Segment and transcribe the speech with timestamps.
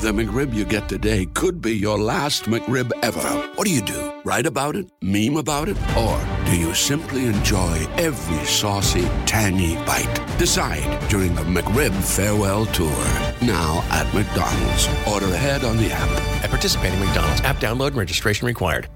[0.00, 3.20] the McRib you get today could be your last McRib ever.
[3.56, 4.12] What do you do?
[4.24, 4.90] Write about it?
[5.02, 5.76] Meme about it?
[5.96, 10.38] Or do you simply enjoy every saucy, tangy bite?
[10.38, 12.88] Decide during the McRib Farewell Tour.
[13.42, 14.88] Now at McDonald's.
[15.06, 16.08] Order ahead on the app.
[16.44, 18.88] At participating McDonald's, app download and registration required.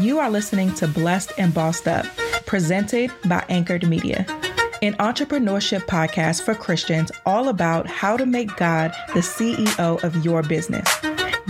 [0.00, 2.06] You are listening to Blessed and Bossed Up,
[2.44, 4.26] presented by Anchored Media
[4.82, 10.42] an entrepreneurship podcast for Christians all about how to make God the CEO of your
[10.42, 10.88] business.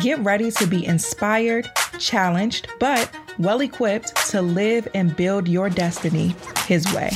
[0.00, 6.36] Get ready to be inspired, challenged, but well equipped to live and build your destiny
[6.66, 7.10] His way.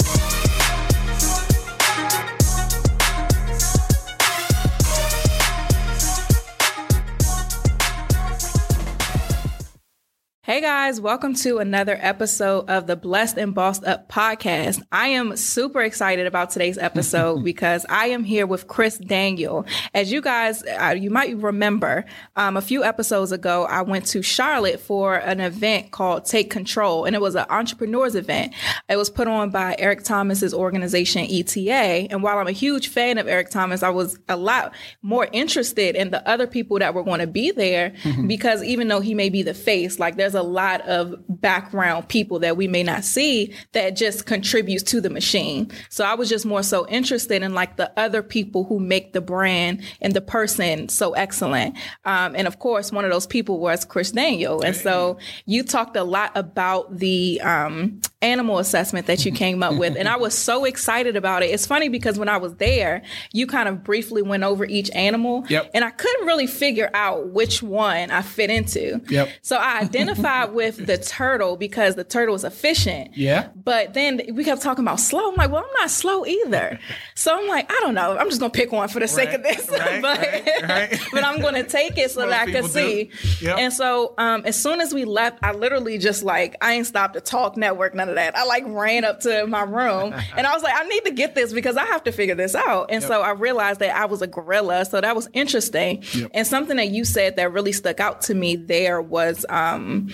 [10.46, 14.80] Hey guys, welcome to another episode of the Blessed and Bossed Up podcast.
[14.92, 19.66] I am super excited about today's episode because I am here with Chris Daniel.
[19.92, 22.04] As you guys, uh, you might remember,
[22.36, 27.06] um, a few episodes ago, I went to Charlotte for an event called Take Control,
[27.06, 28.54] and it was an entrepreneurs event.
[28.88, 32.06] It was put on by Eric Thomas's organization ETA.
[32.12, 34.72] And while I'm a huge fan of Eric Thomas, I was a lot
[35.02, 37.94] more interested in the other people that were going to be there
[38.28, 42.38] because even though he may be the face, like there's a lot of background people
[42.40, 45.70] that we may not see that just contributes to the machine.
[45.88, 49.20] So I was just more so interested in like the other people who make the
[49.20, 51.76] brand and the person so excellent.
[52.04, 54.62] Um, and of course, one of those people was Chris Daniel.
[54.62, 59.76] And so you talked a lot about the um, animal assessment that you came up
[59.76, 59.96] with.
[59.96, 61.46] And I was so excited about it.
[61.46, 65.44] It's funny because when I was there, you kind of briefly went over each animal.
[65.48, 65.70] Yep.
[65.74, 69.00] And I couldn't really figure out which one I fit into.
[69.08, 69.28] Yep.
[69.42, 73.16] So I identified with the turtle because the turtle was efficient.
[73.16, 73.48] Yeah.
[73.54, 75.30] But then we kept talking about slow.
[75.30, 76.78] I'm like, well, I'm not slow either.
[77.14, 78.16] So I'm like, I don't know.
[78.16, 79.68] I'm just gonna pick one for the sake of this.
[79.70, 81.00] right, but right, right.
[81.12, 83.10] but I'm gonna take it so Most that I can see.
[83.40, 83.58] Yep.
[83.58, 87.14] And so um, as soon as we left, I literally just like I ain't stopped
[87.14, 88.36] to talk network, none of that.
[88.36, 91.34] I like ran up to my room and I was like, I need to get
[91.34, 92.90] this because I have to figure this out.
[92.90, 94.84] And so I realized that I was a gorilla.
[94.84, 96.02] So that was interesting.
[96.14, 96.30] Yep.
[96.34, 100.08] And something that you said that really stuck out to me there was um,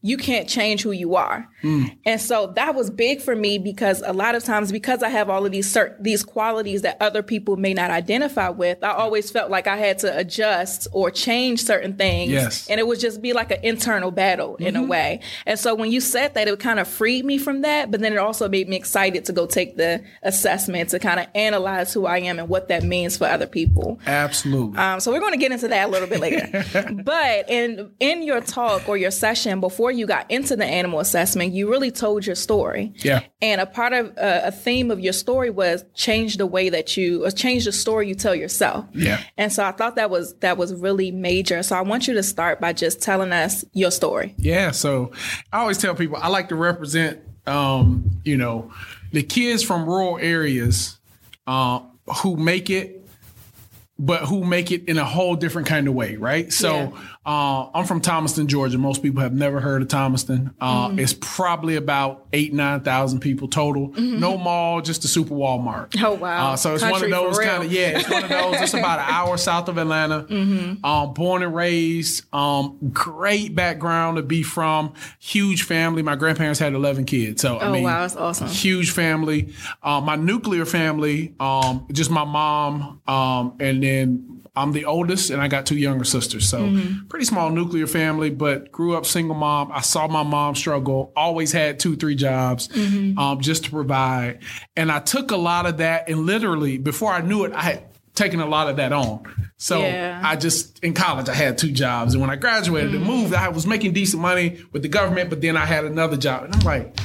[0.00, 1.48] you can't change who you are.
[2.06, 5.28] And so that was big for me because a lot of times because I have
[5.28, 9.30] all of these cert- these qualities that other people may not identify with, I always
[9.30, 12.30] felt like I had to adjust or change certain things.
[12.30, 12.68] Yes.
[12.68, 15.20] And it would just be like an internal battle in a way.
[15.46, 18.12] And so when you said that, it kind of freed me from that, but then
[18.12, 22.06] it also made me excited to go take the assessment to kind of analyze who
[22.06, 23.98] I am and what that means for other people.
[24.06, 24.78] Absolutely.
[24.78, 26.64] Um, so we're going to get into that a little bit later.
[27.04, 31.52] but in in your talk or your session before you got into the animal assessment,
[31.52, 32.92] you really told your story.
[32.96, 33.24] Yeah.
[33.40, 36.96] And a part of uh, a theme of your story was change the way that
[36.96, 38.86] you or change the story you tell yourself.
[38.92, 39.22] Yeah.
[39.36, 41.62] And so I thought that was that was really major.
[41.62, 44.34] So I want you to start by just telling us your story.
[44.36, 45.12] Yeah, so
[45.52, 48.72] I always tell people I like to represent, um, you know,
[49.12, 50.98] the kids from rural areas
[51.46, 51.80] uh,
[52.22, 53.06] who make it,
[53.98, 56.52] but who make it in a whole different kind of way, right?
[56.52, 57.00] So Yeah.
[57.28, 58.78] Uh, I'm from Thomaston, Georgia.
[58.78, 60.54] Most people have never heard of Thomaston.
[60.60, 60.98] Uh, Mm-hmm.
[61.00, 63.88] It's probably about eight, nine thousand people total.
[63.98, 65.90] No mall, just a super Walmart.
[65.90, 66.04] Mm-hmm.
[66.06, 66.52] Oh, wow.
[66.52, 67.98] Uh, so it's Country one of those kind of yeah.
[67.98, 68.60] It's one of those.
[68.62, 70.22] It's about an hour south of Atlanta.
[70.22, 70.84] Mm-hmm.
[70.84, 72.24] Um, born and raised.
[72.34, 74.94] Um, great background to be from.
[75.18, 76.02] Huge family.
[76.02, 77.42] My grandparents had eleven kids.
[77.42, 78.48] So I Oh, mean, wow, that's awesome.
[78.48, 79.52] Huge family.
[79.82, 81.34] Um, my nuclear family.
[81.38, 83.02] Um, just my mom.
[83.06, 84.34] Um, and then.
[84.58, 87.06] I'm the oldest, and I got two younger sisters, so Mm-hmm.
[87.08, 88.30] pretty small nuclear family.
[88.30, 89.70] But grew up single mom.
[89.72, 91.12] I saw my mom struggle.
[91.16, 93.18] Always had two, three jobs, Mm-hmm.
[93.18, 94.40] um, just to provide.
[94.76, 97.82] And I took a lot of that, and literally before I knew it, I had
[98.14, 99.22] taken a lot of that on.
[99.58, 100.20] So Yeah.
[100.24, 103.48] I just in college I had two jobs, and when I graduated and moved, I
[103.48, 106.60] was making decent money with the government, but then I had another job, and I'm
[106.60, 106.96] like,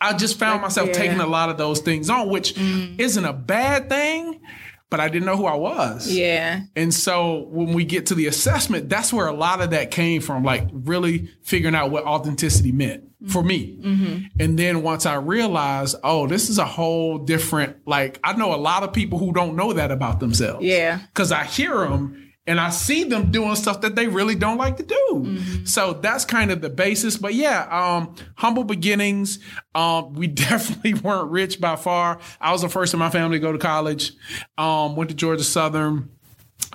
[0.00, 0.94] I just found myself yeah.
[0.94, 4.40] taking a lot of those things on, which isn't a bad thing,
[4.90, 6.12] but I didn't know who I was.
[6.12, 6.62] Yeah.
[6.76, 10.20] And so when we get to the assessment, that's where a lot of that came
[10.20, 13.78] from, like really figuring out what authenticity meant for me.
[13.80, 14.24] Mm-hmm.
[14.40, 18.56] And then once I realized, oh, this is a whole different, like, I know a
[18.56, 20.64] lot of people who don't know that about themselves.
[20.64, 20.98] Yeah.
[20.98, 24.76] Because I hear them and I see them doing stuff that they really don't like
[24.78, 25.08] to do.
[25.12, 25.64] Mm-hmm.
[25.66, 27.16] So that's kind of the basis.
[27.16, 29.38] But yeah, um, humble beginnings.
[29.72, 32.18] Um, we definitely weren't rich by far.
[32.40, 34.14] I was the first in my family to go to college.
[34.58, 36.10] Um, went to Georgia Southern.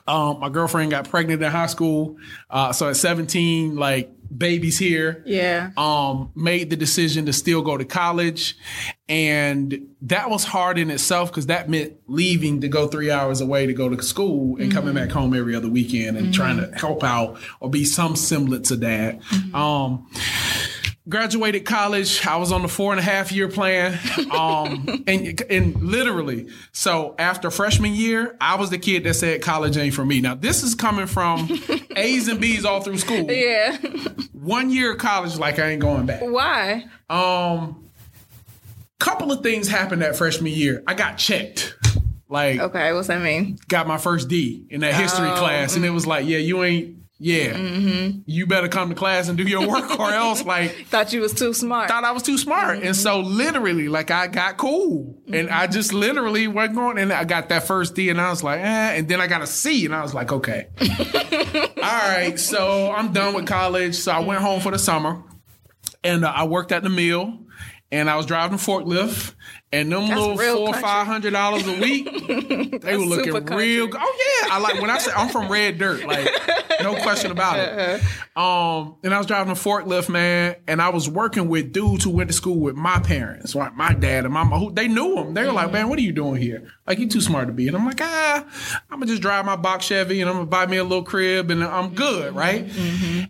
[0.08, 2.16] Um, my girlfriend got pregnant in high school.
[2.50, 5.24] Uh, so at 17, like babies here.
[5.26, 5.72] Yeah.
[5.78, 8.58] Um, made the decision to still go to college.
[9.08, 13.68] And that was hard in itself because that meant leaving to go three hours away
[13.68, 17.04] to go to school and coming back home every other weekend and trying to help
[17.04, 19.20] out or be some semblance of that.
[19.54, 20.08] Um,
[21.08, 22.26] graduated college.
[22.26, 24.00] I was on the four and a half year plan.
[24.36, 29.78] Um, and, and literally, so after freshman year, I was the kid that said college
[29.78, 30.20] ain't for me.
[30.20, 31.48] Now, this is coming from
[31.96, 33.32] A's and B's all through school.
[33.32, 33.78] Yeah.
[34.34, 36.22] One year of college, like I ain't going back.
[36.22, 36.86] Why?
[37.10, 37.88] Um,
[39.00, 40.84] couple of things happened that freshman year.
[40.88, 41.76] I got checked.
[42.28, 42.92] Like, Okay.
[42.92, 43.58] What's that mean?
[43.68, 46.64] got my first D in that history Oh, class, and it was like, yeah, you
[46.64, 47.58] ain't, yeah,
[48.26, 51.34] you better come to class and do your work, or else, like, Thought you was
[51.34, 51.88] too smart.
[51.88, 52.80] thought I was too smart.
[52.84, 55.22] And so literally, like I got cool.
[55.32, 58.44] And I just literally wasn't going and I got that first D and I was
[58.44, 58.96] like, eh.
[58.98, 60.68] And then I got a C and I was like, okay.
[60.82, 62.36] All right.
[62.40, 63.96] So I'm done with college.
[63.96, 65.24] So I went home for the summer
[66.04, 67.40] and uh, I worked at the mill
[67.92, 69.34] and I was driving forklift.
[69.76, 70.82] And them That's little four country.
[70.82, 72.06] five hundred dollars a week,
[72.82, 73.56] they were looking country.
[73.58, 73.88] real.
[73.88, 74.00] good.
[74.02, 76.28] Oh yeah, I like when I say I'm from red dirt, like
[76.82, 78.02] no question about it.
[78.36, 82.10] Um, and I was driving a forklift, man, and I was working with dudes who
[82.10, 84.60] went to school with my parents, like my dad and mama.
[84.60, 85.34] Who they knew him.
[85.34, 86.68] They were like, "Man, what are you doing here?
[86.86, 88.46] Like, you too smart to be." And I'm like, "Ah,
[88.92, 91.50] I'm gonna just drive my box Chevy and I'm gonna buy me a little crib
[91.50, 92.70] and I'm good, right?"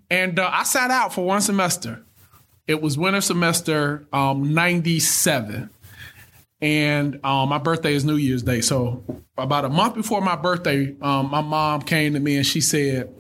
[0.10, 2.02] And uh, I sat out for one semester.
[2.68, 5.70] It was winter semester um, 97.
[6.62, 8.62] And um, my birthday is New Year's Day.
[8.62, 9.04] So
[9.38, 13.14] about a month before my birthday, um, my mom came to me and she said,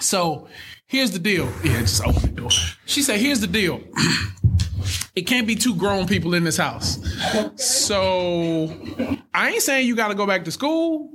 [0.00, 0.48] So
[0.86, 1.52] here's the deal.
[1.64, 2.50] Yeah, just open the door.
[2.86, 3.80] She said, Here's the deal.
[5.14, 6.98] it can't be two grown people in this house.
[7.56, 8.74] So
[9.34, 11.10] I ain't saying you got to go back to school,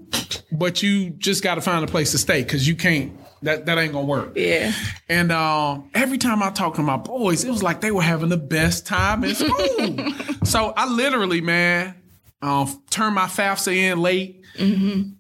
[0.51, 3.17] but you just got to find a place to stay because you can't.
[3.43, 4.33] That that ain't gonna work.
[4.35, 4.71] Yeah.
[5.07, 8.29] And um, every time I talk to my boys, it was like they were having
[8.29, 9.99] the best time in school.
[10.43, 11.93] so I literally, man,
[12.41, 14.43] um, turned my FAFSA in late,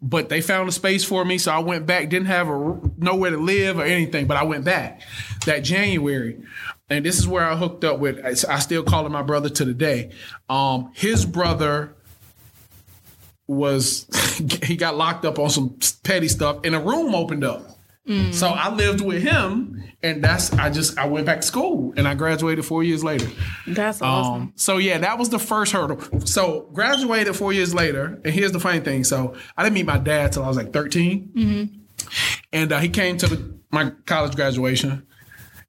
[0.01, 2.09] but they found a space for me, so I went back.
[2.09, 5.01] Didn't have a nowhere to live or anything, but I went back
[5.45, 6.37] that January.
[6.89, 8.23] And this is where I hooked up with.
[8.23, 10.11] I still call him my brother to the day.
[10.49, 11.95] Um, his brother
[13.47, 14.05] was
[14.63, 17.73] he got locked up on some petty stuff, and a room opened up.
[18.31, 22.07] So I lived with him, and that's I just I went back to school, and
[22.07, 23.27] I graduated four years later.
[23.67, 24.33] That's awesome.
[24.43, 25.99] Um, so yeah, that was the first hurdle.
[26.25, 29.03] So graduated four years later, and here's the funny thing.
[29.03, 31.31] So I didn't meet my dad till I was like 13,
[32.53, 35.05] and uh, he came to the, my college graduation,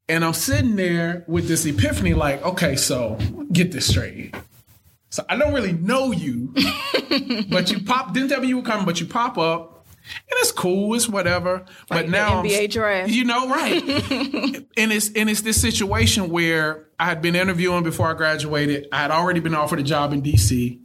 [0.08, 3.18] and I'm sitting there with this epiphany, like, okay, so
[3.52, 4.34] get this straight.
[5.10, 6.52] So I don't really know you,
[7.50, 9.74] but you pop didn't tell me you were coming, but you pop up.
[10.10, 11.64] And it's cool, it's whatever.
[11.88, 13.10] but Like the now I'm- NBA draft.
[13.10, 13.82] you know, right?
[14.76, 18.86] and it's and it's this situation where I had been interviewing before I graduated.
[18.92, 20.78] I had already been offered a job in DC.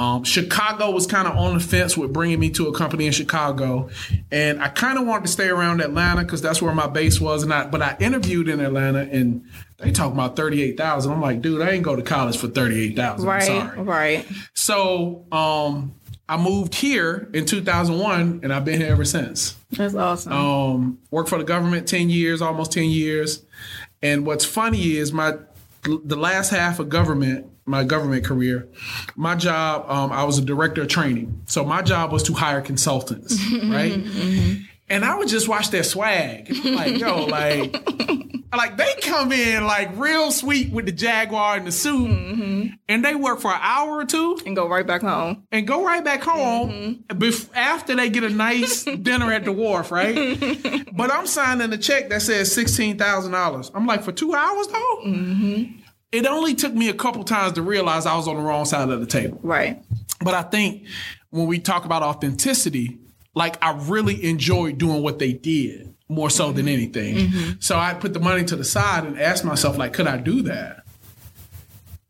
[0.00, 3.12] Um, Chicago was kind of on the fence with bringing me to a company in
[3.12, 3.90] Chicago,
[4.32, 7.42] and I kind of wanted to stay around Atlanta because that's where my base was.
[7.42, 9.44] And I, but I interviewed in Atlanta, and
[9.76, 11.12] they talk about thirty eight thousand.
[11.12, 13.28] I'm like, dude, I ain't go to college for thirty eight thousand.
[13.28, 13.42] right.
[13.42, 13.82] sorry.
[13.82, 14.26] Right.
[14.54, 15.94] So um,
[16.30, 19.54] I moved here in 2001, and I've been here ever since.
[19.72, 20.32] That's awesome.
[20.32, 23.44] Um, worked for the government 10 years, almost 10 years.
[24.00, 25.36] And what's funny is my
[25.82, 28.68] the last half of government, my government career,
[29.16, 31.42] my job, um, I was a director of training.
[31.46, 33.92] So my job was to hire consultants, mm-hmm, right?
[33.92, 34.62] Mm-hmm.
[34.88, 36.50] And I would just watch their swag.
[36.64, 37.76] Like, yo, like,
[38.56, 42.74] like they come in like real sweet with the Jaguar and the suit, mm-hmm.
[42.88, 45.44] and they work for an hour or two and go right back home.
[45.52, 49.92] and go right back home bef- after they get a nice dinner at the wharf,
[49.92, 50.14] right?
[50.92, 53.70] but I'm signing a check that says sixteen thousand dollars.
[53.72, 55.00] I'm like, for two hours though.
[56.12, 58.88] It only took me a couple times to realize I was on the wrong side
[58.88, 59.38] of the table.
[59.42, 59.82] Right.
[60.22, 60.86] But I think
[61.30, 62.98] when we talk about authenticity,
[63.34, 66.74] like I really enjoyed doing what they did more so than mm-hmm.
[66.74, 67.14] anything.
[67.16, 67.50] Mm-hmm.
[67.60, 70.42] So I put the money to the side and asked myself, like, could I do
[70.42, 70.84] that?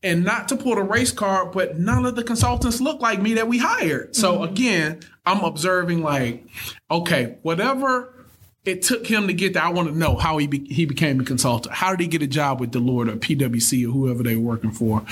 [0.02, 3.34] And not to pull the race card, but none of the consultants look like me
[3.34, 4.16] that we hired.
[4.16, 4.44] So mm-hmm.
[4.44, 6.46] again, I'm observing like,
[6.90, 8.19] okay, whatever
[8.64, 11.20] it took him to get there, I want to know how he be- he became
[11.20, 11.74] a consultant.
[11.74, 14.70] How did he get a job with Deloitte or PwC or whoever they were working
[14.72, 15.02] for?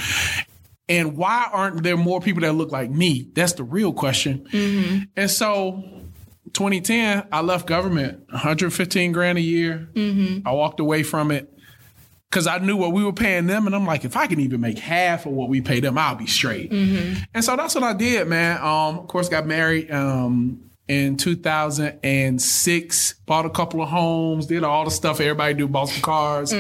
[0.89, 3.29] And why aren't there more people that look like me?
[3.35, 4.47] That's the real question.
[5.17, 5.83] And so
[6.55, 9.89] 2010, I left government, 115 grand a year.
[10.47, 11.53] I walked away from it
[12.31, 13.67] because I knew what we were paying them.
[13.67, 16.15] And I'm like, if I can even make half of what we pay them, I'll
[16.15, 16.71] be straight.
[17.35, 18.57] And so that's what I did, man.
[18.59, 24.85] Um, of course, got married um, in 2006, bought a couple of homes, did all
[24.85, 26.53] the stuff everybody do, bought some cars.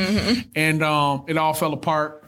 [0.54, 2.24] And um, it all fell apart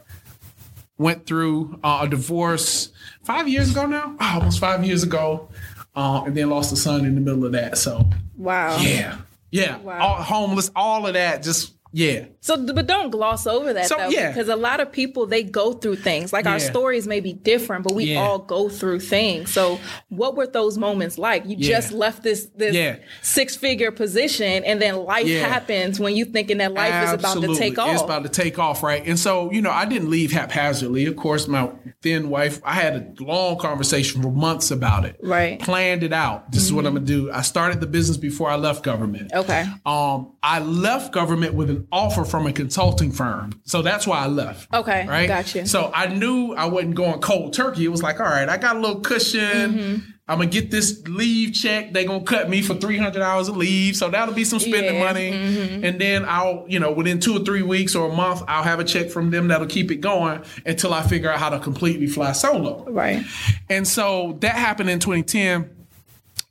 [0.99, 2.91] went through uh, a divorce
[3.23, 5.49] five years ago now, Oh, almost five years ago,
[5.97, 7.79] uh, and then lost a son in the middle of that.
[7.79, 8.05] So
[8.37, 8.77] Wow.
[8.81, 9.17] yeah,
[9.51, 9.99] yeah, Wow.
[9.99, 11.43] all, homeless, all of that.
[11.43, 14.29] Just yeah, So, but don't gloss over that So, though, yeah.
[14.31, 16.33] because a lot of people they go through things.
[16.33, 18.21] Like our stories may be different, but we Yeah.
[18.21, 19.53] all go through things.
[19.53, 19.79] So,
[20.09, 21.45] what were those moments like?
[21.47, 21.77] You Yeah.
[21.77, 22.97] just left this this Yeah.
[23.23, 25.47] six figure position, and then life Yeah.
[25.49, 27.93] happens when you thinking that life is about to take off.
[27.95, 29.03] It's about to take off, right?
[29.07, 31.07] And so, you know, I didn't leave haphazardly.
[31.07, 31.71] Of course, my
[32.03, 35.17] then wife, I had a long conversation for months about it.
[35.23, 35.55] Right.
[35.59, 35.65] Mm-hmm.
[35.65, 36.53] Planned it out.
[36.53, 37.31] This is what I'm gonna do.
[37.33, 39.33] I started the business before I left government.
[39.35, 39.67] Okay.
[39.85, 43.53] Um, I left government with an offer from a consulting firm.
[43.65, 44.73] So that's why I left.
[44.73, 45.27] Okay, Right?
[45.29, 45.67] gotcha.
[45.67, 47.85] So I knew I wasn't going cold turkey.
[47.85, 49.41] It was like, all right, I got a little cushion.
[49.73, 49.97] Mm-hmm.
[50.29, 51.93] I'm gonna get this leave check.
[51.93, 53.97] They're gonna cut me for 300 hours of leave.
[53.97, 55.33] So that'll be some spending Yeah, money.
[55.33, 55.85] mm-hmm.
[55.85, 58.79] And then I'll, you know, within two or three weeks or a month, I'll have
[58.79, 62.07] a check from them that'll keep it going until I figure out how to completely
[62.07, 62.85] fly solo.
[62.91, 63.25] right.
[63.69, 65.69] And so that happened in 2010.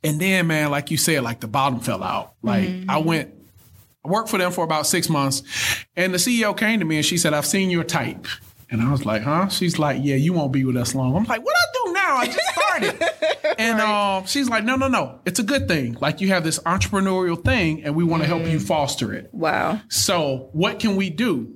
[0.04, 2.34] And then, man, like you said, like the bottom fell out.
[2.42, 3.32] Like I went,
[4.04, 5.42] I worked for them for about six months.
[5.96, 8.26] And the CEO came to me and she said, I've seen your type.
[8.70, 9.48] And I was like, huh?
[9.48, 11.16] She's like, yeah, you won't be with us long.
[11.16, 12.16] I'm like, what I do now?
[12.16, 13.58] I just started.
[13.58, 15.20] and um, she's like, no, no, no.
[15.26, 15.96] It's a good thing.
[16.00, 19.28] Like you have this entrepreneurial thing and we want to help you foster it.
[19.32, 19.80] Wow.
[19.88, 21.52] So what can we do?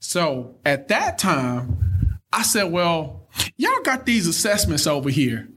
[0.00, 5.48] So at that time, I said, well, y'all got these assessments over here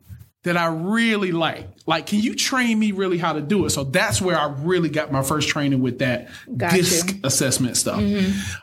[0.43, 1.67] that I really like.
[1.85, 3.71] Like, can you train me really how to do it?
[3.71, 7.19] So that's where I really got my first training with that Got DISC you.
[7.25, 7.99] assessment stuff.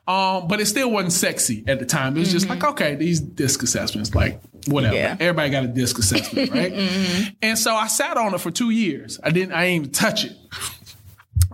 [0.09, 2.17] Um, but it still wasn't sexy at the time.
[2.17, 4.97] It was just like, okay, these DISC assessments, like whatever.
[4.97, 5.17] Yeah.
[5.21, 6.73] Everybody got a DISC assessment, right?
[7.43, 9.21] And so I sat on it for two years.
[9.23, 10.33] I didn't, I didn't even touch it.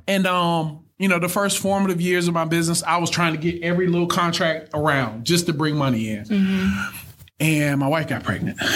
[0.07, 3.39] And um, you know, the first formative years of my business, I was trying to
[3.39, 6.25] get every little contract around just to bring money in.
[7.43, 8.59] And my wife got pregnant.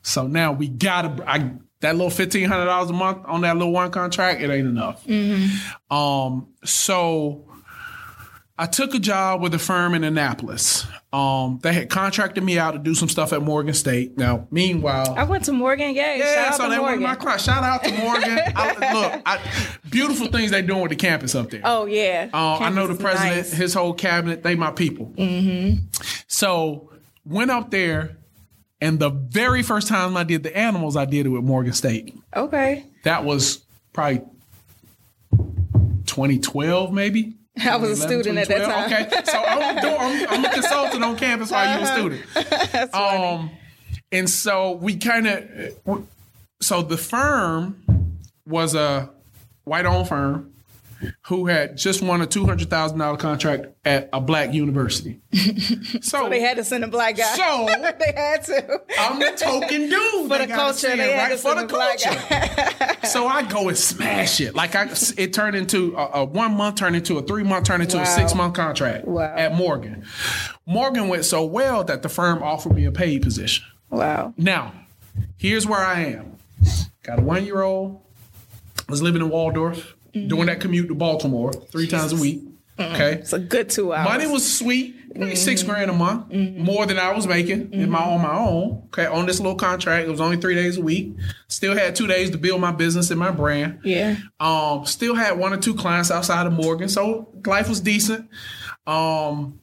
[0.00, 1.50] So now we gotta I
[1.80, 5.06] that little fifteen hundred dollars a month on that little one contract, it ain't enough.
[5.90, 7.44] Um, so
[8.56, 10.86] I took a job with a firm in Annapolis.
[11.12, 14.16] Um, they had contracted me out to do some stuff at Morgan State.
[14.16, 15.94] Now, meanwhile, I went to Morgan.
[15.94, 17.02] Yeah, Shout out so Morgan.
[17.02, 17.40] were my client.
[17.42, 18.38] Shout out to Morgan.
[18.56, 19.40] I, look, I,
[19.90, 21.60] beautiful things they doing with the campus up there.
[21.64, 22.30] oh yeah.
[22.32, 23.52] Uh, I know the president, nice.
[23.52, 25.12] his whole cabinet, they my people.
[25.18, 25.84] Mm-hmm.
[26.28, 26.92] So
[27.28, 28.16] went up there,
[28.80, 32.16] and the very first time I did the animals, I did it with Morgan State.
[32.34, 32.86] Okay.
[33.04, 34.22] That was probably
[36.06, 37.34] 2012, maybe.
[37.60, 38.92] I was a student at that time.
[38.92, 42.22] Okay, so I'm, doing, I'm, I'm a consultant on campus while you a student.
[42.34, 43.24] That's funny.
[43.24, 43.50] Um,
[44.12, 46.04] and so we kind of,
[46.62, 48.16] so the firm
[48.46, 49.10] was a
[49.64, 50.52] white-owned firm
[51.26, 55.20] who had just won a two hundred thousand dollar contract at a black university.
[56.00, 57.34] So, they had to send a black guy.
[57.34, 57.66] So-
[57.98, 58.80] they had to.
[58.98, 61.30] I'm the token dude For the culture, they had right?
[61.32, 63.06] to for send the a black culture.
[63.06, 64.54] so I go and smash it.
[64.54, 67.82] Like I, it turned into a, a one month, turned into a three month, turned
[67.82, 68.02] into Wow.
[68.04, 69.22] a six month contract Wow.
[69.36, 70.04] at Morgan.
[70.66, 73.64] Morgan went so well that the firm offered me a paid position.
[73.90, 74.34] Wow.
[74.36, 74.72] Now,
[75.36, 76.36] here's where I am.
[77.02, 78.02] Got a one year old.
[78.88, 79.94] Was living in Waldorf,
[80.26, 82.42] doing that commute to Baltimore three times a week.
[82.80, 83.14] Okay.
[83.14, 84.08] It's a good two hours.
[84.08, 87.98] Money was sweet, maybe six grand a month, more than I was making in my
[87.98, 88.84] on my own.
[88.86, 91.14] Okay, on this little contract, it was only three days a week.
[91.48, 93.80] Still had two days to build my business and my brand.
[93.82, 94.16] Yeah.
[94.38, 98.28] Um, still had one or two clients outside of Morgan, so life was decent.
[98.86, 99.58] Um,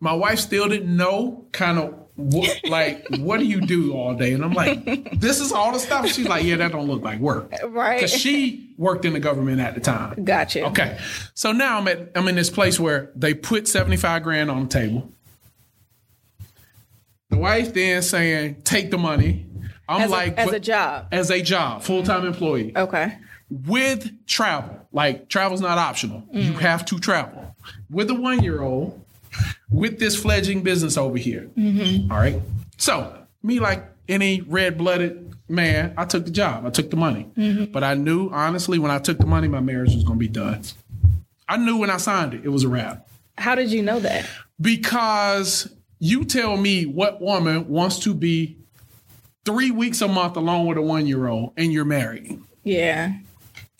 [0.00, 4.32] my wife still didn't know kind of what like what do you do all day,
[4.32, 6.06] and I'm like, this is all the stuff.
[6.08, 7.96] She's like, yeah, that don't look like work, Right.
[7.96, 10.22] Because she worked in the government at the time.
[10.24, 10.66] Gotcha.
[10.66, 10.98] Okay.
[11.34, 14.68] So now I'm at I'm in this place where they put 75 grand on the
[14.68, 15.10] table.
[17.30, 19.46] The wife then saying, take the money.
[19.88, 21.08] I'm As, like a, as a job.
[21.12, 22.76] as a job, full-time employee.
[22.76, 23.16] Okay.
[23.48, 24.86] With travel.
[24.92, 26.24] Like travel's not optional.
[26.30, 26.58] You mm.
[26.58, 27.56] have to travel.
[27.90, 29.01] With a one-year-old,
[29.70, 31.50] with this fledgling business over here.
[31.56, 32.10] Mm-hmm.
[32.12, 32.40] All right.
[32.78, 36.66] So me like any red-blooded man, I took the job.
[36.66, 37.30] I took the money.
[37.36, 37.72] Mm-hmm.
[37.72, 40.62] But I knew honestly when I took the money, my marriage was gonna be done.
[41.48, 43.08] I knew when I signed it, it was a wrap.
[43.38, 44.26] How did you know that?
[44.60, 48.58] Because you tell me what woman wants to be
[49.44, 52.40] three weeks a month alone with a one year old and you're married.
[52.64, 53.14] Yeah.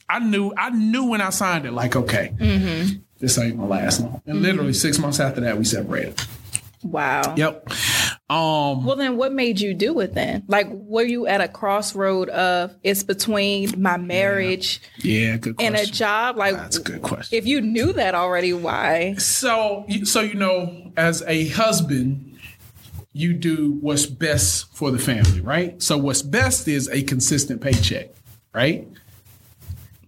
[0.09, 2.99] I knew I knew when I signed it, like, okay, mm-hmm.
[3.23, 4.21] This ain't gonna last long.
[4.27, 6.21] And literally six months after that, we separated.
[6.83, 7.37] Wow.
[7.37, 7.71] Yep.
[8.29, 10.43] Um, Well, then what made you do it then?
[10.49, 15.77] Like, were you at a crossroad of it's between my marriage yeah, good question.
[15.77, 16.37] and a job?
[16.37, 17.39] Like, That's a good question.
[17.39, 19.15] if you knew that already, why?
[19.15, 22.37] So, so you know, as a husband,
[23.13, 25.81] you do what's best for the family, right?
[25.81, 28.09] So, what's best is a consistent paycheck,
[28.53, 28.89] right?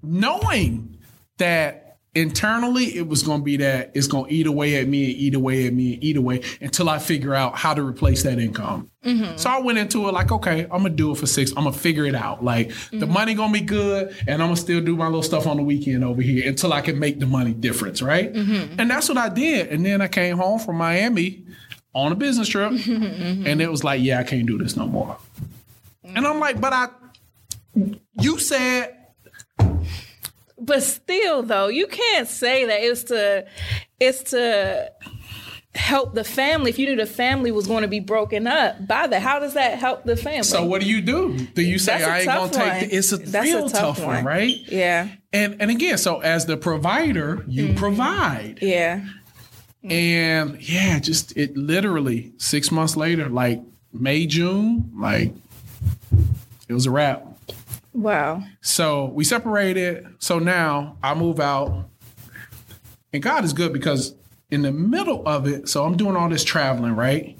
[0.02, 0.98] Knowing
[1.38, 1.83] that
[2.14, 5.14] internally it was going to be that it's going to eat away at me and
[5.14, 8.38] eat away at me and eat away until I figure out how to replace that
[8.38, 8.90] income.
[9.04, 9.36] Mm-hmm.
[9.36, 11.50] So I went into it like, okay, I'm gonna do it for six.
[11.50, 12.42] I'm gonna figure it out.
[12.42, 13.12] Like the mm-hmm.
[13.12, 16.04] money gonna be good, and I'm gonna still do my little stuff on the weekend
[16.04, 18.32] over here until I can make the money difference, right?
[18.32, 18.80] Mm-hmm.
[18.80, 19.68] And that's what I did.
[19.68, 21.44] And then I came home from Miami
[21.92, 25.18] on a business trip, and it was like, yeah, I can't do this no more.
[26.02, 26.88] And I'm like, but I,
[28.20, 29.03] you said
[30.64, 33.46] But still, though, you can't say that it's to
[34.00, 34.90] it's to
[35.74, 36.70] help the family.
[36.70, 39.54] If you knew the family was going to be broken up by that, how does
[39.54, 40.44] that help the family?
[40.44, 41.36] So what do you do?
[41.54, 42.88] Do you say I ain't gonna take?
[42.90, 44.24] The, it's a That's real a tough tough one, one.
[44.24, 44.56] right?
[44.68, 47.76] yeah, And and again, so as the provider, you Mm-hmm.
[47.76, 49.04] provide, yeah,
[49.82, 53.60] and yeah, just it literally six months later, like
[53.92, 55.32] May June, like
[56.68, 57.26] it was a wrap.
[57.94, 60.06] Wow, So we separated.
[60.18, 61.88] So now I move out,
[63.12, 64.14] and God is good because
[64.50, 67.38] in the middle of it, so I'm doing all this traveling, right?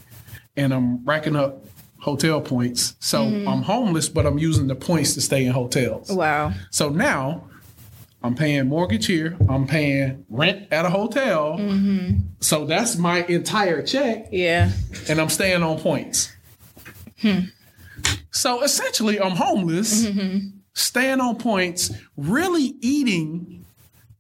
[0.57, 1.65] And I'm racking up
[1.99, 2.97] hotel points.
[3.01, 3.49] So mm-hmm.
[3.49, 6.11] I'm homeless, but I'm using the points to stay in hotels.
[6.11, 7.49] wow, So now
[8.23, 9.37] I'm paying mortgage here.
[9.49, 11.57] I'm paying rent at a hotel.
[11.59, 12.21] Mm-hmm.
[12.41, 14.71] So that's my entire check, Yeah.
[15.09, 16.31] and I'm staying on points.
[17.21, 17.41] Hmm.
[18.31, 20.07] So essentially, I'm homeless,
[20.75, 23.65] staying on points, really eating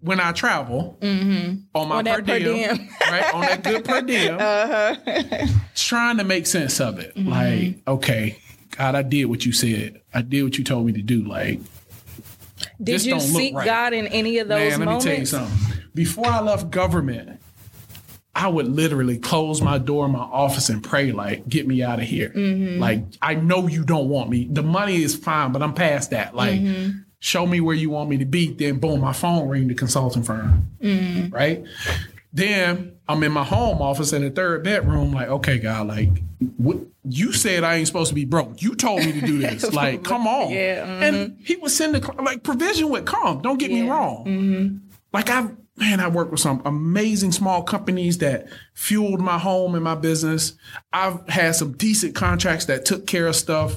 [0.04, 1.60] when I travel mm-hmm.
[1.74, 2.88] on my On per per diem, diem.
[3.10, 3.34] right?
[3.34, 5.46] On that good per diem, uh-huh.
[5.74, 7.14] trying to make sense of it.
[7.16, 7.28] Mm-hmm.
[7.30, 8.38] Like, okay,
[8.76, 10.02] God, I did what you said.
[10.12, 11.24] I did what you told me to do.
[11.24, 11.60] Like,
[12.82, 13.64] Did you seek right.
[13.64, 15.04] God in any of those man, let moments?
[15.06, 15.84] me tell you something.
[15.94, 17.40] Before I left government,
[18.36, 22.00] I would literally close my door in my office and pray, like, get me out
[22.00, 22.30] of here.
[22.30, 22.80] Mm-hmm.
[22.80, 24.48] Like, I know you don't want me.
[24.50, 26.34] The money is fine, but I'm past that.
[26.34, 26.98] Like, Mm-hmm.
[27.20, 28.52] show me where you want me to be.
[28.52, 30.68] Then, boom, my phone ring the consulting firm.
[30.82, 31.32] Mm-hmm.
[31.34, 31.64] Right?
[32.32, 36.10] Then I'm in my home office in the third bedroom, like, okay, God, like,
[36.56, 38.60] what, you said I ain't supposed to be broke.
[38.62, 39.72] You told me to do this.
[39.72, 40.50] Like, come on.
[40.50, 43.42] Yeah, And he would send the, like, provision would come.
[43.42, 43.90] Don't get me Yeah.
[43.92, 44.80] wrong.
[45.12, 49.82] Like, I've, man, I worked with some amazing small companies that fueled my home and
[49.82, 50.54] my business.
[50.92, 53.74] I've had some decent contracts that took care of stuff.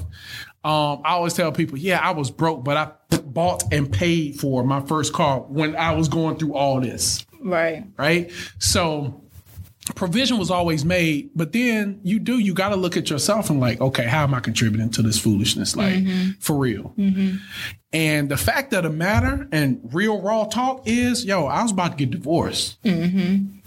[0.64, 4.64] Um, I always tell people, yeah, I was broke, but I bought and paid for
[4.64, 7.84] my first car when I was going through all this Right.
[7.96, 8.30] right?
[8.58, 9.22] So
[9.94, 13.60] provision was always made, but then you do, you got to look at yourself and
[13.60, 15.76] like, okay, how am I contributing to this foolishness?
[15.76, 16.30] Like, mm-hmm.
[16.40, 16.94] for real.
[16.98, 17.36] Mm-hmm.
[17.92, 21.92] And the fact of the matter and real raw talk is, yo, I was about
[21.92, 22.82] to get divorced.
[22.82, 23.58] Mm-hmm.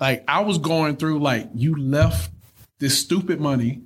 [0.00, 2.30] Like, I was going through, like, you left
[2.78, 3.82] this stupid money.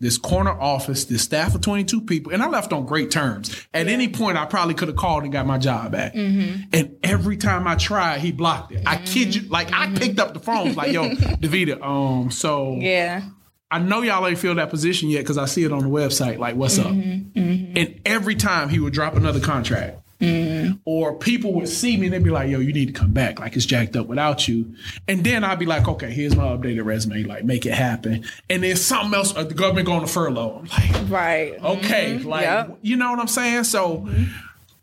[0.00, 3.54] This corner office, this staff of 22 people, and I left on great terms.
[3.74, 6.14] At any point, I probably could have called and got my job back.
[6.14, 6.62] Mm-hmm.
[6.72, 8.82] And every time I tried, he blocked it.
[8.86, 9.04] I mm-hmm.
[9.04, 13.22] kid you, like I picked up the phone, like, "Yo, Davita, um, so Yeah.
[13.70, 16.38] I know y'all ain't filled that position yet because I see it on the website.
[16.38, 17.76] Like, what's up?" Mm-hmm.
[17.76, 20.80] And every time he would drop another contract, Mm.
[20.84, 23.40] or people would see me and they'd be like, "Yo, you need to come back.
[23.40, 24.74] Like it's jacked up without you."
[25.08, 27.22] And then I'd be like, "Okay, here's my updated resume.
[27.24, 30.62] Like, make it happen." And then something else, uh, the government going to furlough.
[30.62, 31.64] I'm like, Right.
[31.64, 32.28] okay, mm-hmm.
[32.28, 32.78] like Yep.
[32.82, 33.64] you know what I'm saying?
[33.64, 34.24] So mm-hmm.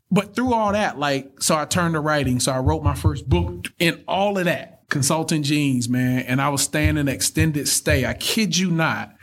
[0.10, 2.40] but through all that, like, so I turned to writing.
[2.40, 6.20] So I wrote my first book and all of that, consulting jeans, man.
[6.22, 8.06] And I was staying in extended stay.
[8.06, 9.14] I kid you not.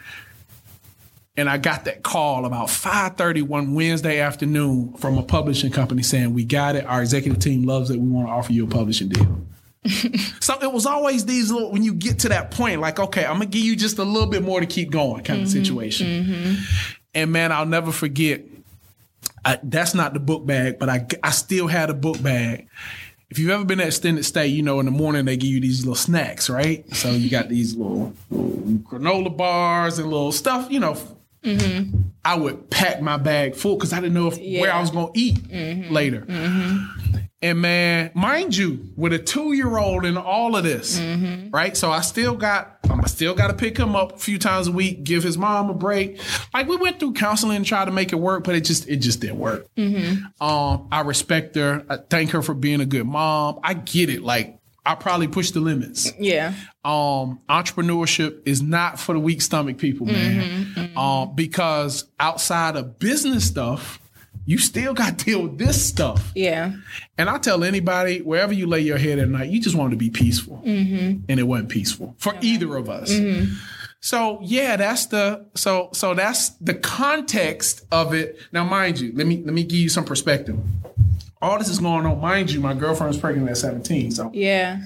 [1.37, 6.33] And I got that call about 5:30 one Wednesday afternoon from a publishing company saying,
[6.33, 6.87] "We got it.
[6.87, 7.99] Our executive team loves it.
[7.99, 9.45] We want to offer you a publishing deal."
[10.41, 13.35] so it was always these little when you get to that point, like, okay, I'm
[13.35, 15.65] gonna give you just a little bit more to keep going, kind of mm-hmm.
[15.65, 16.07] situation.
[16.07, 16.55] Mm-hmm.
[17.15, 18.43] And man, I'll never forget.
[19.45, 22.69] I, that's not the book bag, but I I still had a book bag.
[23.29, 25.61] If you've ever been at extended stay, you know in the morning they give you
[25.61, 26.89] these little snacks, right?
[26.95, 30.97] So you got these little, little granola bars and little stuff, you know.
[31.45, 32.01] Mm-hmm.
[32.25, 35.13] I would pack my bag full because I didn't know if, where I was going
[35.13, 35.93] to eat mm-hmm.
[35.93, 36.23] later.
[36.23, 37.19] Mm-hmm.
[37.43, 40.99] And man, mind you, with a two year old and all of this,
[41.51, 41.77] right?
[41.77, 44.67] So I still got, um, I still got to pick him up a few times
[44.67, 46.19] a week, give his mom a break.
[46.55, 48.97] Like we went through counseling and tried to make it work, but it just, it
[48.97, 49.67] just didn't work.
[50.41, 51.85] Um, I respect her.
[51.91, 53.61] I thank her for being a good mom.
[53.63, 54.23] I get it.
[54.23, 56.53] Like I probably pushed the limits Yeah.
[56.85, 60.93] um, entrepreneurship is not for the weak stomach people, man.
[60.97, 63.99] Um, because outside of business stuff,
[64.47, 66.31] you still got to deal with this stuff.
[66.35, 66.73] Yeah.
[67.17, 69.97] And I tell anybody, wherever you lay your head at night, you just want to
[69.97, 73.11] be peaceful, and it wasn't peaceful for either of us.
[74.01, 78.39] So yeah, that's the so so that's the context of it.
[78.53, 80.59] Now, mind you, let me let me give you some perspective.
[81.45, 82.59] All this is going on, mind you.
[82.59, 84.81] My girlfriend's pregnant at seventeen, so Yeah.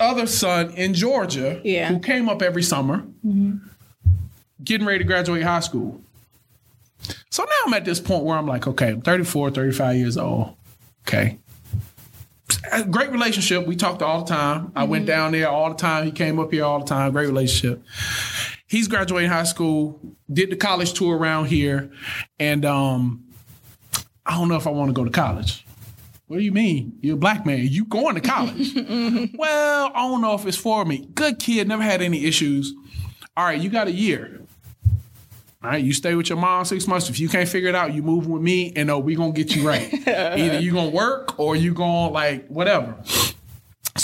[0.00, 1.88] other son in Georgia Yeah.
[1.88, 3.04] who came up every summer,
[4.64, 6.00] getting ready to graduate high school.
[7.30, 10.54] So now I'm at this point where I'm like, okay, I'm 34, 35 years old.
[11.06, 11.38] Okay.
[12.90, 13.64] Great relationship.
[13.64, 14.72] We talked all the time.
[14.74, 16.06] I went down there all the time.
[16.06, 17.12] He came up here all the time.
[17.12, 17.84] Great relationship.
[18.66, 20.00] He's graduating high school,
[20.32, 21.92] did the college tour around here,
[22.40, 23.22] and um,
[24.26, 25.64] I don't know if I want to go to college.
[26.26, 26.98] What do you mean?
[27.02, 27.60] You're a black man.
[27.60, 28.74] You going to college?
[29.34, 31.06] well, I don't know if it's for me.
[31.14, 32.72] Good kid, never had any issues.
[33.36, 34.40] All right, you got a year.
[35.62, 37.10] All right, you stay with your mom six months.
[37.10, 39.54] If you can't figure it out, you move with me, and uh, we gonna get
[39.54, 39.92] you right.
[40.08, 42.96] Either you gonna work or you gonna like whatever.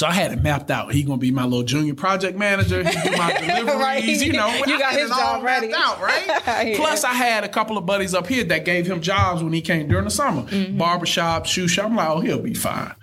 [0.00, 0.94] So I had it mapped out.
[0.94, 2.82] He gonna be my little junior project manager.
[2.82, 3.76] He do my deliveries.
[3.76, 4.02] Right.
[4.02, 5.68] You know, You I got his job ready.
[5.68, 6.26] mapped out, right?
[6.70, 6.76] Yeah.
[6.76, 9.60] Plus, I had a couple of buddies up here that gave him jobs when he
[9.60, 10.44] came during the summer.
[10.44, 10.78] Mm-hmm.
[10.78, 11.84] Barbershop, shoe shop.
[11.90, 12.94] I'm like, oh, he'll be fine.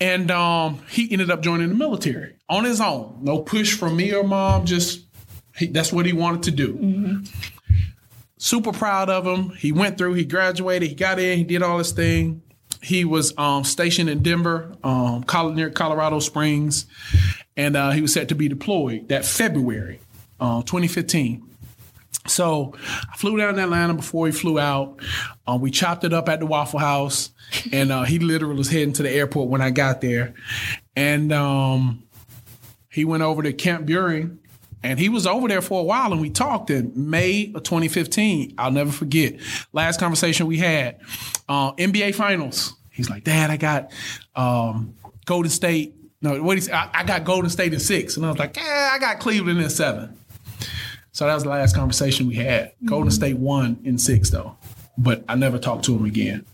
[0.00, 3.18] And um, he ended up joining the military on his own.
[3.22, 4.66] No push from me or mom.
[4.66, 5.02] Just
[5.54, 7.22] he, that's what he wanted to do.
[8.38, 9.50] Super proud of him.
[9.50, 10.14] He went through.
[10.14, 10.88] He graduated.
[10.88, 11.38] He got in.
[11.38, 12.42] He did all this thing.
[12.82, 16.86] He was um, stationed in Denver, um, near Colorado Springs,
[17.56, 20.00] and uh, he was set to be deployed that February,
[20.40, 21.46] uh, 2015.
[22.26, 22.74] So
[23.10, 25.00] I flew down to Atlanta before he flew out.
[25.46, 27.30] Uh, we chopped it up at the Waffle House,
[27.72, 30.34] and uh, he literally was heading to the airport when I got there.
[30.96, 32.04] And um,
[32.90, 34.38] he went over to Camp Buehring,
[34.82, 38.54] and he was over there for a while, and we talked in May of 2015.
[38.58, 39.36] I'll never forget.
[39.72, 41.00] Last conversation we had,
[41.48, 42.74] uh, NBA Finals.
[42.90, 43.92] He's like, Dad, I got
[44.34, 44.94] um,
[45.26, 45.94] Golden State.
[46.22, 48.56] No, what he said, I, I got Golden State in six, and I was like,
[48.56, 50.16] Yeah, I got Cleveland in seven.
[51.12, 52.72] So that was the last conversation we had.
[52.84, 54.56] Golden State won in six, though,
[54.96, 56.46] but I never talked to him again.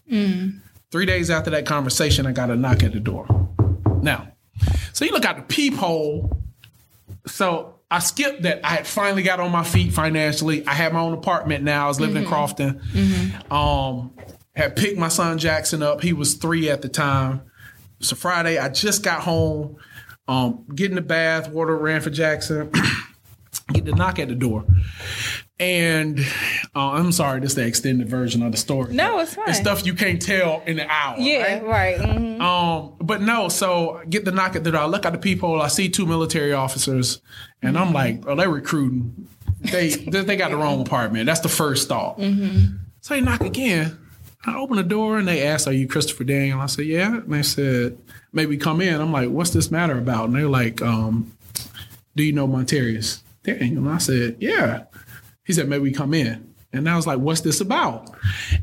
[0.91, 3.27] Three days after that conversation, I got a knock at the door.
[4.03, 4.29] Now,
[4.93, 6.43] so you look out the peephole.
[7.27, 8.65] So I skipped that.
[8.65, 10.67] I had finally got on my feet financially.
[10.67, 11.85] I had my own apartment now.
[11.85, 12.81] I was living in Crofton.
[13.51, 14.13] Um,
[14.55, 16.01] had picked my son Jackson up.
[16.01, 17.43] He was three at the time.
[18.01, 18.59] It's a Friday.
[18.59, 19.77] I just got home.
[20.29, 22.73] Um, get in the bath, water ran for Jackson.
[23.73, 24.65] get the knock at the door.
[25.59, 26.19] And
[26.75, 28.93] uh, I'm sorry, this is the extended version of the story.
[28.93, 29.49] No, it's fine.
[29.49, 31.17] It's stuff you can't tell in an hour.
[31.19, 31.65] Yeah, right?
[31.65, 31.99] right.
[31.99, 32.41] mhm.
[32.41, 34.83] Um, but no, so I get the knock at the door.
[34.83, 35.63] I look at the people.
[35.63, 37.23] I see two military officers,
[37.63, 39.29] and I'm like, are they're recruiting.
[39.61, 41.25] They they they got the wrong apartment.
[41.25, 42.21] That's the first thought.
[43.01, 43.99] So they knock again.
[44.45, 47.33] I open the door and they ask, "Are you Christopher Daniel?" I said, "Yeah." And
[47.33, 47.97] they said,
[48.33, 51.33] "Maybe come in." I'm like, "What's this matter about?" And they're like, um,
[52.15, 54.85] "Do you know Montarius Daniel?" And I said, "Yeah."
[55.47, 58.15] He said, "Maybe we come in." And I was like, "What's this about?"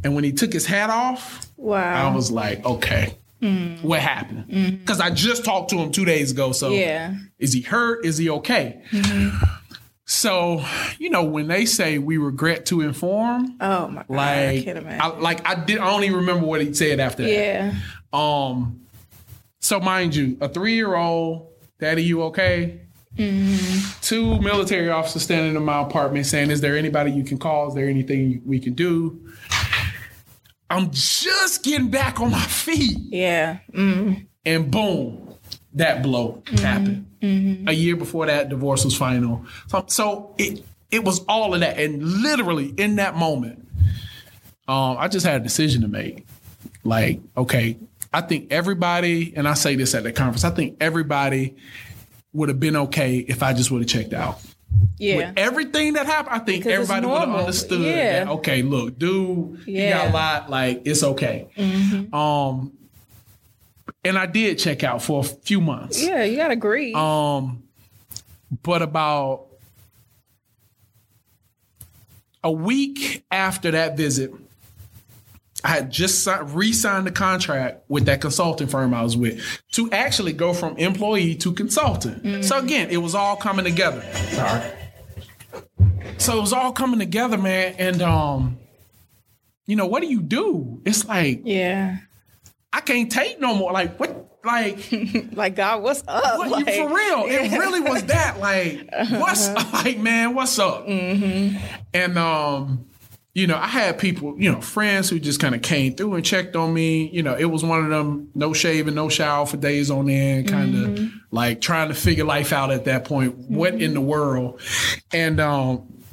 [0.04, 2.12] And when he took his hat off, Wow.
[2.12, 3.82] I was like, okay, mm.
[3.82, 4.50] what happened?
[4.50, 4.76] Mm-hmm.
[4.78, 6.52] Because I just talked to him two days ago.
[6.52, 7.16] So yeah.
[7.40, 8.06] is he hurt?
[8.06, 8.84] Is he okay?
[8.92, 9.46] Mm-hmm.
[10.06, 10.64] So,
[11.00, 14.12] you know, when they say we regret to inform, Oh my god.
[14.12, 17.24] I like, can't I, like I did, I don't even remember what he said after
[17.24, 17.32] that.
[17.32, 17.74] yeah.
[18.12, 18.82] Um,
[19.62, 21.48] so mind you, a three year old,
[21.80, 22.82] Daddy, you okay?
[23.18, 27.68] Two military officers standing in my apartment saying, "Is there anybody you can call?
[27.70, 29.20] Is there anything we can do?"
[30.70, 33.60] I'm just getting back on my feet, Yeah.
[33.74, 34.26] Mm.
[34.46, 35.36] and boom,
[35.76, 37.06] that blow happened.
[37.22, 39.46] A year before that, divorce was final.
[39.68, 43.68] So, so it it was all of that, and literally in that moment,
[44.68, 46.26] um, I just had a decision to make.
[46.84, 47.78] Like, okay,
[48.14, 51.56] I think everybody, and I say this at the conference, I think everybody
[52.34, 54.40] would have been okay if I just would have checked out.
[54.98, 55.18] Yeah.
[55.18, 58.26] With everything that happened, I think Because everybody would have understood Yeah.
[58.26, 60.00] that, okay, look, dude, you got Yeah.
[60.06, 60.10] Mm-hmm.
[60.10, 61.48] a lot, like, it's okay.
[62.12, 62.72] Um,
[64.04, 66.04] and I did check out for a few months.
[66.04, 66.94] yeah, you gotta agree.
[66.94, 67.64] Um,
[68.64, 69.46] but about
[72.44, 74.32] a week after that visit,
[75.64, 79.42] I had just si- re-signed the contract with that consulting firm I was with
[79.74, 82.44] to actually go from employee to consultant.
[82.44, 84.02] So again, it was all coming together.
[84.32, 84.72] Sorry.
[86.18, 87.76] So it was all coming together, man.
[87.78, 88.58] And um,
[89.66, 90.82] you know, what do you do?
[90.86, 91.98] It's like yeah.
[92.72, 93.72] I can't take no more.
[93.72, 94.20] Like what?
[94.46, 94.90] Like
[95.32, 96.38] Like God, what's up?
[96.38, 97.24] what, like, for real?
[97.28, 98.40] It really was that.
[98.40, 100.36] Like, what's like, man?
[100.36, 100.86] What's up?
[100.88, 102.86] And um,
[103.34, 106.24] you know, I had people, you know, friends who just kind of came through and
[106.24, 107.10] checked on me.
[107.10, 110.50] You know, it was one of them no shaving, no shower for days on end,
[110.50, 111.18] kind of mm-hmm.
[111.32, 113.36] like trying to figure life out at that point.
[113.36, 114.08] What in the mm-hmm.
[114.08, 114.62] world?
[115.12, 116.04] And um,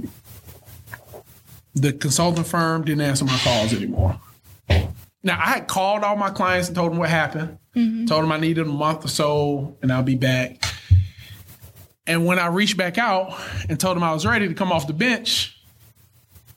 [1.75, 4.19] the consulting firm didn't answer my calls anymore.
[5.23, 7.59] Now I had called all my clients and told them what happened.
[7.77, 8.07] Mm-hmm.
[8.07, 10.65] Told them I needed a month or so and I'll be back.
[12.07, 14.87] And when I reached back out and told them I was ready to come off
[14.87, 15.60] the bench,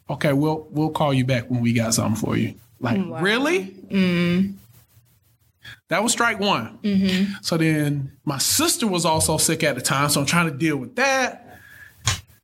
[0.09, 2.55] okay, we'll we'll call you back when we got something for you.
[2.79, 3.65] Like mm, really?
[3.65, 4.51] Mm-hmm.
[5.89, 6.77] That was strike one.
[6.79, 7.33] Mm-hmm.
[7.41, 10.77] So then my sister was also sick at the time, so I'm trying to deal
[10.77, 11.59] with that.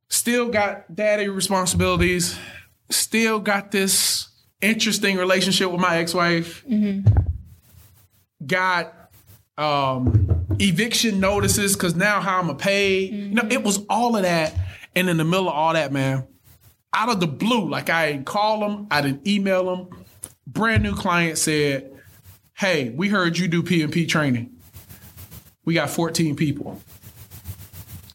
[0.09, 2.37] Still got daddy responsibilities.
[2.89, 4.29] Still got this
[4.61, 6.65] interesting relationship with my ex-wife.
[6.65, 7.07] Mm-hmm.
[8.45, 8.93] Got
[9.57, 13.01] um, eviction notices because now how I'm gonna pay.
[13.01, 14.55] You know, it was all of that,
[14.95, 16.25] and in the middle of all that, man,
[16.93, 20.05] out of the blue, like I didn't call them, I didn't email them.
[20.47, 21.91] Brand new client said,
[22.57, 24.51] "Hey, we heard you do PMP training.
[25.65, 26.81] We got 14 people.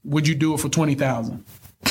[0.04, 1.44] Would you do it for twenty thousand?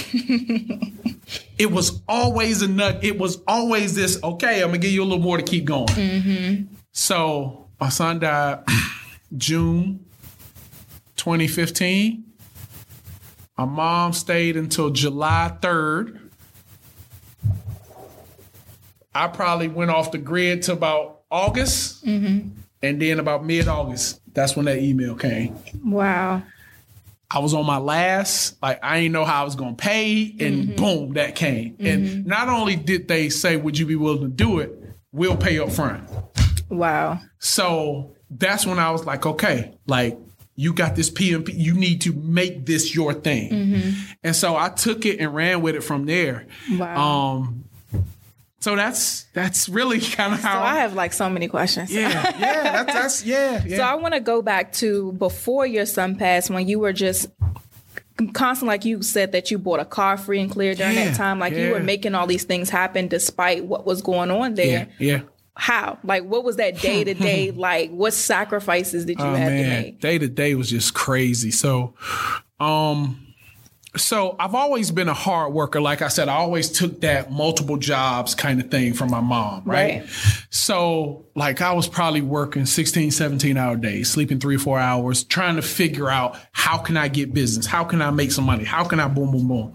[1.57, 3.03] it was always a nut.
[3.03, 4.21] It was always this.
[4.23, 5.87] Okay, I'm gonna give you a little more to keep going.
[5.87, 6.73] Mm-hmm.
[6.91, 8.63] So my son died
[9.37, 10.05] June
[11.15, 12.23] 2015.
[13.57, 16.22] My mom stayed until July 3rd.
[19.15, 22.49] I probably went off the grid to about August, mm-hmm.
[22.81, 25.55] and then about mid August, that's when that email came.
[25.83, 26.43] Wow.
[27.29, 30.67] I was on my last, like I didn't know how I was gonna pay, and
[30.67, 30.75] mm-hmm.
[30.75, 31.75] boom, that came.
[31.79, 32.27] And mm-hmm.
[32.27, 34.79] not only did they say, "Would you be willing to do it?"
[35.11, 36.09] We'll pay up front.
[36.69, 37.19] Wow.
[37.37, 40.17] So that's when I was like, okay, like
[40.55, 43.93] you got this PMP, you need to make this your thing.
[44.23, 46.47] And so I took it and ran with it from there.
[46.71, 46.97] Wow.
[46.97, 47.65] Um,
[48.63, 50.53] so that's that's really kind of how.
[50.53, 50.59] so.
[50.65, 51.93] I have like so many questions.
[51.93, 53.77] yeah, yeah, that's, that's yeah, yeah.
[53.77, 57.27] So I want to go back to before your son passed, when you were just
[58.33, 61.17] constant, like you said that you bought a car free and clear during Yeah, that
[61.17, 61.39] time.
[61.39, 64.87] Like you were making all these things happen despite what was going on there.
[64.99, 65.21] yeah, yeah.
[65.55, 65.99] How?
[66.03, 67.91] Like what was that day to day like?
[67.91, 69.99] What sacrifices did you Oh have to man, make?
[69.99, 71.51] day to day was just crazy.
[71.51, 71.93] So,
[72.59, 73.22] um,
[73.95, 75.79] so I've always been a hard worker.
[75.79, 79.63] Like I said, I always took that multiple jobs kind of thing from my mom,
[79.65, 80.01] right?
[80.01, 80.09] Right.
[80.49, 85.57] So, like I was probably working 16, 17 hour days, sleeping three, four hours, trying
[85.57, 87.65] to figure out how can I get business?
[87.65, 88.63] How can I make some money?
[88.63, 89.73] How can I boom, boom, boom?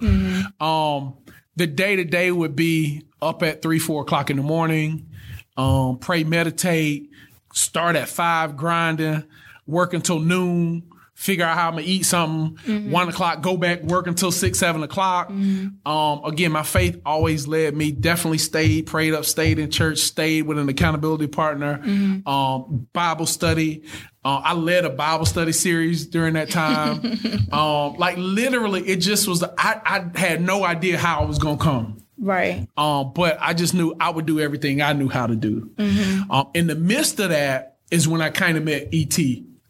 [0.61, 1.15] Um,
[1.57, 5.09] the day to day would be up at three, four o'clock in the morning,
[5.57, 7.11] um, pray, meditate,
[7.53, 9.25] start at five grinding,
[9.67, 10.88] work until noon,
[11.19, 14.85] figure out how I'm gonna eat something, one o'clock, go back, work until six, seven
[14.85, 15.31] o'clock.
[15.31, 20.43] Um, again, my faith always led me, definitely stayed, prayed up, stayed in church, stayed
[20.43, 21.83] with an accountability partner,
[22.25, 23.83] um, Bible study.
[24.25, 27.01] Uh, I led a Bible study series during that time.
[27.53, 31.59] um, like literally, it just was, I, I had no idea how it was gonna
[31.59, 32.01] come.
[32.17, 32.69] Right.
[32.77, 35.73] Um, but I just knew I would do everything I knew how to do.
[35.75, 36.31] Mm-hmm.
[36.31, 39.19] Um, in the midst of that is when I kind of met ET.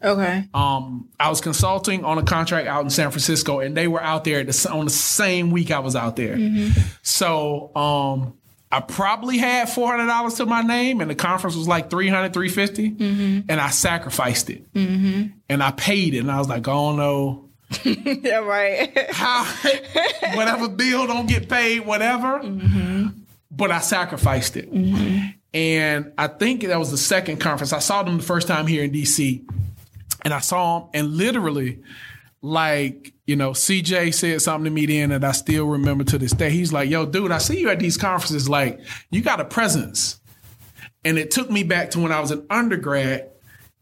[0.03, 0.45] Okay.
[0.53, 4.23] Um, I was consulting on a contract out in San Francisco, and they were out
[4.23, 6.37] there the, on the same week I was out there.
[6.37, 6.79] Mm-hmm.
[7.01, 8.33] So um,
[8.71, 12.33] I probably had four hundred dollars to my name, and the conference was like 300
[12.33, 13.51] 350 Mm-hmm.
[13.51, 17.49] and I sacrificed it, and I paid it, and I was like, oh no
[17.83, 18.37] yeah.
[18.37, 19.11] Right.
[19.11, 19.43] how
[20.33, 22.41] whatever bill don't get paid, whatever.
[23.51, 24.69] But I sacrificed it.
[25.53, 27.73] And I think that was the second conference.
[27.73, 29.43] I saw them the first time here in DC.
[30.23, 31.79] And I saw him, and literally,
[32.41, 36.31] like, you know, CJ said something to me then that I still remember to this
[36.31, 36.49] day.
[36.49, 38.49] He's like, yo, dude, I see you at these conferences.
[38.49, 38.79] Like,
[39.11, 40.19] you got a presence.
[41.05, 43.29] And it took me back to when I was an undergrad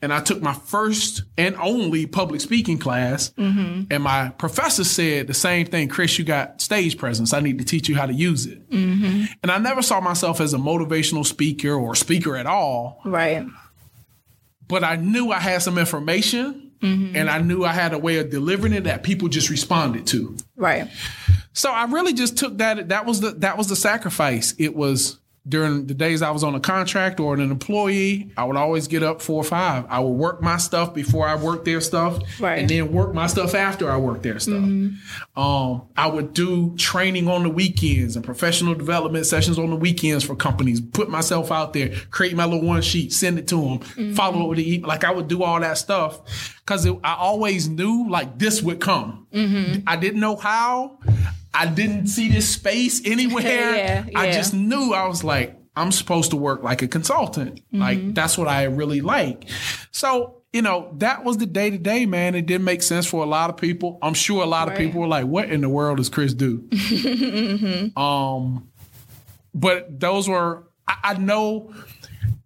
[0.02, 3.32] and I took my first and only public speaking class.
[3.32, 3.86] Mm-hmm.
[3.90, 7.34] And my professor said the same thing Chris, you got stage presence.
[7.34, 8.70] I need to teach you how to use it.
[8.70, 9.26] Mm-hmm.
[9.42, 13.46] And I never saw myself as a motivational speaker or speaker at all, Right.
[14.68, 17.16] But I knew I had some information mm-hmm.
[17.16, 20.36] and I knew I had a way of delivering it that people just responded to.
[20.56, 20.90] Right.
[21.54, 22.90] So I really just took that.
[22.90, 24.54] That was the that was the sacrifice.
[24.60, 25.18] It was
[25.48, 28.32] during the days I was on a contract or an employee.
[28.36, 29.86] I would always get up four or five.
[29.90, 32.60] I would work my stuff before I worked their stuff, Right.
[32.60, 34.56] and then work my stuff after I worked their stuff.
[34.56, 35.40] Mm-hmm.
[35.40, 40.24] Um, I would do training on the weekends and professional development sessions on the weekends
[40.24, 40.82] for companies.
[40.82, 44.14] Put myself out there, create my little one sheet, send it to them, mm-hmm.
[44.14, 47.68] follow up with the e- like I would do all that stuff because I always
[47.70, 49.28] knew like this would come.
[49.34, 49.82] Mm-hmm.
[49.88, 51.00] I didn't know how.
[51.58, 53.46] I didn't see this space anywhere.
[53.78, 57.56] Yeah, I just knew I was like, I'm supposed to work like a consultant.
[57.56, 57.80] Mm-hmm.
[57.80, 59.50] Like that's what I really like.
[59.92, 62.36] So, you know, that was the day to day, man.
[62.36, 64.00] It didn't make sense for a lot of people.
[64.02, 66.68] I'm sure a lot of people were like, what in the world does Chris do?
[66.72, 67.98] Mm-hmm.
[67.98, 68.70] Um,
[69.54, 71.74] but those were, I, I know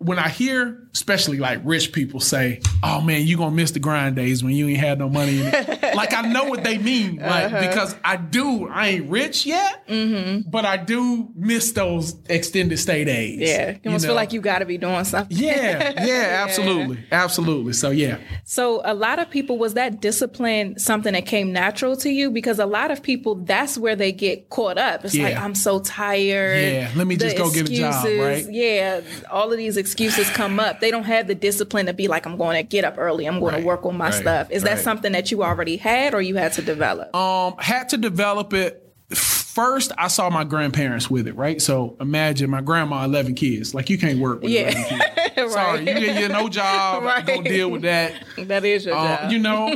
[0.01, 4.15] when I hear, especially like rich people say, "Oh man, you gonna miss the grind
[4.15, 5.95] days when you ain't had no money." In it.
[5.95, 7.67] like I know what they mean, like Uh-huh.
[7.69, 8.67] because I do.
[8.67, 10.49] I ain't rich yet, Mm-hmm.
[10.49, 13.39] but I do miss those extended stay days.
[13.39, 13.71] Yeah.
[13.71, 14.09] You almost know?
[14.09, 15.37] feel like you got to be doing something.
[15.37, 17.73] Yeah, yeah, absolutely, absolutely.
[17.73, 22.09] So yeah, So a lot of people was that discipline something that came natural to
[22.09, 25.05] you because a lot of people that's where they get caught up.
[25.05, 26.59] It's like I'm so tired.
[26.73, 28.51] Yeah, let me The just go get a job, excuses, right?
[28.53, 30.79] Yeah, all of these excuses come up.
[30.79, 33.25] They don't have the discipline to be like I'm going to get up early.
[33.25, 34.51] I'm going Right, to work on my right, stuff.
[34.51, 37.15] Is that something that you already had or you had to develop?
[37.15, 38.87] um, had to develop it.
[39.13, 41.61] First, I saw my grandparents with it, right?
[41.61, 43.73] So imagine my grandma, eleven kids.
[43.75, 44.71] Like you can't work with Yeah.
[44.71, 45.53] kids.
[45.53, 47.03] Sorry, you get you no job.
[47.03, 47.25] Right.
[47.25, 48.13] Go deal with that.
[48.37, 49.31] that is your Um, job.
[49.33, 49.75] you know,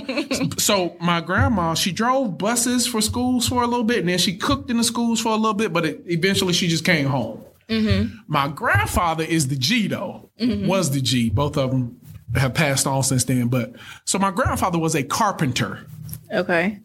[0.57, 4.37] so my grandma, she drove buses for schools for a little bit, and then she
[4.37, 7.43] cooked in the schools for a little bit, but it, eventually she just came home.
[7.70, 8.18] Mm-hmm.
[8.28, 10.68] My grandfather is the G though, mm-hmm.
[10.68, 11.30] was the G.
[11.30, 11.99] Both of them
[12.36, 13.47] have passed on since then.
[13.47, 13.74] But
[14.05, 15.86] so my grandfather was a carpenter
[16.32, 16.80] okay.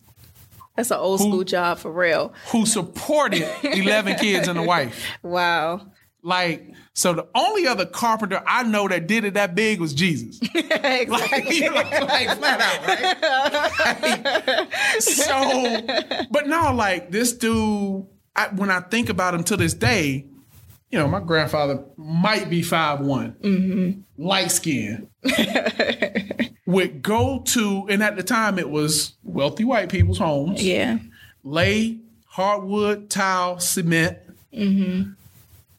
[0.77, 2.33] That's an old school job for real.
[2.49, 5.07] who supported eleven kids and a wife.
[5.23, 5.89] Wow.
[6.23, 10.39] Like, so the only other carpenter I know that did it that big was Jesus.
[10.55, 11.09] exactly.
[11.09, 14.61] Like, you know, like flat out, right?
[14.61, 18.07] Like, so, but no, like this dude,
[18.37, 20.27] I, when I think about him to this day,
[20.91, 25.09] you know, my grandfather might be five one, light skin,
[26.67, 30.99] would go to, and at the time it was wealthy white people's homes, Yeah.
[31.45, 34.19] lay hardwood, tile, cement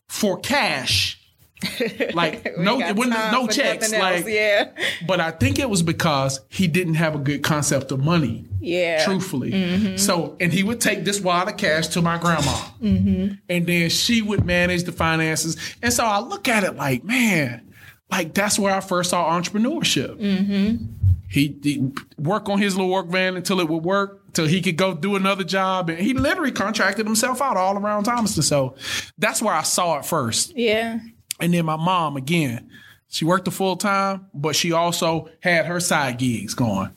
[0.07, 1.18] for cash.
[2.16, 3.91] Like no, no checks.
[3.91, 4.72] Like, yeah.
[5.05, 8.47] but I think it was because he didn't have a good concept of money.
[8.62, 9.03] Yeah.
[9.03, 9.51] Truthfully.
[9.51, 9.97] Mm-hmm.
[9.97, 12.51] So, and he would take this wad of cash to my grandma.
[12.82, 13.34] Mm-hmm.
[13.49, 15.57] And then she would manage the finances.
[15.82, 17.74] And so I look at it like, man,
[18.12, 20.16] like that's where I first saw entrepreneurship.
[20.16, 20.86] Mm-hmm.
[21.28, 24.76] He, he work on his little work van until it would work, until he could
[24.76, 25.89] go do another job.
[25.89, 28.43] And he literally contracted himself out all around Thomaston.
[28.43, 28.76] So
[29.18, 30.55] that's where I saw it first.
[30.55, 30.99] Yeah.
[31.39, 32.70] And then my mom, again,
[33.07, 36.91] she worked the full time, but she also had her side gigs going.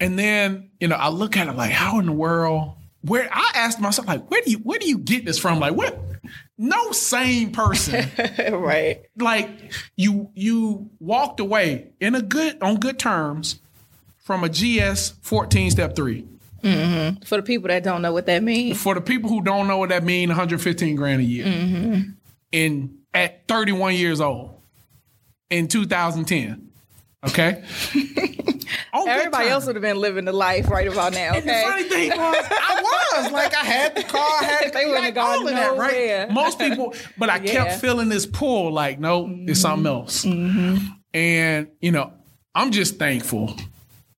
[0.00, 2.72] And then, you know, I look at it like, how in the world?
[3.02, 5.60] Where I asked myself, like, where do you where do you get this from?
[5.60, 5.98] Like, what?
[6.58, 8.10] No sane person,
[8.52, 9.06] right.
[9.16, 9.48] like
[9.96, 13.60] you you walked away in a good on good terms
[14.18, 16.26] from a GS 14 step three.
[16.62, 17.22] Mm-hmm.
[17.24, 18.80] For the people that don't know what that means.
[18.80, 21.46] For the people who don't know what that means, 115 grand a year.
[21.46, 22.10] Mm-hmm.
[22.52, 24.60] In at 31 years old
[25.48, 26.69] in 2010.
[27.26, 27.62] Okay.
[28.92, 31.34] On Everybody else would have been living the life right about now.
[31.34, 31.64] And the Okay.
[31.68, 35.16] funny thing was, I was like, I had the car, I had They wouldn't like,
[35.16, 36.30] all of that, right?
[36.30, 37.40] Most people, but I Yeah.
[37.40, 37.52] Mm-hmm.
[37.68, 40.24] kept feeling this pull, like, no, it's something else.
[40.24, 42.12] And you know,
[42.54, 43.54] I'm just thankful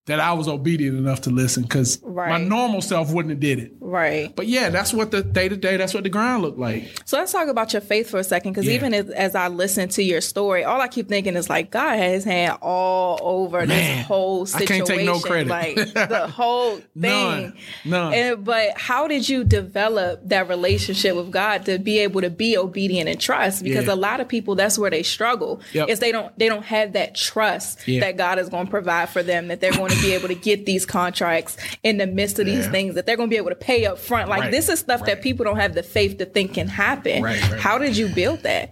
[0.07, 3.73] that I was obedient enough to listen because my normal self wouldn't have did it.
[3.79, 4.35] Right.
[4.35, 6.91] But yeah, that's what the day to day, that's what the grind looked like.
[7.05, 8.75] So let's talk about your faith for a second, because Yeah.
[8.75, 11.91] even as, as I listen to your story, all I keep thinking is like God
[11.99, 15.47] has had His hand all over Man, this whole I situation, can't take no credit.
[15.49, 16.83] like the whole thing.
[16.97, 17.57] None.
[17.85, 18.13] None.
[18.15, 22.57] And, but how did you develop that relationship with God to be able to be
[22.59, 23.63] obedient and trust?
[23.63, 23.95] Because Yeah.
[23.95, 25.61] a lot of people, that's where they struggle.
[25.75, 25.89] Yep.
[25.91, 28.01] Is they don't they don't have that trust Yeah.
[28.01, 30.35] that God is going to provide for them, that they're going to be able to
[30.35, 32.71] get these contracts in the midst of these Yeah.
[32.71, 34.29] things, that they're going to be able to pay up front.
[34.29, 34.51] Like Right.
[34.51, 37.23] this is stuff that people don't have the faith to think can happen.
[37.23, 37.61] Right, right.
[37.61, 38.71] How did you build that?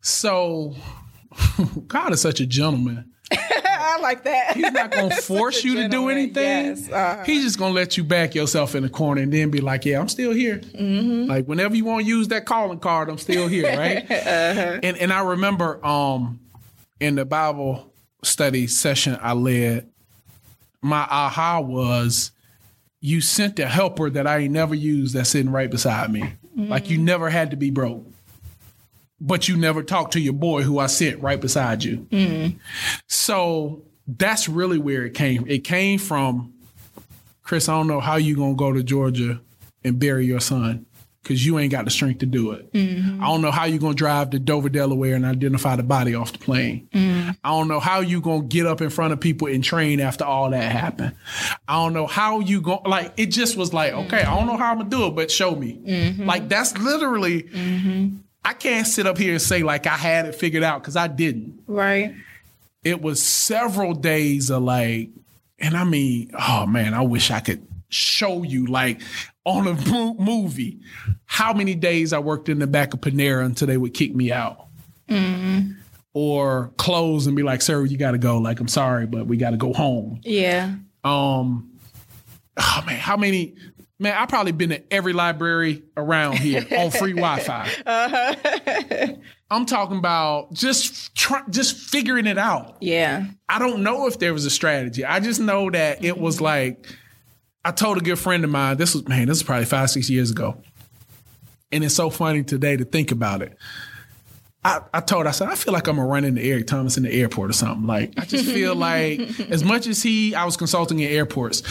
[0.00, 0.74] So
[1.86, 3.12] God is such a gentleman.
[3.32, 4.56] I like that.
[4.56, 6.66] He's not gonna force you to do anything.
[6.76, 7.24] yes, uh-huh.
[7.24, 10.00] He's just gonna let you back yourself in the corner and then be like, "Yeah,
[10.00, 10.58] I'm still here.
[10.58, 11.28] Mm-hmm.
[11.28, 14.80] Like whenever you want to use that calling card, I'm still here, right?" Uh-huh.
[14.82, 16.40] And and I remember um
[17.00, 17.92] in the Bible
[18.22, 19.88] study session I led,
[20.82, 22.30] my aha was,
[23.00, 26.20] "You sent a helper that I ain't never used that's sitting right beside me.
[26.56, 26.92] Like Mm-hmm.
[26.92, 28.06] you never had to be broke."
[29.20, 32.06] But you never talked to your boy who I sent right beside you.
[33.08, 35.44] So that's really where it came.
[35.48, 36.54] It came from
[37.42, 37.68] Chris.
[37.68, 39.40] I don't know how you gonna go to Georgia
[39.84, 40.86] and bury your son
[41.22, 42.72] because you ain't got the strength to do it.
[42.72, 43.22] Mm-hmm.
[43.22, 46.32] I don't know how you're gonna drive to Dover, Delaware, and identify the body off
[46.32, 46.88] the plane.
[46.92, 47.30] Mm-hmm.
[47.44, 50.24] I don't know how you're gonna get up in front of people and train after
[50.24, 51.14] all that happened.
[51.66, 53.12] I don't know how you going like.
[53.16, 55.54] It just was like, okay, I don't know how I'm gonna do it, but show
[55.54, 55.80] me.
[55.84, 56.24] Mm-hmm.
[56.24, 57.48] Like that's literally.
[58.44, 61.06] I can't sit up here and say like I had it figured out because I
[61.06, 62.14] didn't right.
[62.82, 65.10] it was several days of like,
[65.58, 69.00] and I mean, oh man, I wish I could show you like
[69.48, 70.80] on a movie
[71.24, 74.30] how many days I worked in the back of Panera until they would kick me
[74.30, 74.66] out.
[75.08, 75.72] Mm-hmm.
[76.12, 78.38] Or close and be like, sir, you gotta go.
[78.38, 80.20] Like, I'm sorry, but we gotta go home.
[80.24, 80.74] Yeah.
[81.04, 81.70] Um,
[82.56, 83.54] oh man, how many?
[84.00, 87.68] Man, I probably been to every library around here on free Wi-Fi.
[87.84, 89.14] Uh-huh.
[89.50, 92.76] I'm talking about just try, just figuring it out.
[92.80, 93.26] Yeah.
[93.48, 95.04] I don't know if there was a strategy.
[95.04, 96.44] I just know that it was mm-hmm.
[96.44, 96.86] like
[97.68, 98.78] I told a good friend of mine.
[98.78, 100.56] This was man, this is probably five six years ago,
[101.70, 103.58] and it's so funny today to think about it.
[104.64, 106.96] I, I told her, I said I feel like I'm gonna run into Eric Thomas
[106.96, 107.86] in the airport or something.
[107.86, 111.62] Like I just feel like as much as he, I was consulting in airports,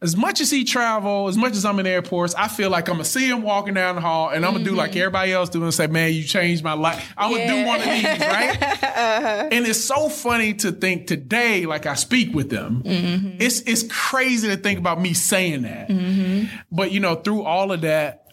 [0.00, 2.94] as much as he travel, as much as I'm in airports, I feel like I'm
[2.94, 5.00] gonna see him walking down the hall, and I'm gonna do like mm-hmm.
[5.00, 7.86] everybody else do and say, "Man, you changed my life." I'm gonna do one of
[7.86, 8.76] these, right?
[8.90, 9.48] Uh-huh.
[9.50, 12.82] And it's so funny to think today, like I speak with them.
[12.84, 13.36] Mm-hmm.
[13.40, 15.88] It's it's crazy to think about me saying that.
[15.88, 16.54] Mm-hmm.
[16.70, 18.26] But you know, through all of that,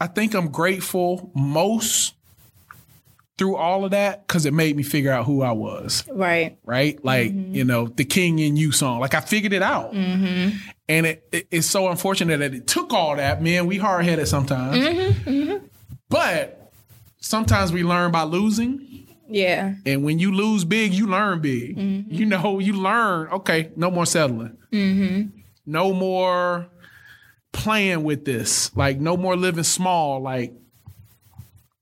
[0.00, 2.14] I think I'm grateful most
[3.38, 6.04] through all of that because it made me figure out who I was.
[6.10, 6.58] Right.
[6.64, 7.54] Right, like mm-hmm.
[7.54, 9.00] you know, the King in You song.
[9.00, 10.58] Like I figured it out, mm-hmm.
[10.88, 13.42] and it, it- it's so unfortunate that it took all that.
[13.42, 15.64] Man, we hard headed sometimes, mm-hmm.
[16.08, 16.72] but
[17.20, 19.06] sometimes we learn by losing.
[19.30, 19.74] Yeah.
[19.84, 21.76] And when you lose big, you learn big.
[21.76, 24.56] You know, you learn, okay, no more settling.
[25.66, 26.66] No more
[27.52, 28.74] playing with this.
[28.74, 30.54] Like, no more living small, like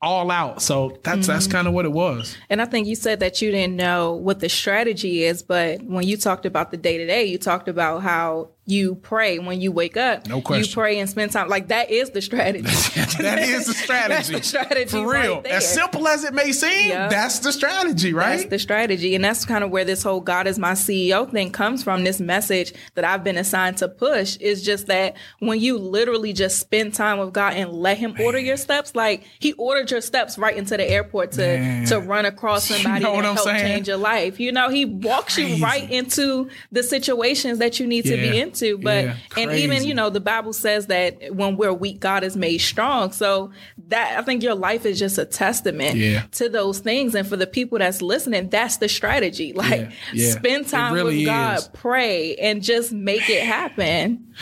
[0.03, 0.62] all out.
[0.62, 1.53] So that's that's mm-hmm.
[1.53, 2.36] kind of what it was.
[2.51, 6.07] And I think you said that you didn't know what the strategy is, but when
[6.07, 9.71] you talked about the day to day, you talked about how you pray when you
[9.71, 10.27] wake up.
[10.27, 10.69] No question.
[10.69, 11.49] You pray and spend time.
[11.49, 12.62] Like that is the strategy.
[13.23, 14.14] that is the strategy.
[14.14, 15.41] That's the strategy For real.
[15.43, 15.55] there.
[15.55, 17.11] as simple as it may seem, Yep.
[17.11, 18.39] that's the strategy, right?
[18.39, 19.14] That's the strategy.
[19.14, 22.03] And that's kind of where this whole God is my CEO thing comes from.
[22.03, 26.59] This message that I've been assigned to push is just that when you literally just
[26.59, 30.39] spend time with God and let Him order your steps, like He ordered your steps
[30.39, 31.87] right into the airport to Man.
[31.87, 33.61] to run across You somebody know to help saying?
[33.64, 34.41] change your life.
[34.41, 35.53] You know, He walks Crazy.
[35.59, 38.33] you right into the situations that you need to be Yeah.
[38.57, 38.79] Into.
[38.79, 39.17] But Yeah.
[39.37, 43.13] and even, you know, the Bible says that when we're weak, God is made strong.
[43.13, 43.51] So
[43.89, 46.23] that I think your life is just a testament Yeah.
[46.33, 47.15] to those things.
[47.15, 49.53] And for the people that's listening, that's the strategy.
[49.67, 50.31] Like yeah.
[50.33, 51.69] spend time really with God, is.
[51.73, 54.35] pray, and just make it happen.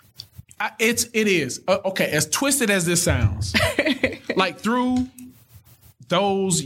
[0.60, 2.06] I, it's it is uh, okay.
[2.10, 3.54] As twisted as this sounds,
[4.36, 5.08] like through
[6.08, 6.62] those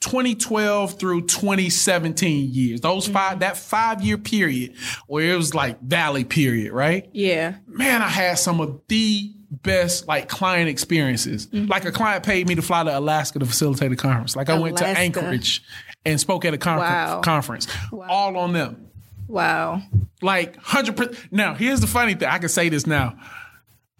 [0.00, 3.12] 2012 through 2017 years, those Mm-hmm.
[3.14, 4.74] five that five year period
[5.06, 7.08] where it was like valley period, right?
[7.12, 7.56] Yeah.
[7.66, 11.46] Man, I had some of the best like client experiences.
[11.48, 11.66] Mm-hmm.
[11.70, 14.36] Like a client paid me to fly to Alaska to facilitate a conference.
[14.36, 15.62] Like I went to Anchorage
[16.04, 17.20] and spoke at a confer- Wow.
[17.22, 17.66] conference,
[18.08, 18.88] all on them
[19.26, 19.82] Wow.
[20.22, 21.18] like hundred percent.
[21.32, 22.28] Now, here's the funny thing.
[22.28, 23.16] I can say this now.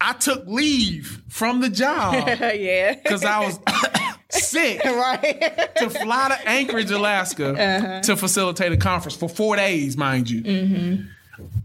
[0.01, 2.95] I took leave from the job yeah.
[3.03, 3.59] because I was
[4.31, 5.71] sick right.
[5.77, 8.01] to fly to Anchorage, Alaska, Uh-huh.
[8.03, 10.43] to facilitate a conference for four days, mind you.
[10.43, 11.03] Mm-hmm.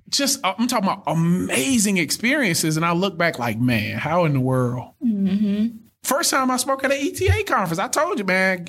[0.09, 4.33] Just, uh, I'm talking about amazing experiences, and I look back like, man, how in
[4.33, 4.91] the world?
[5.03, 5.77] Mm-hmm.
[6.03, 8.67] First time I spoke at an ETA conference, I told you, man,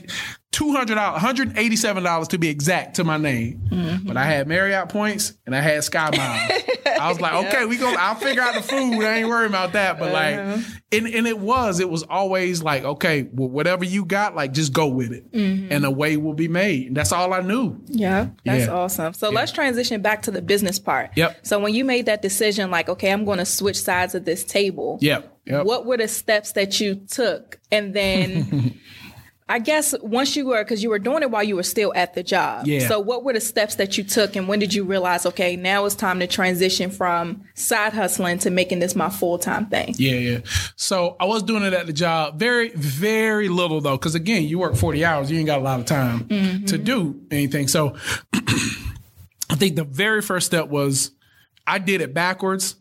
[0.55, 3.61] two hundred dollars, one hundred eighty-seven dollars to be exact to my name.
[3.71, 4.07] Mm-hmm.
[4.07, 6.63] But I had Marriott points and I had Sky Miles.
[7.01, 7.93] I was like, okay, we go.
[7.99, 9.03] I'll figure out the food.
[9.05, 9.99] I ain't worried about that.
[9.99, 10.59] But like, Uh-huh.
[10.93, 14.73] and and it was, it was always like, okay, well, whatever you got, like, just
[14.73, 15.73] go with it, Mm-hmm.
[15.73, 16.87] and a way will be made.
[16.89, 17.81] And that's all I knew.
[17.87, 18.73] Yeah, that's Yeah.
[18.73, 19.13] awesome.
[19.15, 21.11] So let's transition back to the business part.
[21.17, 21.45] Yep.
[21.47, 24.45] So when you made that decision, like, okay, I'm going to switch sides of this
[24.45, 24.99] table.
[25.01, 25.33] Yep.
[25.47, 25.67] Yep.
[25.67, 27.59] What were the steps that you took?
[27.73, 28.79] And then
[29.47, 32.15] I guess once you were, because you were doing it while you were still at
[32.15, 32.67] the job.
[32.67, 32.89] Yeah.
[32.89, 34.37] So what were the steps that you took?
[34.37, 38.51] And when did you realize, okay, now it's time to transition from side hustling to
[38.51, 39.95] making this my full time thing?
[39.99, 40.39] Yeah, yeah.
[40.77, 42.39] So I was doing it at the job.
[42.39, 45.31] Very, very little though, because again, you work forty hours.
[45.31, 46.65] You ain't got a lot of time mm-hmm.
[46.65, 47.69] to do anything.
[47.69, 47.97] So
[48.35, 51.11] I think the very first step was
[51.67, 52.77] I did it backwards.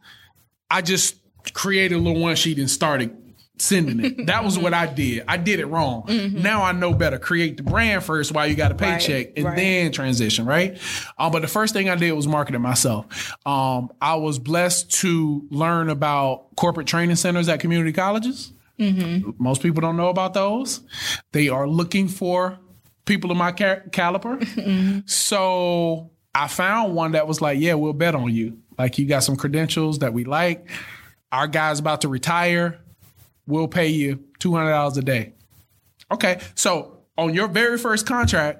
[0.71, 1.15] I just
[1.53, 3.15] created a little one sheet and started
[3.57, 4.25] sending it.
[4.27, 5.23] That was what I did.
[5.27, 6.05] I did it wrong.
[6.33, 7.19] Now I know better.
[7.19, 9.55] Create the brand first while you got a Right, paycheck and right.
[9.55, 10.77] then transition, right?
[11.17, 13.33] Um, but the first thing I did was market it myself.
[13.45, 18.51] Um, I was blessed to learn about corporate training centers at community colleges.
[18.79, 20.81] Most people don't know about those.
[21.31, 22.59] They are looking for
[23.05, 24.39] people of my ca- caliber.
[25.05, 28.57] So I found one that was like, yeah, we'll bet on you.
[28.77, 30.67] Like you got some credentials that we like.
[31.31, 32.79] Our guy's about to retire.
[33.45, 35.33] We'll pay you two hundred dollars a day.
[36.11, 38.59] Okay, so on your very first contract,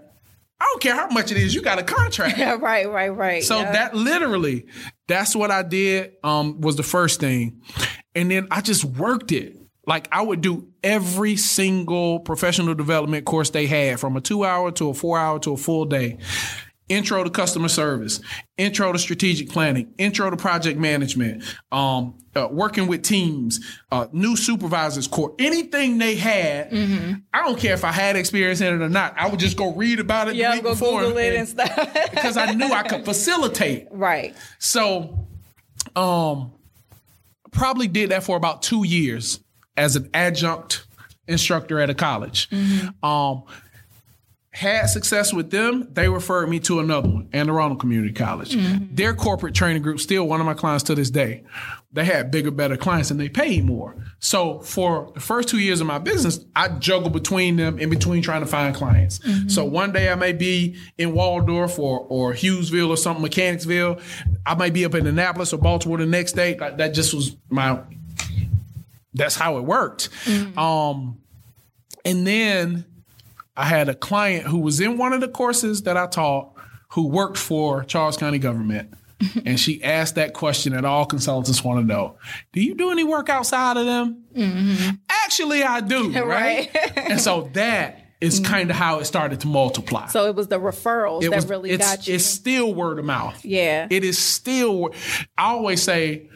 [0.60, 2.38] I don't care how much it is, you got a contract.
[2.38, 3.44] Yeah, right, right, right.
[3.44, 3.72] So Yeah.
[3.74, 4.66] that literally,
[5.08, 6.14] that's what I did.
[6.24, 7.62] Um, was the first thing,
[8.16, 9.58] and then I just worked it.
[9.86, 14.72] Like I would do every single professional development course they had, from a two hour
[14.74, 16.18] to a four hour to a full day.
[16.90, 18.20] Intro to customer service,
[18.58, 23.60] intro to strategic planning, intro to project management, um, uh, working with teams,
[23.92, 26.72] uh, new supervisors court, anything they had.
[26.72, 27.14] Mm-hmm.
[27.34, 29.14] I don't care if I had experience in it or not.
[29.18, 30.36] I would just go read about it.
[30.36, 31.76] yeah, go before Google it and stuff.
[32.12, 33.88] because I knew I could facilitate.
[33.92, 34.36] right.
[34.60, 35.28] So,
[35.96, 36.52] um,
[37.52, 39.40] probably did that for about two years
[39.78, 40.86] as an adjunct
[41.28, 42.50] instructor at a college.
[43.02, 43.44] Um,
[44.52, 45.88] had success with them.
[45.94, 48.56] They referred me to another one, Anne Arundel Community College.
[48.92, 51.44] Their corporate training group, still one of my clients to this day.
[51.94, 53.96] They had bigger, better clients and they paid more.
[54.18, 58.24] So for the first two years of my business, I juggle between them in between
[58.24, 59.20] trying to find clients.
[59.48, 64.00] So one day I may be in Waldorf or, or Hughesville or something, Mechanicsville.
[64.44, 66.58] I might be up in Annapolis or Baltimore the next day.
[66.58, 67.80] Like, that just was my,
[69.14, 70.10] that's how it worked.
[70.58, 71.20] Um,
[72.04, 72.86] and then
[73.56, 76.56] I had a client who was in one of the courses that I taught
[76.90, 78.92] who worked for Charles County government.
[79.46, 82.18] and she asked that question that all consultants want to know.
[82.52, 84.24] Do you do any work outside of them?
[84.36, 84.96] Mm-hmm.
[85.10, 86.70] actually I do, right?
[86.74, 86.98] Right.
[86.98, 88.52] and so that is mm-hmm.
[88.52, 90.08] kind of how it started to multiply.
[90.08, 92.16] So it was the referrals it that was, really got you.
[92.16, 93.44] It's still word of mouth.
[93.44, 93.88] Yeah.
[93.90, 94.94] It is still.
[95.38, 96.30] I always say.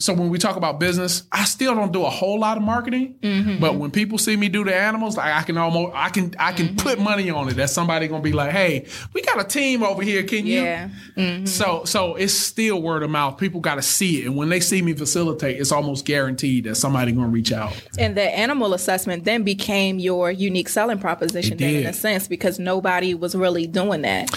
[0.00, 3.16] So when we talk about business, I still don't do a whole lot of marketing.
[3.20, 3.60] Mm-hmm.
[3.60, 6.52] But when people see me do the animals, like I can almost, I can, I
[6.52, 7.04] can put Mm-hmm.
[7.04, 7.54] money on it.
[7.54, 10.22] That somebody gonna be like, "Hey, we got a team over here.
[10.24, 10.88] Can you?" Yeah.
[11.16, 11.46] Mm-hmm.
[11.46, 13.38] So, so it's still word of mouth.
[13.38, 16.74] People got to see it, and when they see me facilitate, it's almost guaranteed that
[16.76, 17.72] somebody gonna reach out.
[17.98, 22.58] And the animal assessment then became your unique selling proposition then in a sense because
[22.58, 24.30] nobody was really doing that.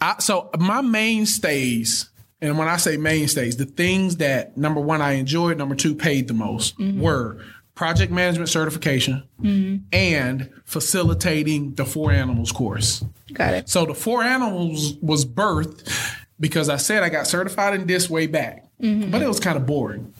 [0.00, 2.08] I, so my mainstays,
[2.40, 6.28] and when I say mainstays, the things that number one I enjoyed, number two paid
[6.28, 7.00] the most mm-hmm.
[7.00, 7.42] were
[7.74, 9.84] project management certification mm-hmm.
[9.92, 13.04] and facilitating the four animals course.
[13.32, 13.68] Got it.
[13.68, 15.88] So the four animals was birthed
[16.40, 19.10] because I said I got certified in this way back, mm-hmm.
[19.10, 20.12] but it was kind of boring.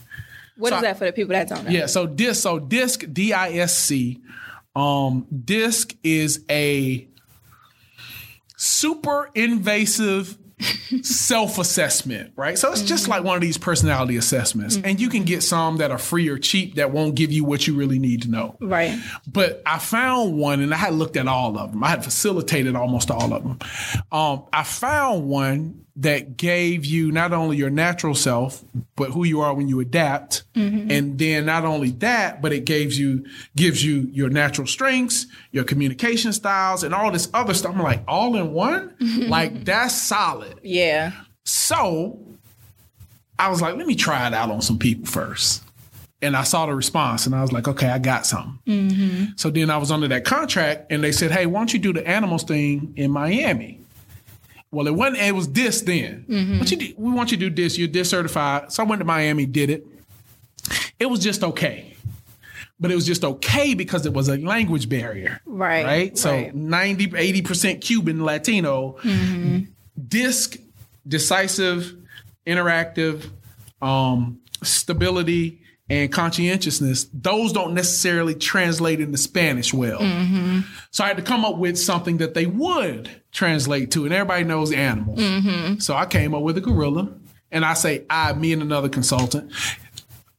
[0.57, 1.71] What is So I- that for the people that don't know?
[1.71, 4.21] Yeah, so DISC, so DISC, D I S C,
[4.75, 7.09] um, DISC is a
[8.57, 10.37] super invasive
[11.03, 12.59] self-assessment, right?
[12.59, 15.91] So it's just like one of these personality assessments, and you can get some that
[15.91, 18.57] are free or cheap that won't give you what you really need to know.
[18.61, 18.99] Right.
[19.27, 21.85] But I found one, and I had looked at all of them.
[21.85, 23.59] I had facilitated almost all of them.
[24.11, 29.41] Um, I found one that gave you not only your natural self, but who you
[29.41, 30.91] are when you adapt, mm-hmm.
[30.91, 33.27] and then not only that, but it gives you
[33.57, 37.75] gives you your natural strengths, your communication styles, and all this other stuff.
[37.75, 40.61] I'm like, all in one, like that's solid.
[40.63, 41.13] Yeah.
[41.45, 42.21] So
[43.37, 45.65] I was like, let me try it out on some people first.
[46.21, 48.59] And I saw the response and I was like, okay, I got something.
[48.67, 49.25] Mm-hmm.
[49.37, 51.93] So then I was under that contract and they said, hey, why don't you do
[51.93, 53.81] the animals thing in Miami?
[54.71, 56.25] Well, it wasn't, it was this then.
[56.59, 58.71] What you do, we want you to do this, you're this certified.
[58.73, 59.87] So I went to Miami, did it.
[60.99, 61.97] It was just okay.
[62.81, 65.41] But it was just okay because it was a language barrier.
[65.47, 66.19] Right, Right.
[66.19, 66.55] So right.
[66.55, 68.97] 90, 80% Cuban, Latino,
[70.09, 70.59] DISC,
[71.07, 71.97] decisive,
[72.47, 73.31] interactive,
[73.83, 75.58] um, stability,
[75.91, 80.01] and conscientiousness, those don't necessarily translate into Spanish well.
[80.91, 84.45] So I had to come up with something that they would translate to, and everybody
[84.45, 85.21] knows animals.
[85.85, 87.13] So I came up with a gorilla,
[87.51, 89.53] and I say I, me and another consultant,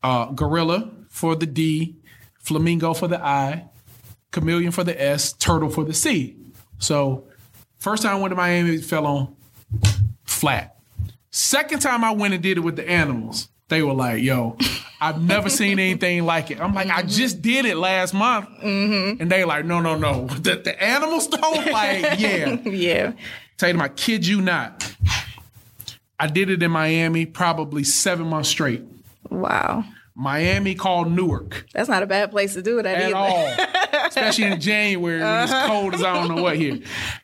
[0.03, 1.95] uh, gorilla for the D,
[2.39, 3.65] flamingo for the I,
[4.31, 6.37] chameleon for the S, turtle for the C.
[6.77, 7.25] So
[7.79, 9.35] first time I went to Miami, it fell on
[10.23, 10.75] flat.
[11.31, 14.55] Second time I went and did it with the animals, they were like, yo,
[15.01, 16.59] I've never seen anything like it.
[16.59, 17.07] I'm like, I mm-hmm.
[17.07, 18.49] just did it last month.
[18.61, 19.21] Mm-hmm.
[19.21, 20.27] And they like, no, no, no.
[20.39, 22.55] The, the animals don't like, yeah.
[22.63, 23.13] Yeah.
[23.57, 24.93] Tell them, I kid you not.
[26.19, 28.83] I did it in Miami probably seven months straight.
[29.29, 29.85] Wow.
[30.15, 33.15] Miami called Newark That's not a bad place to do it at either.
[33.15, 33.47] all,
[34.07, 35.67] especially in January when it's uh-huh.
[35.67, 36.79] cold as I don't know what here.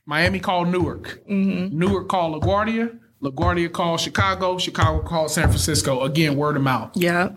[0.05, 1.19] Miami called Newark.
[1.29, 1.77] Mm-hmm.
[1.77, 2.97] Newark called LaGuardia.
[3.21, 4.57] LaGuardia called Chicago.
[4.57, 6.03] Chicago called San Francisco.
[6.03, 6.91] Again, word of mouth.
[6.95, 7.31] Yeah.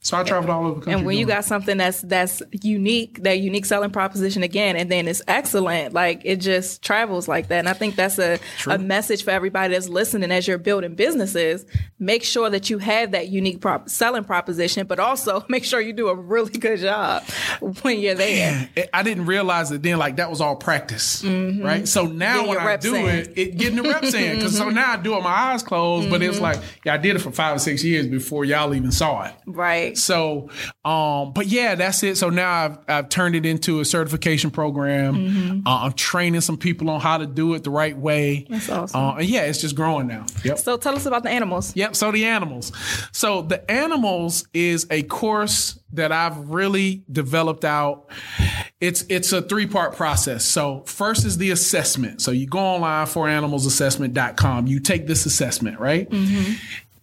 [0.00, 0.92] So I traveled all over the country.
[0.94, 5.08] And when you got something that's that's unique, that unique selling proposition again, and then
[5.08, 7.58] it's excellent, like it just travels like that.
[7.58, 8.38] And I think that's a,
[8.68, 11.66] a message for everybody that's listening as you're building businesses.
[11.98, 15.92] Make sure that you have that unique prop- selling proposition, but also make sure you
[15.92, 17.24] do a really good job
[17.82, 18.70] when you're there.
[18.94, 19.98] I didn't realize it then.
[19.98, 21.62] Like that was all practice, mm-hmm.
[21.62, 21.88] right?
[21.88, 23.06] So now Getting when I do in.
[23.06, 24.36] it, it getting the reps in.
[24.36, 24.76] Because so mm-hmm.
[24.76, 26.44] now I do it with my eyes closed, but it's mm-hmm.
[26.44, 29.34] like yeah, I did it for five or six years before y'all even saw it.
[29.44, 29.97] Right.
[29.98, 30.50] So,
[30.84, 32.16] um, but yeah, that's it.
[32.16, 35.14] So now I've I've turned it into a certification program.
[35.14, 35.66] Mm-hmm.
[35.66, 38.46] Uh, I'm training some people on how to do it the right way.
[38.48, 39.00] That's awesome.
[39.00, 40.26] Uh, and yeah, it's just growing now.
[40.44, 40.58] Yep.
[40.58, 41.74] So tell us about the animals.
[41.76, 41.96] Yep.
[41.96, 42.72] So the animals.
[43.12, 48.10] So the animals is a course that I've really developed out.
[48.80, 50.44] It's it's a three part process.
[50.44, 52.20] So first is the assessment.
[52.20, 54.66] So you go online for animalsassessment.com.
[54.66, 56.08] You take this assessment, right?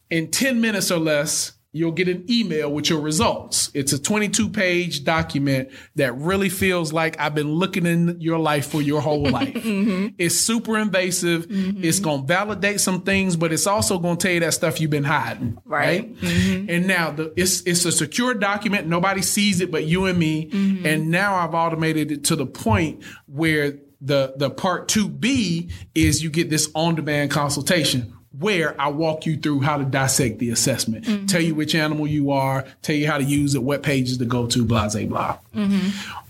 [0.09, 3.69] In 10 minutes or less, you'll get an email with your results.
[3.73, 8.67] It's a 22 page document that really feels like I've been looking in your life
[8.67, 9.53] for your whole life.
[9.53, 10.15] Mm-hmm.
[10.17, 11.47] It's super invasive.
[11.47, 11.83] Mm-hmm.
[11.83, 14.79] It's going to validate some things, but it's also going to tell you that stuff
[14.79, 15.57] you've been hiding.
[15.65, 15.85] Right.
[15.85, 16.15] Right.
[16.15, 16.69] Mm-hmm.
[16.69, 18.87] And now the, it's, it's a secure document.
[18.87, 20.49] Nobody sees it but you and me.
[20.85, 26.29] And now I've automated it to the point where the, the part 2B is you
[26.29, 31.05] get this on demand consultation where I walk you through how to dissect the assessment,
[31.05, 31.25] mm-hmm.
[31.25, 34.25] tell you which animal you are, tell you how to use it, what pages to
[34.25, 35.37] go to, blah, blah, blah.
[35.55, 36.21] Mm-hmm.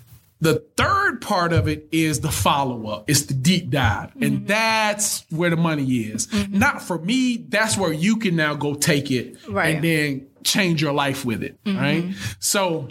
[0.41, 3.09] The third part of it is the follow up.
[3.09, 4.11] It's the deep dive.
[4.15, 4.45] And mm-hmm.
[4.45, 6.27] that's where the money is.
[6.49, 9.75] Not for me, that's where you can now go take it Right.
[9.75, 11.57] and then change your life with it.
[11.65, 12.13] Right.
[12.39, 12.89] So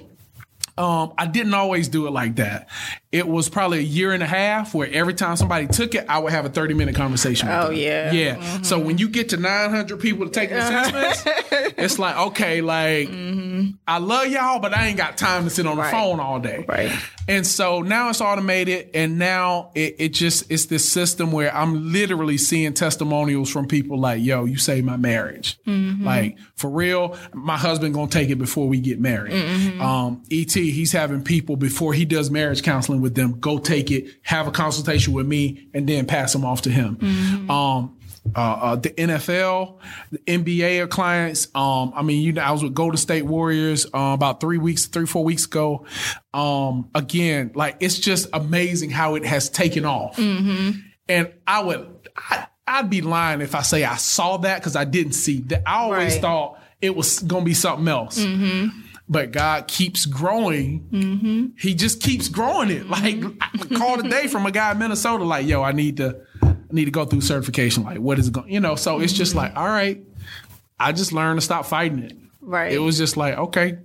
[0.76, 2.68] Um, I didn't always do it like that.
[3.14, 6.18] It was probably a year and a half where every time somebody took it, I
[6.18, 7.76] would have a 30 minute conversation with Oh, them.
[7.76, 8.10] yeah.
[8.12, 8.34] Yeah.
[8.34, 8.62] Mm-hmm.
[8.64, 13.08] So when you get to 900 people to take an assessment, it's like, okay, like,
[13.08, 13.70] mm-hmm.
[13.86, 15.90] I love y'all, but I ain't got time to sit on the Right.
[15.92, 16.64] phone all day.
[16.68, 16.90] Right.
[17.28, 21.90] And so now it's automated, and now it, it just it's this system where I'm
[21.90, 26.04] literally seeing testimonials from people like, "Yo, you saved my marriage." Mm-hmm.
[26.04, 29.32] Like for real, my husband gonna take it before we get married.
[29.80, 34.06] Um, ET, he's having people before he does marriage counseling with them go take it,
[34.22, 36.98] have a consultation with me, and then pass them off to him.
[37.48, 37.96] Um,
[38.34, 39.76] uh, uh, the NFL,
[40.10, 41.46] the NBA are clients.
[41.54, 44.86] Um, I mean, you know, I was with Golden State Warriors uh, about three weeks,
[44.86, 45.84] three four weeks ago.
[46.32, 50.18] Um, again, like it's just amazing how it has taken off.
[50.18, 54.84] And I would, I, I'd be lying if I say I saw that because I
[54.84, 55.62] didn't see that.
[55.66, 56.22] I always Right.
[56.22, 58.18] thought it was gonna be something else.
[59.08, 60.88] But God keeps growing.
[60.90, 61.46] Mm-hmm.
[61.58, 62.86] He just keeps growing it.
[62.86, 63.22] Mm-hmm.
[63.22, 66.20] Like I called a day from a guy in Minnesota, like, yo, I need to
[66.42, 67.84] I need to go through certification.
[67.84, 68.76] Like, what is it going you know?
[68.76, 69.40] So it's just mm-hmm.
[69.40, 70.02] like, all right.
[70.80, 72.16] I just learned to stop fighting it.
[72.44, 72.72] Right.
[72.72, 73.78] It was just like, okay,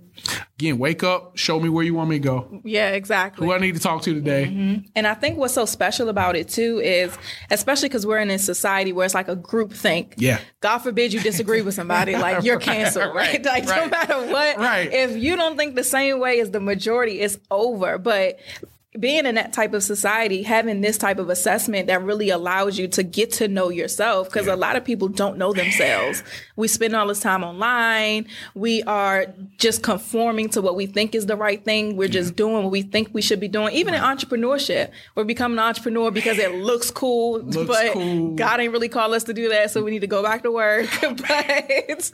[0.58, 2.60] again, wake up, show me where you want me to go.
[2.64, 3.46] Yeah, exactly.
[3.46, 4.44] Who I need to talk to today.
[4.46, 4.86] Mm-hmm.
[4.94, 7.16] And I think what's so special about it too is,
[7.50, 10.14] especially because we're in a society where it's like a group think.
[10.18, 10.40] Yeah.
[10.60, 13.44] God forbid you disagree with somebody, like you're canceled, right?
[13.44, 14.92] Right, Like no matter what, Right.
[14.92, 17.96] if you don't think the same way as the majority, it's over.
[17.98, 18.38] But
[18.98, 22.88] being in that type of society, having this type of assessment that really allows you
[22.88, 26.24] to get to know yourself, because a lot of people don't know themselves.
[26.56, 28.26] We spend all this time online.
[28.56, 29.26] We are
[29.58, 31.96] just conforming to what we think is the right thing.
[31.96, 33.72] We're just doing what we think we should be doing.
[33.74, 38.34] Even in entrepreneurship, we're becoming an entrepreneur because it looks cool, Looks but cool.
[38.34, 40.50] God ain't really called us to do that, so we need to go back to
[40.50, 40.88] work.
[41.00, 42.12] but,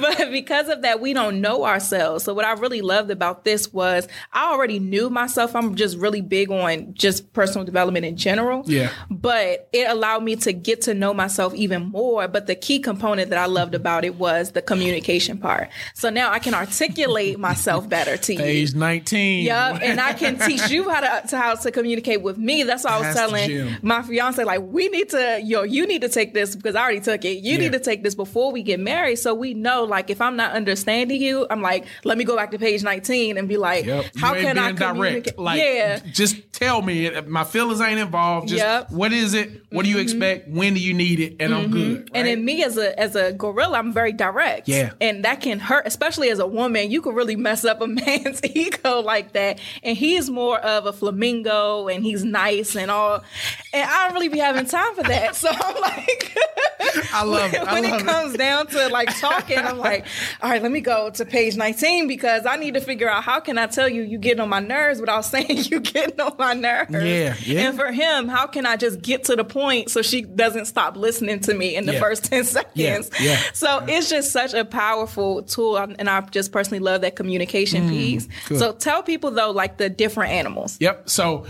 [0.00, 2.24] but because of that, we don't know ourselves.
[2.24, 5.54] So what I really loved about this was I already knew myself.
[5.54, 8.62] I'm just really big on just personal development in general.
[8.66, 8.90] Yeah.
[9.10, 12.28] But it allowed me to get to know myself even more.
[12.28, 15.68] But the key component that I loved about it was the communication part.
[15.94, 18.38] So now I can articulate myself better to you.
[18.38, 19.44] Page 19.
[19.46, 22.62] Yep, and I can teach you how to, to how to communicate with me.
[22.62, 26.08] That's why I was telling my fiance like we need to yo you need to
[26.08, 27.38] take this because I already took it.
[27.42, 27.58] You Yeah.
[27.58, 30.52] need to take this before we get married so we know like if I'm not
[30.52, 34.04] understanding you, I'm like let me go back to page 19 and be like Yep.
[34.16, 35.24] how can I communicate?
[35.36, 35.38] direct.
[35.38, 35.95] Like, yeah.
[36.00, 37.10] Just tell me.
[37.22, 38.48] My feelings ain't involved.
[38.48, 38.90] Just Yep.
[38.90, 39.62] what is it?
[39.70, 40.02] What do you mm-hmm.
[40.02, 40.48] expect?
[40.48, 41.36] When do you need it?
[41.40, 41.72] And I'm mm-hmm.
[41.72, 42.10] good.
[42.14, 44.68] And in me as a as a gorilla, I'm very direct.
[44.68, 44.92] Yeah.
[45.00, 46.90] And that can hurt, especially as a woman.
[46.90, 49.60] You can really mess up a man's ego like that.
[49.82, 53.22] And he's more of a flamingo and he's nice and all.
[53.72, 55.36] And I don't really be having time for that.
[55.36, 56.36] So I'm like
[57.12, 57.60] I love it.
[57.60, 60.06] I when love it comes down to like talking, I'm like,
[60.42, 63.40] all right, let me go to page 19 because I need to figure out how
[63.40, 66.54] can I tell you you get on my nerves without saying you getting on my
[66.54, 66.90] nerves.
[66.92, 67.68] Yeah, yeah.
[67.68, 70.96] And for him, how can I just get to the point so she doesn't stop
[70.96, 72.00] listening to me in the Yeah.
[72.00, 73.10] first 10 seconds?
[73.18, 73.40] Yeah, yeah.
[73.52, 75.76] So it's just such a powerful tool.
[75.76, 78.26] Um, and I just personally love that communication mm, piece.
[78.26, 78.58] Mm, good.
[78.58, 80.76] So tell people though, like the different animals.
[80.80, 81.08] Yep.
[81.08, 81.46] So,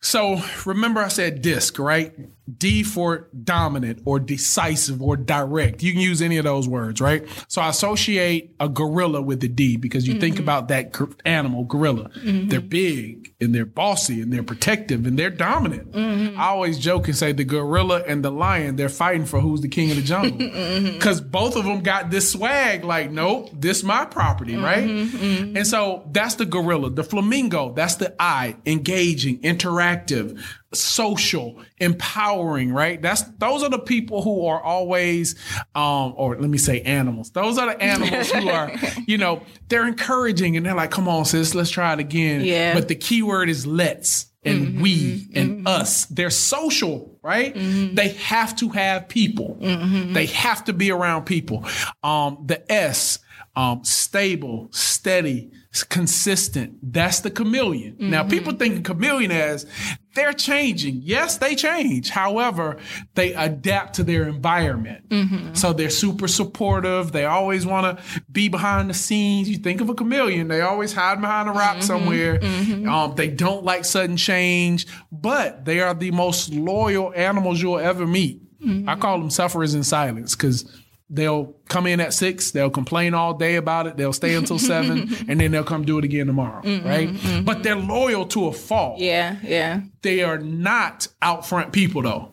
[0.00, 2.12] so remember I said DISC, right?
[2.58, 5.82] D for dominant or decisive or direct.
[5.82, 7.26] You can use any of those words, right?
[7.46, 10.42] So I associate a gorilla with the D because you think mm-hmm.
[10.42, 12.10] about that animal, gorilla.
[12.10, 12.48] Mm-hmm.
[12.48, 15.92] They're big and they're bossy and they're protective and they're dominant.
[15.92, 16.40] Mm-hmm.
[16.40, 19.68] I always joke and say the gorilla and the lion, they're fighting for who's the
[19.68, 20.38] king of the jungle.
[20.62, 20.92] Mm-hmm.
[20.92, 24.64] Because both of them got this swag, like, nope, this my property, mm-hmm.
[24.64, 25.56] right?
[25.56, 26.90] And so that's the gorilla.
[26.90, 30.40] The flamingo, that's the I, engaging, interactive,
[30.74, 33.00] social, empowering, right?
[33.00, 35.34] That's those are the people who are always,
[35.74, 37.30] um, or let me say animals.
[37.30, 38.72] Those are the animals who are,
[39.06, 42.42] you know, they're encouraging and they're like, come on, sis, let's try it again.
[42.42, 42.74] Yeah.
[42.74, 46.06] But the key word is let's and we and us.
[46.06, 47.54] They're social, right?
[47.54, 49.56] They have to have people.
[49.60, 51.64] They have to be around people.
[52.02, 53.18] Um, the S,
[53.54, 55.50] um, stable, steady,
[55.88, 56.78] consistent.
[56.82, 57.96] That's the chameleon.
[57.98, 58.30] Now, mm-hmm.
[58.30, 59.66] people think chameleon as
[60.14, 61.00] they're changing.
[61.02, 62.10] Yes, they change.
[62.10, 62.78] However,
[63.14, 65.08] they adapt to their environment.
[65.08, 65.54] Mm-hmm.
[65.54, 67.12] So they're super supportive.
[67.12, 69.48] They always want to be behind the scenes.
[69.48, 71.80] You think of a chameleon, they always hide behind a rock mm-hmm.
[71.80, 72.40] somewhere.
[72.88, 78.06] Um, they don't like sudden change, but they are the most loyal animals you'll ever
[78.06, 78.40] meet.
[78.86, 80.81] I call them sufferers in silence because
[81.12, 85.14] they'll come in at six, they'll complain all day about it, they'll stay until seven,
[85.28, 87.08] and then they'll come do it again tomorrow, mm-hmm, right?
[87.08, 87.44] Mm-hmm.
[87.44, 89.82] But they're loyal to a fault Yeah, yeah.
[90.02, 92.28] they are not out front people though.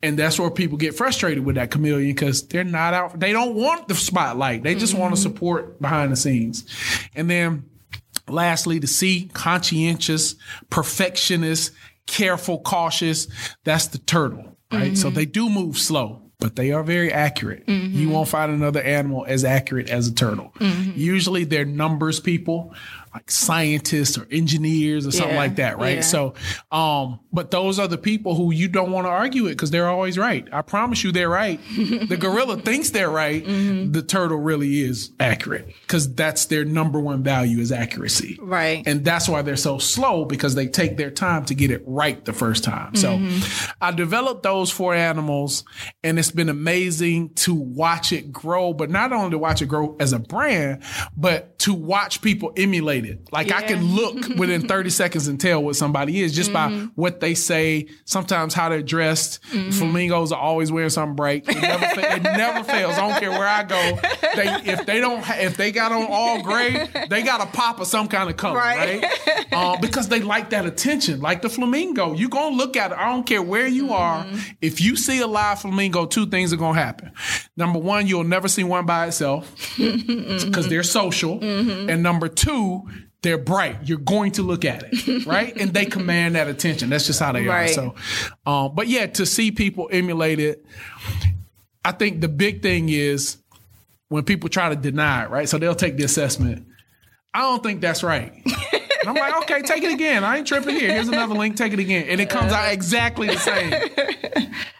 [0.00, 3.18] And that's where people get frustrated with that chameleon because they're not out.
[3.18, 4.62] They don't want the spotlight.
[4.62, 5.34] They just want to mm-hmm.
[5.34, 6.64] support behind the scenes.
[7.16, 7.64] And then
[8.28, 10.34] Lastly, the C, conscientious,
[10.70, 11.72] perfectionist,
[12.06, 13.28] careful, cautious.
[13.64, 14.96] That's the turtle, right?
[14.96, 17.64] So they do move slow, but they are very accurate.
[17.66, 18.10] You mm-hmm.
[18.10, 20.52] won't find another animal as accurate as a turtle.
[20.60, 20.92] Mm-hmm.
[20.94, 22.74] Usually they're numbers people,
[23.14, 25.96] like scientists or engineers or something Yeah, like that, right?
[25.96, 26.00] yeah.
[26.02, 26.34] So,
[26.70, 29.88] um, but those are the people who you don't want to argue with because they're
[29.88, 30.46] always right.
[30.52, 31.60] I promise you they're right.
[31.76, 33.44] the gorilla thinks they're right.
[33.44, 33.92] Mm-hmm.
[33.92, 38.38] The turtle really is accurate because that's their number one value is accuracy.
[38.40, 38.82] Right.
[38.86, 42.24] And that's why they're so slow because they take their time to get it right
[42.24, 42.94] the first time.
[42.94, 43.70] So Mm-hmm.
[43.80, 45.64] I developed those four animals
[46.04, 49.96] and it's been amazing to watch it grow, but not only to watch it grow
[49.98, 50.82] as a brand,
[51.16, 52.97] but to watch people emulate
[53.32, 56.86] Like I can look within 30 seconds and tell what somebody is just by mm-hmm.
[56.94, 59.42] what they say, sometimes how they're dressed.
[59.52, 59.70] Mm-hmm.
[59.70, 61.48] Flamingos are always wearing something bright.
[61.48, 62.94] It never, fa- it never fails.
[62.98, 63.98] I don't care where I go.
[64.36, 67.80] They, if they don't, ha- if they got on all gray, they got a pop
[67.80, 69.02] of some kind of color, Right.
[69.02, 69.52] right?
[69.52, 71.20] uh, because they like that attention.
[71.20, 72.98] Like the flamingo, you're gonna look at it.
[72.98, 73.92] I don't care where you mm-hmm.
[73.92, 74.26] are.
[74.60, 77.12] If you see a live flamingo, two things are gonna happen.
[77.56, 82.88] Number one, you'll never see one by itself because they're social, and number two.
[83.22, 83.78] They're bright.
[83.88, 85.56] You're going to look at it, right?
[85.56, 86.88] and they command that attention.
[86.90, 87.70] That's just how they Right.
[87.70, 87.72] are.
[87.72, 87.94] So,
[88.46, 90.64] um, but yeah, to see people emulate it,
[91.84, 93.38] I think the big thing is
[94.08, 95.48] when people try to deny it, right?
[95.48, 96.66] So they'll take the assessment.
[97.34, 98.32] I don't think that's right.
[99.08, 100.24] And I'm like, okay, take it again.
[100.24, 100.92] I ain't tripping here.
[100.92, 101.56] Here's another link.
[101.56, 103.72] Take it again, and it comes out exactly the same.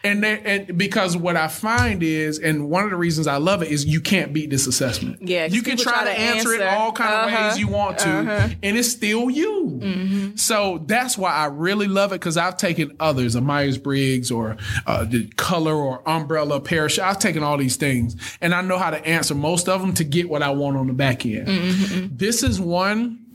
[0.03, 3.61] And they, and because what I find is, and one of the reasons I love
[3.63, 5.17] it is you can't beat this assessment.
[5.21, 7.47] Yeah, you can try, try to to answer, it all kind of Uh-huh.
[7.49, 8.07] ways you want to,
[8.63, 10.33] and it's still you.
[10.35, 14.55] So that's why I really love it because I've taken others, a Myers Briggs or
[14.87, 17.03] uh, the color or umbrella parachute.
[17.03, 20.03] I've taken all these things, and I know how to answer most of them to
[20.03, 22.17] get what I want on the back end.
[22.17, 23.25] This is one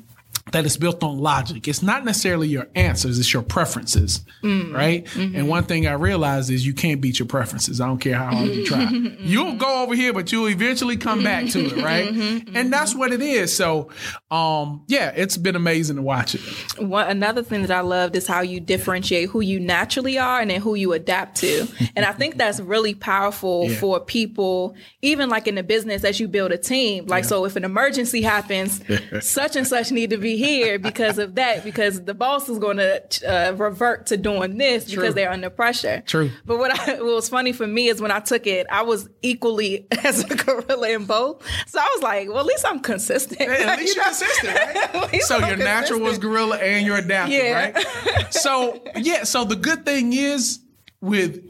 [0.52, 1.66] that is built on logic.
[1.66, 4.74] It's not necessarily your answers, it's your preferences, mm-hmm.
[4.74, 5.04] right?
[5.06, 5.36] Mm-hmm.
[5.36, 7.80] And one thing I realized is you can't beat your preferences.
[7.80, 8.84] I don't care how hard you try.
[9.20, 11.82] You'll go over here, but you'll eventually come back to it, mm-hmm.
[11.82, 12.48] right?
[12.54, 13.56] And that's what it is.
[13.56, 13.90] So,
[14.30, 16.40] um, yeah, it's been amazing to watch it.
[16.78, 20.50] One, another thing that I loved is how you differentiate who you naturally are and
[20.50, 21.66] then who you adapt to.
[21.96, 23.76] and I think that's really powerful Yeah.
[23.76, 27.06] for people, even like in the business as you build a team.
[27.06, 28.82] Like, so if an emergency happens,
[29.20, 32.76] such and such need to be here because of that, because the boss is going
[32.78, 35.02] to uh, revert to doing this True.
[35.02, 36.02] because they're under pressure.
[36.06, 36.30] True.
[36.44, 39.08] But what, I, what was funny for me is when I took it, I was
[39.22, 41.42] equally as a gorilla in both.
[41.66, 43.40] So I was like, well, at least I'm consistent.
[43.40, 44.54] At least You you're consistent,
[44.94, 45.12] right?
[45.12, 47.72] Least so I'm your natural was gorilla and you're adaptive, Yeah.
[47.72, 48.34] right?
[48.34, 50.60] So yeah, so the good thing is
[51.00, 51.42] with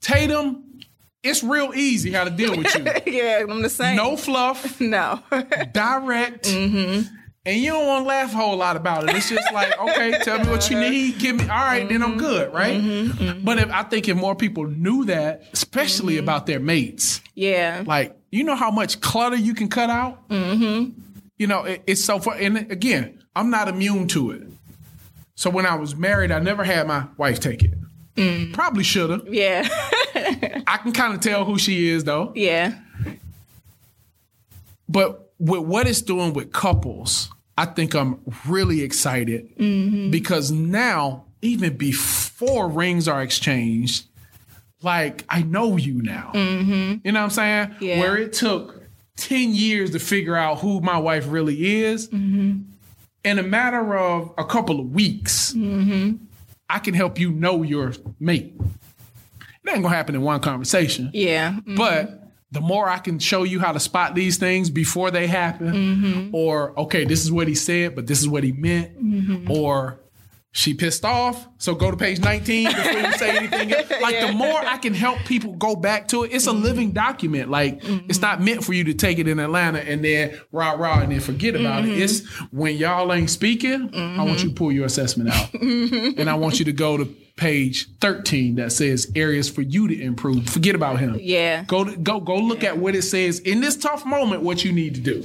[0.00, 0.62] Tatum,
[1.22, 2.72] it's real easy how to deal with
[3.06, 3.12] you.
[3.12, 3.96] yeah, I'm the same.
[3.96, 5.20] No fluff, No.
[5.72, 6.44] direct.
[6.44, 7.14] Mm-hmm.
[7.46, 9.14] And you don't want to laugh a whole lot about it.
[9.16, 11.18] It's just like, okay, tell me what you need.
[11.18, 12.12] Give me, all right, then Mm-hmm.
[12.12, 13.44] I'm good, right?
[13.44, 16.24] But if I think if more people knew that, especially Mm-hmm.
[16.24, 17.84] about their mates, yeah.
[17.86, 20.28] like, you know how much clutter you can cut out?
[20.28, 21.00] Mm-hmm.
[21.38, 22.38] You know, it, it's so fun.
[22.40, 24.42] And again, I'm not immune to it.
[25.36, 27.74] So when I was married, I never had my wife take it.
[28.16, 28.54] Mm.
[28.54, 29.28] Probably should have.
[29.32, 29.68] Yeah.
[30.66, 32.32] I can kind of tell who she is though.
[32.34, 32.74] yeah.
[34.88, 37.28] But with what it's doing with couples,
[37.58, 40.10] I think I'm really excited Mm-hmm.
[40.10, 44.06] because now, even before rings are exchanged,
[44.82, 46.30] like I know you now.
[46.34, 47.68] You know what I'm saying?
[47.68, 47.84] Mm-hmm.
[47.84, 48.00] Yeah.
[48.00, 48.82] Where it took
[49.16, 52.60] 10 years to figure out who my wife really is, Mm-hmm.
[53.24, 56.24] in a matter of a couple of weeks, Mm-hmm.
[56.68, 58.54] I can help you know your mate.
[59.64, 61.10] It ain't gonna happen in one conversation.
[61.14, 61.58] Yeah.
[61.76, 65.72] But the more I can show you how to spot these things before they happen,
[65.72, 66.34] Mm-hmm.
[66.34, 69.50] or okay, this is what he said, but this is what he meant, Mm-hmm.
[69.50, 70.00] or
[70.52, 73.72] she pissed off, so go to page 19 before you say anything.
[73.72, 73.90] else.
[74.00, 76.62] Like the more I can help people go back to it, it's a Mm-hmm.
[76.62, 77.50] living document.
[77.50, 81.00] Like it's not meant for you to take it in Atlanta and then rah rah
[81.00, 81.92] and then forget about Mm-hmm.
[81.92, 81.98] it.
[82.02, 85.50] It's when y'all ain't speaking, I want you to pull your assessment out.
[85.52, 86.18] Mm-hmm.
[86.20, 90.02] and I want you to go to page 13 that says areas for you to
[90.02, 90.48] improve.
[90.48, 91.18] Forget about him.
[91.20, 91.64] Yeah.
[91.64, 94.42] Go to, go go look at what it says in this tough moment.
[94.42, 95.22] What you need to do,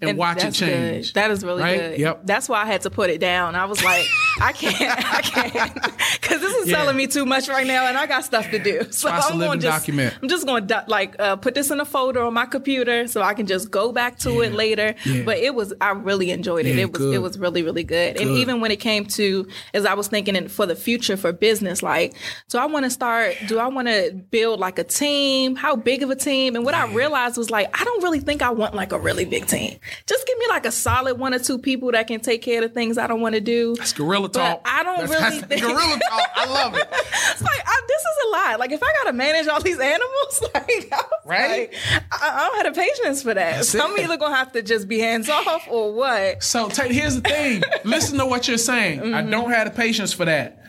[0.00, 1.08] and, watch it change.
[1.08, 1.14] Good.
[1.14, 1.78] That is really Right?
[1.80, 1.98] good.
[1.98, 2.20] Yep.
[2.24, 3.56] That's why I had to put it down.
[3.56, 4.04] I was like,
[4.40, 5.74] I can't, I can't,
[6.20, 6.76] because this is Yeah.
[6.76, 8.84] telling me too much right now, and I got stuff to do.
[8.92, 10.14] So Try I'm going and to just, document.
[10.22, 13.22] I'm just going to like uh, put this in a folder on my computer so
[13.22, 14.94] I can just go back to it later.
[15.04, 15.22] Yeah.
[15.24, 16.76] But it was, I really enjoyed it.
[16.76, 17.14] Yeah, it was, good.
[17.14, 18.20] it was really, really good.
[18.20, 21.32] And even when it came to, as I was thinking in, for the future for
[21.32, 22.14] business, like,
[22.50, 23.34] do I want to start?
[23.48, 25.56] Do I want to build like a team?
[25.56, 26.54] How big of a team?
[26.54, 29.24] And what I realized was like, I don't really think I want like a really
[29.24, 29.78] big team.
[30.06, 32.68] Just give me like a solid one or two people that can take care of
[32.68, 33.74] the things I don't want to do.
[33.80, 34.60] It's gorilla talk.
[34.66, 36.28] I don't That's- really that's think- gorilla talk.
[36.36, 36.88] I love it.
[37.34, 38.60] It's like I, this is a lot.
[38.60, 41.72] Like if I gotta manage all these animals, like, I Right?
[41.72, 41.74] like,
[42.12, 43.56] I, I don't have the patience for that.
[43.56, 44.04] That's so I'm it.
[44.04, 46.42] either gonna have to just be hands off or what.
[46.44, 47.62] So Tate, here's the thing.
[47.84, 49.00] Listen to what you're saying.
[49.00, 49.30] I Mm-hmm.
[49.30, 50.63] don't have the patience for that.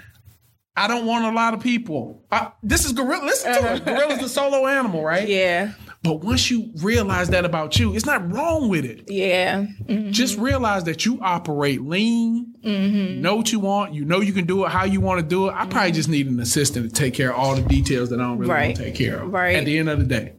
[0.77, 2.23] I don't want a lot of people.
[2.31, 3.23] I, this is gorilla.
[3.23, 3.85] Listen to it.
[3.85, 5.23] Gorilla's the solo animal, right?
[5.23, 5.31] Uh-huh.
[5.31, 5.71] Yeah,
[6.05, 9.09] But once you realize that about you, it's not wrong with it.
[9.11, 9.65] yeah,
[10.11, 12.53] Just realize that you operate lean.
[12.63, 13.21] Mm-hmm.
[13.21, 13.93] Know what you want.
[13.93, 15.53] You know you can do it how you want to do it.
[15.55, 18.23] I probably just need an assistant to take care of all the details that I
[18.23, 18.65] don't really Right.
[18.67, 19.31] want to take care of.
[19.33, 19.55] Right.
[19.55, 20.33] At the end of the day.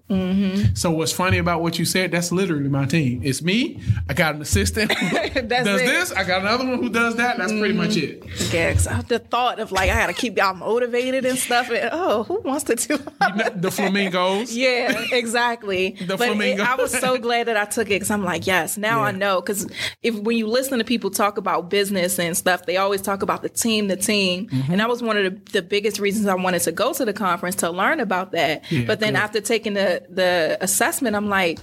[0.75, 2.13] So what's funny about what you said?
[2.13, 3.21] That's literally my team.
[3.25, 3.81] It's me.
[4.09, 5.09] I got an assistant who
[5.43, 5.71] does it.
[5.71, 5.87] Mm-hmm.
[5.87, 6.13] this.
[6.13, 7.39] I got another one who does that.
[7.39, 8.25] That's pretty much it.
[8.53, 8.73] yeah.
[9.03, 11.71] the thought of like I gotta keep y'all motivated and stuff.
[11.71, 12.99] And, oh, who wants to do?
[13.57, 14.55] The flamingos.
[14.67, 15.56] Yeah, exactly.
[15.93, 16.61] The but it.
[16.61, 19.41] I was so glad that I took it because I'm like, yes, now I know.
[19.41, 19.67] Because
[20.03, 23.43] if when you listen to people talk about business and stuff, they always talk about
[23.43, 24.73] the team, the team, Mm-hmm.
[24.73, 27.13] and that was one of the, the biggest reasons I wanted to go to the
[27.13, 28.71] conference to learn about that.
[28.71, 31.59] Yeah, but then after taking the the assessment, I'm like,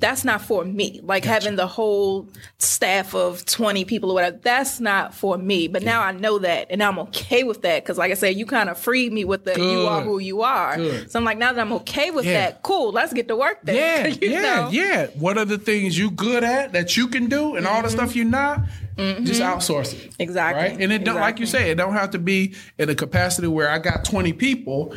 [0.00, 1.00] that's not for me.
[1.02, 2.28] Like having the whole
[2.58, 5.68] staff of 20 people or whatever, that's not for me.
[5.68, 8.44] But now I know that, and I'm okay with that because, like I said, you
[8.46, 10.76] kind of freed me with the you are who you are.
[10.76, 11.10] Good.
[11.10, 12.32] So I'm like, now that I'm okay with Yeah.
[12.50, 13.76] that, cool, let's get to work then.
[13.76, 14.68] Yeah, You yeah, know?
[14.70, 15.06] yeah.
[15.14, 18.14] What are the things you good at that you can do, and all the stuff
[18.16, 18.60] you're not?
[18.96, 19.98] Just outsource it.
[20.10, 20.22] Mm-hmm.
[20.22, 20.62] Exactly.
[20.70, 23.48] Right, and it don't like you say, it don't have to be in a capacity
[23.48, 24.94] where I got 20 people.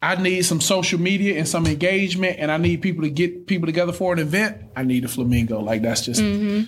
[0.00, 3.66] I need some social media and some engagement, and I need people to get people
[3.66, 4.62] together for an event.
[4.76, 5.60] I need a flamingo.
[5.60, 6.20] Like that's just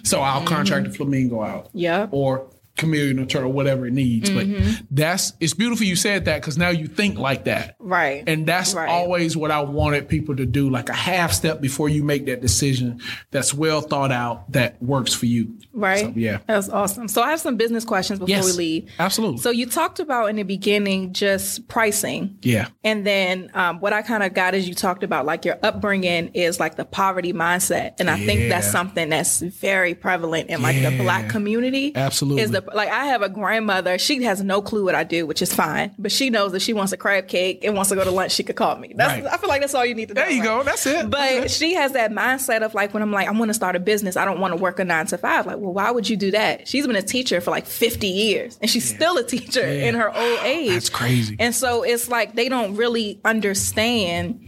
[0.06, 1.72] so I'll contract a flamingo out.
[1.72, 2.14] Mm-hmm.
[2.14, 2.50] Or
[2.80, 4.28] chameleon or turtle, whatever it needs.
[4.30, 4.70] Mm-hmm.
[4.70, 7.76] But that's it's beautiful you said that because now you think like that.
[7.78, 8.24] Right.
[8.26, 8.88] And that's Right.
[8.88, 12.40] always what I wanted people to do, like a half step before you make that
[12.40, 13.00] decision
[13.30, 15.56] that's well thought out that works for you.
[15.72, 16.00] Right.
[16.06, 16.38] So, yeah.
[16.46, 17.08] That's awesome.
[17.08, 18.46] So I have some business questions before Yes.
[18.46, 18.88] we leave.
[18.98, 19.38] Absolutely.
[19.38, 22.38] So you talked about in the beginning just pricing.
[22.42, 22.68] Yeah.
[22.82, 26.30] And then um, what I kind of got is you talked about like your upbringing
[26.34, 30.80] is like the poverty mindset, and I think that's something that's very prevalent in like
[30.82, 31.92] the black community.
[31.94, 32.42] Absolutely.
[32.42, 33.98] is the like I have a grandmother.
[33.98, 36.72] She has no clue what I do, which is fine, but she knows that she
[36.72, 38.32] wants a crab cake and wants to go to lunch.
[38.32, 38.92] She could call me.
[38.96, 39.32] That's Right.
[39.32, 40.22] I feel like that's all you need to know.
[40.22, 40.62] There you go.
[40.62, 41.10] That's it.
[41.10, 41.50] But That's it.
[41.58, 44.16] she has that mindset of like when I'm like, I want to start a business,
[44.16, 45.46] I don't want to work a nine to five.
[45.46, 46.66] Like, well, why would you do that?
[46.68, 49.88] She's been a teacher for like 50 years and she's still a teacher Yeah.
[49.88, 50.70] in her old age.
[50.70, 51.36] That's crazy.
[51.38, 54.44] And so it's like they don't really understand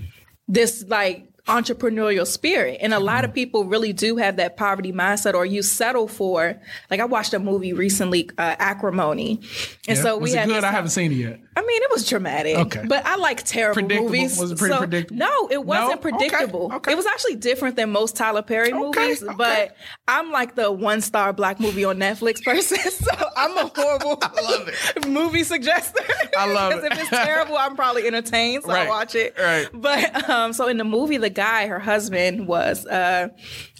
[0.48, 2.78] this like entrepreneurial spirit.
[2.80, 3.24] And a lot Mm-hmm.
[3.30, 7.34] of people really do have that poverty mindset or you settle for like I watched
[7.34, 9.40] a movie recently, uh, Acrimony.
[9.88, 10.02] And Yeah.
[10.02, 10.64] so we was had good?
[10.64, 11.40] I haven't seen it yet.
[11.54, 12.56] I mean, it was dramatic.
[12.56, 12.82] Okay.
[12.86, 14.38] But I like terrible movies.
[14.38, 15.18] Was it pretty so- predictable?
[15.18, 16.70] No, it wasn't Okay, predictable.
[16.72, 16.92] okay.
[16.92, 19.22] It was actually different than most Tyler Perry movies.
[19.22, 19.34] okay.
[19.36, 19.76] But
[20.08, 22.78] I'm like the one star black movie on Netflix person.
[22.78, 24.70] So I'm a horrible love
[25.08, 26.00] movie suggester.
[26.38, 26.82] I love it.
[26.82, 26.92] Because it.
[26.92, 28.64] if it's terrible, I'm probably entertained.
[28.64, 29.34] So I watch it.
[29.38, 29.68] right.
[29.74, 33.28] But um, so in the movie, the guy, her husband, was uh,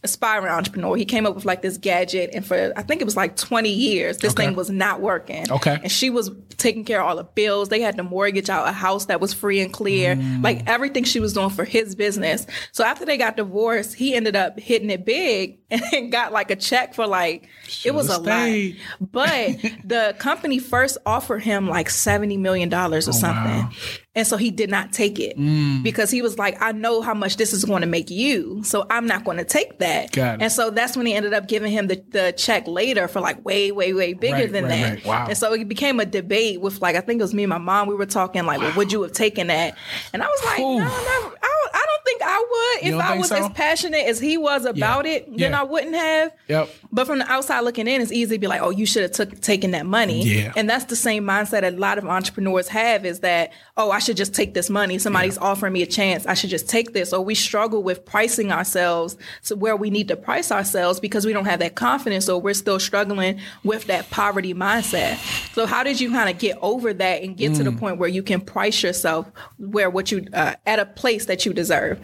[0.04, 0.96] aspiring entrepreneur.
[0.96, 3.68] He came up with like this gadget, and for I think it was like 20
[3.70, 4.46] years, this Okay.
[4.46, 5.50] thing was not working.
[5.50, 5.78] Okay.
[5.82, 7.68] And she was taking care of all the bills.
[7.68, 10.42] They had to mortgage out a house that was free and clear, Mm.
[10.44, 12.46] like everything she was doing for his business.
[12.72, 15.58] So after they got divorced, he ended up hitting it big
[15.92, 17.48] and got like a check for like
[17.84, 18.76] it was a stayed.
[19.00, 19.10] lot.
[19.12, 19.50] But
[19.84, 23.52] the company first offered him like 70 million dollars or something.
[23.52, 23.70] Oh, wow.
[24.14, 25.82] And so he did not take it Mm.
[25.82, 28.86] because he was like, I know how much this is going to make you, so
[28.90, 30.16] I'm not going to take that.
[30.18, 33.42] And so that's when he ended up giving him the, the check later for like
[33.42, 34.90] way, way, way bigger Right, than right, that.
[34.96, 35.06] right.
[35.06, 35.26] Wow.
[35.28, 37.56] And so it became a debate with like I think it was me and my
[37.58, 37.88] mom.
[37.88, 39.76] We were talking like, well, would you have taken that?
[40.12, 40.78] And I was like, Ooh.
[40.78, 40.88] no, never.
[40.92, 42.88] I don't, I don't think I would.
[42.88, 43.36] You If I was so?
[43.36, 45.60] as passionate as he was about it, then Yeah.
[45.60, 46.32] I wouldn't have.
[46.48, 46.68] Yep.
[46.90, 49.12] But from the outside looking in, it's easy to be like, oh, you should have
[49.12, 50.22] took taken that money.
[50.24, 50.52] Yeah.
[50.56, 54.16] And that's the same mindset a lot of entrepreneurs have is that, oh, I should
[54.16, 54.98] just take this money.
[54.98, 56.26] Somebody's offering me a chance.
[56.26, 57.12] I should just take this.
[57.12, 59.16] Or we struggle with pricing ourselves
[59.46, 62.54] to where we need to price ourselves because we don't have that confidence or we're
[62.54, 65.16] still struggling with that poverty mindset.
[65.54, 67.64] So how did you kind of get over that and get to Mm.
[67.64, 69.26] the point where you can price yourself
[69.58, 71.98] where what you uh, at a place that you deserve?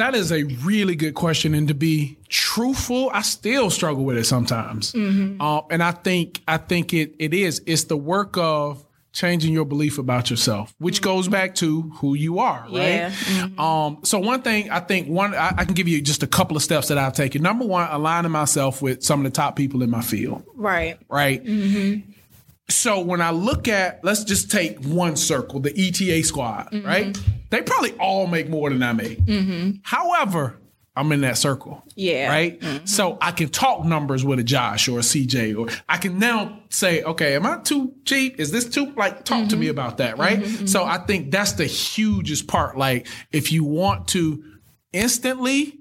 [0.00, 4.24] That is a really good question, and to be truthful, I still struggle with it
[4.24, 4.92] sometimes.
[4.92, 5.40] Mm-hmm.
[5.40, 8.82] Um, and I think I think it it is it's the work of
[9.12, 13.12] changing your belief about yourself, which goes back to who you are, right?
[13.28, 13.48] Yeah.
[13.58, 16.56] Um, so one thing I think one I, I can give you just a couple
[16.56, 17.42] of steps that I've taken.
[17.42, 20.96] Number one, aligning myself with some of the top people in my field, Right.
[21.10, 21.42] right?
[22.70, 26.86] So when I look at, let's just take one circle, the ETA squad, mm-hmm.
[26.86, 27.18] right?
[27.50, 29.18] They probably all make more than I make.
[29.18, 29.78] Mm-hmm.
[29.82, 30.56] However,
[30.96, 31.82] I'm in that circle.
[31.94, 32.28] Yeah.
[32.28, 32.60] Right.
[32.60, 32.86] Mm-hmm.
[32.86, 36.60] So I can talk numbers with a Josh or a CJ, or I can now
[36.68, 38.38] say, okay, am I too cheap?
[38.38, 39.24] Is this too like?
[39.24, 40.18] Talk to me about that.
[40.18, 40.68] Right.
[40.68, 42.76] So I think that's the hugest part.
[42.76, 44.42] Like, if you want to
[44.92, 45.78] instantly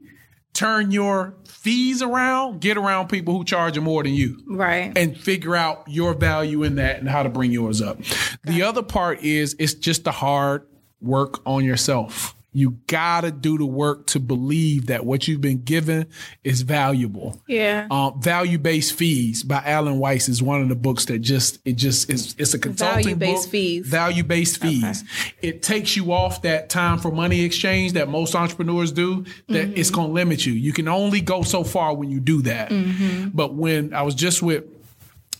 [0.60, 4.92] turn your fees around, get around people who charge you more than you Right.
[4.98, 7.98] and figure out your value in that and how to bring yours up.
[8.44, 10.64] The other part is it's just the hard
[11.02, 12.36] work on yourself.
[12.52, 16.08] You gotta do the work to believe that what you've been given
[16.44, 17.40] is valuable.
[17.48, 17.88] yeah.
[17.92, 21.74] Um, value based fees by Alan Weiss is one of the books that just it
[21.74, 23.88] just is it's a consulting Value-based fees.
[23.88, 25.04] Value based fees.
[25.44, 29.24] It takes you off that time for money exchange that most entrepreneurs do.
[29.48, 29.74] That Mm-hmm.
[29.78, 30.54] it's gonna limit you.
[30.54, 32.70] You can only go so far when you do that.
[32.72, 33.30] Mm-hmm.
[33.30, 34.64] But when I was just with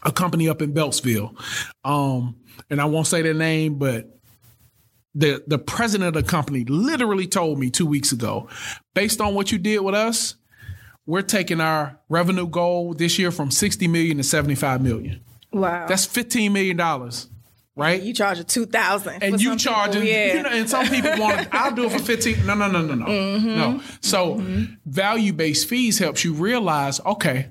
[0.04, 1.36] a company up in Beltsville,
[1.84, 2.36] um,
[2.70, 4.19] and I won't say their name, but
[5.16, 8.48] the the president of the company literally told me two weeks ago,
[8.94, 10.36] based on what you did with us,
[11.06, 15.22] we're taking our revenue goal this year from 60 million to 75 million.
[15.52, 15.88] wow.
[15.88, 17.28] That's 15 million dollars,
[17.76, 18.02] right?
[18.02, 20.36] you charge a two thousand, and you charging, yeah.
[20.36, 22.46] you know, and some people want, I'll do it for 15.
[22.46, 23.06] No, no, no, no, no.
[23.06, 23.56] Mm-hmm.
[23.56, 23.82] No.
[24.02, 24.44] So
[24.86, 27.50] value based fees helps you realize, okay,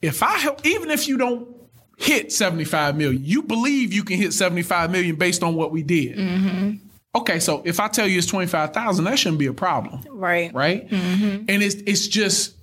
[0.00, 1.59] if I help, even if you don't
[2.00, 6.16] hit 75 million, you believe you can hit 75 million based on what we did.
[6.16, 6.76] Mm-hmm.
[7.14, 10.52] Okay, so if I tell you it's 25,000, that shouldn't be a problem right.
[10.54, 10.90] right?
[10.90, 12.56] And it's it's just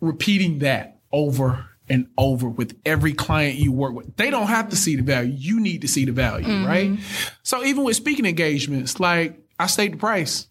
[0.00, 4.16] repeating that over and over with every client you work with.
[4.16, 5.32] They don't have to see the value.
[5.36, 6.98] You need to see the value, right?
[7.42, 10.46] So even with speaking engagements, like I state the price.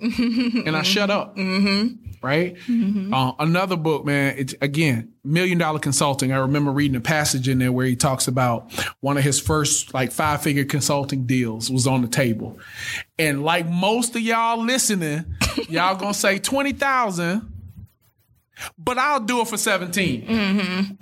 [0.00, 1.36] And I shut up.
[2.22, 2.56] Right.
[3.12, 4.34] Uh, another book, man.
[4.38, 6.32] It's again million dollar consulting.
[6.32, 9.94] I remember reading a passage in there where he talks about one of his first
[9.94, 12.58] like five figure consulting deals was on the table,
[13.18, 15.24] and like most of y'all listening,
[15.68, 17.52] y'all gonna say twenty thousand,
[18.78, 20.96] but I'll do it for 17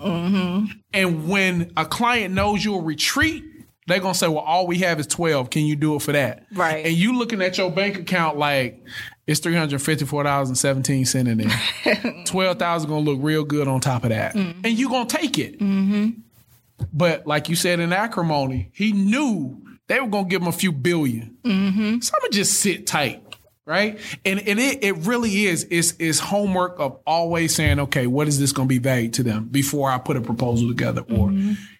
[0.92, 3.45] And when a client knows you'll retreat,
[3.87, 5.51] they're gonna say, "Well, all we have is twelve.
[5.51, 6.87] Can you do it for that?" Right.
[6.87, 8.82] And you looking at your bank account like
[9.26, 12.24] it's three hundred fifty four dollars and seventeen cent in there.
[12.26, 14.61] Twelve thousand gonna look real good on top of that, mm-hmm.
[14.64, 15.59] and you gonna take it.
[15.59, 16.20] Mm-hmm.
[16.93, 20.72] But like you said in acrimony, he knew they were gonna give him a few
[20.72, 22.01] 1000000000 mm-hmm.
[22.01, 23.22] So I'm gonna just sit tight.
[23.66, 23.99] Right.
[24.26, 28.39] And and it, it really is is is homework of always saying, okay, what is
[28.39, 31.03] this gonna be valued to them before I put a proposal together?
[31.11, 31.30] Or,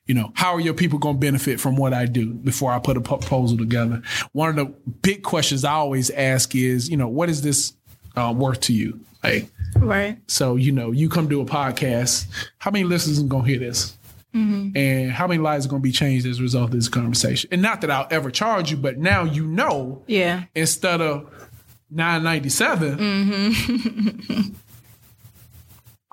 [0.07, 2.97] you know, how are your people gonna benefit from what I do before I put
[2.97, 4.03] a proposal together?
[4.33, 4.67] One of the
[5.03, 7.73] big questions I always ask is, you know, what is this
[8.17, 9.01] uh, worth to you?
[9.23, 10.19] Like, Right.
[10.29, 12.27] so, you know, you come do a podcast,
[12.59, 13.97] how many listeners are going to hear this?
[14.37, 17.49] And how many lives are going to be changed as a result of this conversation?
[17.53, 20.45] And not that I'll ever charge you, but now you know Yeah.
[20.57, 21.31] instead of
[21.89, 22.99] 997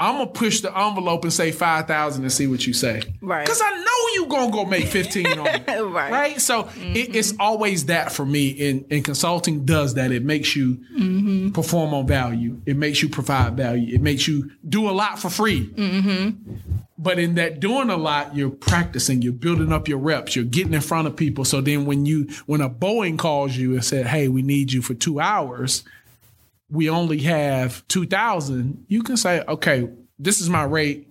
[0.01, 3.45] I'm gonna push the envelope and say five thousand and see what you say, Right.
[3.45, 6.11] Because I know you gonna go make fifteen on it, Right.
[6.11, 6.41] Right.
[6.41, 7.15] So it, mm-hmm.
[7.15, 8.69] it's always that for me.
[8.69, 10.11] And, and consulting does that.
[10.11, 11.51] It makes you mm-hmm.
[11.51, 12.59] perform on value.
[12.65, 13.93] It makes you provide value.
[13.93, 15.67] It makes you do a lot for free.
[15.67, 16.55] Mm-hmm.
[16.97, 20.73] But in that doing a lot, you're practicing, you're building up your reps, you're getting
[20.73, 21.45] in front of people.
[21.45, 24.81] So then when you when a Boeing calls you and said, Hey, we need you
[24.81, 25.83] for two hours,
[26.71, 31.07] we only have two thousand, you can say, Okay, this is my rate.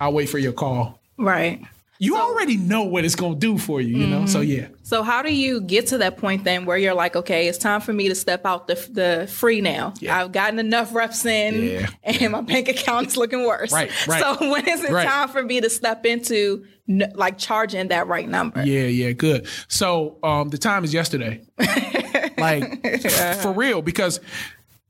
[0.00, 1.00] I'll wait for your call.
[1.18, 1.62] Right.
[1.98, 4.26] You already know what it's gonna do for you, you know?
[4.26, 4.68] So yeah.
[4.82, 7.80] So how do you get to that point then where you're like, okay, it's time
[7.80, 9.94] for me to step out the the free now.
[10.00, 10.20] Yeah.
[10.20, 11.88] I've gotten enough reps in, Yeah.
[12.04, 13.72] and my bank account is looking worse.
[13.72, 14.20] Right, right.
[14.20, 15.08] So when is it Right.
[15.08, 18.62] time for me to step into like charging that right number?
[18.62, 19.46] Yeah, yeah, good.
[19.68, 21.40] So um, the time is yesterday.
[22.36, 23.00] like
[23.40, 24.20] for real, because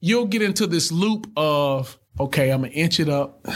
[0.01, 3.47] you'll get into this loop of okay, I'm gonna inch it up,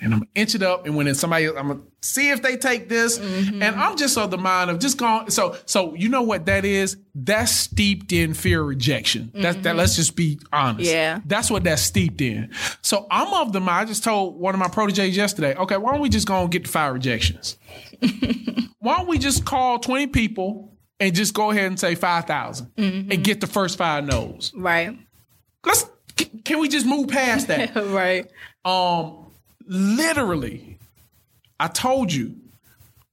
[0.00, 2.56] and I'm gonna inch it up, and when it's somebody, I'm gonna see if they
[2.56, 3.62] take this, mm-hmm.
[3.62, 5.30] and I'm just of the mind of just going.
[5.30, 6.96] So, so you know what that is?
[7.14, 9.30] That's steeped in fear of rejection.
[9.34, 9.64] That's that.
[9.64, 9.78] Mm-hmm.
[9.78, 10.90] Let's just be honest.
[10.90, 11.20] Yeah.
[11.26, 12.52] that's what that's steeped in.
[12.82, 13.76] So I'm of the mind.
[13.76, 15.54] I just told one of my proteges yesterday.
[15.54, 17.56] Okay, why don't we just go and get the five rejections?
[18.78, 23.08] why don't we just call 20 people and just go ahead and say 5,000 and
[23.10, 23.22] mm-hmm.
[23.22, 24.52] get the first five no's?
[24.54, 24.96] Right.
[25.66, 25.84] Let's,
[26.44, 27.74] can we just move past that?
[27.90, 28.30] right.
[28.64, 29.26] um,
[29.66, 30.78] literally,
[31.60, 32.36] I told you,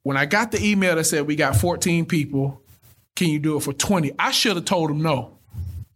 [0.03, 2.61] when I got the email that said we got 14 people,
[3.15, 4.11] can you do it for 20?
[4.19, 5.37] I should have told them no,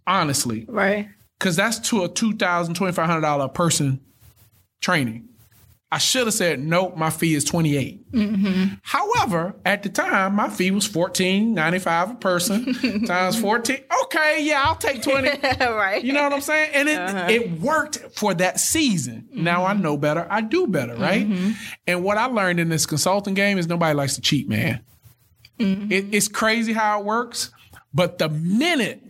[0.06, 1.08] honestly, Right.
[1.40, 2.38] because that's to a $2,000,
[2.74, 4.00] $2,500 person
[4.82, 5.28] training.
[5.90, 6.98] I should have said nope.
[6.98, 7.74] My fee is twenty
[8.12, 8.74] mm-hmm.
[8.82, 12.74] However, at the time, my fee was fourteen ninety five a person
[13.06, 13.80] times fourteen.
[14.04, 15.30] Okay, yeah, I'll take twenty.
[15.60, 16.04] right.
[16.04, 16.72] You know what I'm saying?
[16.74, 17.28] And it uh-huh.
[17.30, 19.30] it worked for that season.
[19.32, 19.84] Now I mm-hmm.
[19.84, 20.28] know better.
[20.30, 21.26] I do better, right?
[21.26, 21.52] Mm-hmm.
[21.88, 24.82] And what I learned in this consulting game is nobody likes to cheat, man.
[25.60, 27.52] It, it's crazy how it works.
[27.94, 29.02] But the minute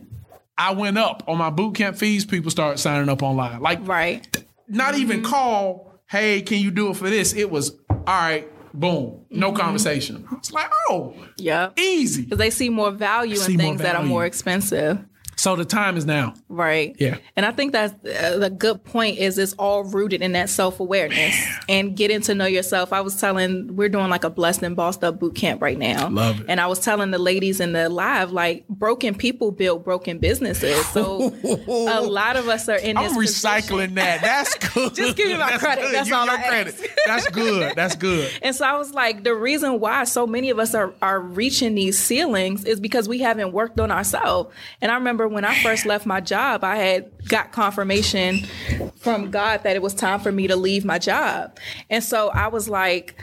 [0.56, 3.60] I went up on my boot camp fees, people start signing up online.
[3.60, 4.44] Like right.
[4.66, 7.34] not even call, hey, can you do it for this?
[7.34, 9.56] It was all right, boom, no mm-hmm.
[9.60, 10.26] conversation.
[10.32, 11.78] It's like, oh, Yep.
[11.78, 12.22] easy.
[12.22, 14.98] Because they see more value in things that are more expensive.
[15.38, 16.34] So the time is now.
[16.48, 16.96] Right.
[16.98, 17.18] Yeah.
[17.36, 20.80] And I think that's uh, the good point is it's all rooted in that self
[20.80, 21.34] awareness
[21.68, 22.92] and getting to know yourself.
[22.92, 26.08] I was telling, we're doing like a blessed and bossed up boot camp right now.
[26.08, 26.46] Love it.
[26.48, 30.84] And I was telling the ladies in the live, like broken people build broken businesses.
[30.88, 33.50] So a lot of us are in I'm this position.
[33.78, 34.20] recycling that.
[34.20, 34.92] That's good.
[34.94, 35.82] Just give me my That's credit.
[35.82, 35.94] good.
[35.94, 36.74] That's You- all your I credit.
[36.74, 36.84] ask.
[37.06, 37.76] That's good.
[37.76, 38.28] That's good.
[38.42, 41.76] And so I was like, the reason why so many of us are, are reaching
[41.76, 44.52] these ceilings is because we haven't worked on ourselves.
[44.80, 48.46] And I remember when I first left my job, I had got confirmation
[48.96, 51.58] from God that it was time for me to leave my job.
[51.90, 53.20] And so I was like,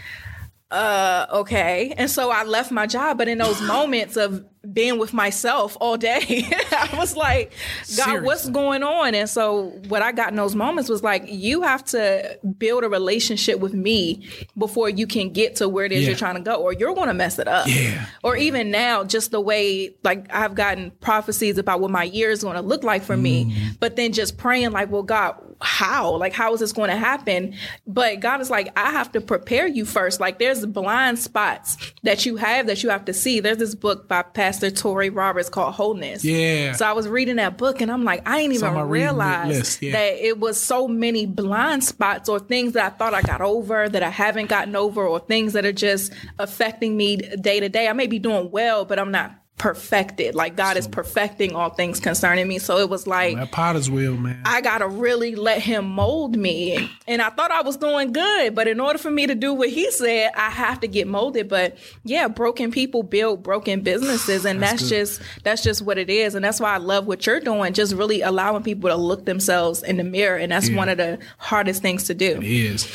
[0.72, 1.94] uh, okay.
[1.98, 5.98] And so I left my job, but in those moments of being with myself all
[5.98, 6.20] day,
[6.72, 7.52] I was like,
[7.98, 9.16] God, what's going on?
[9.16, 12.90] And so what I got in those moments was like, you have to build a
[12.90, 14.28] relationship with me
[14.58, 16.10] before you can get to where it is Yeah.
[16.10, 17.68] you're trying to go, or you're going to mess it up.
[17.68, 18.06] Yeah.
[18.24, 22.44] Or even now, just the way, like, I've gotten prophecies about what my year is
[22.44, 23.80] going to look like for me, Mm.
[23.80, 26.16] but then just praying, like, well, God, how?
[26.18, 27.56] Like, how is this going to happen?
[27.88, 30.20] But God is like, I have to prepare you first.
[30.20, 33.40] Like, there's blind spots that you have that you have to see.
[33.40, 36.24] There's this book by Pastor Touré Roberts called Wholeness.
[36.24, 36.74] Yeah.
[36.74, 39.92] So I was reading that book and I'm like, I ain't even realize yeah.
[39.94, 43.88] that it was so many blind spots or things that I thought I got over
[43.88, 47.88] that I haven't gotten over or things that are just affecting me day to day.
[47.88, 50.36] I may be doing well, but I'm not perfected.
[50.36, 52.60] Like God is perfecting all things concerning me.
[52.60, 54.42] So it was like, That potter's wheel, man.
[54.46, 56.92] I gotta really let him mold me.
[57.08, 59.70] And I thought I was doing good, but in order for me to do what
[59.70, 61.48] he said, I have to get molded.
[61.48, 66.36] But yeah, broken people build broken businesses, and that's, just that's just what it is.
[66.36, 69.84] And that's why I love what you're doing, just really allowing people to look themselves
[69.84, 70.38] in the mirror.
[70.38, 72.42] And that's one of the hardest things to do.
[72.42, 72.92] is.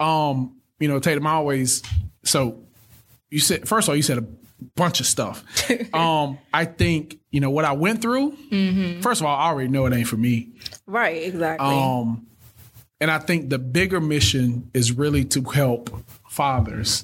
[0.00, 1.82] Um, you know, Tatum I always
[2.24, 2.58] so
[3.30, 4.26] you said first of all, you said a
[4.76, 5.44] bunch of stuff.
[5.94, 8.32] um, I think, you know, what I went through,
[9.02, 10.52] first of all, I already know it ain't for me.
[10.86, 11.66] Right, exactly.
[11.66, 12.26] Um,
[13.00, 15.90] and I think the bigger mission is really to help
[16.28, 17.02] fathers,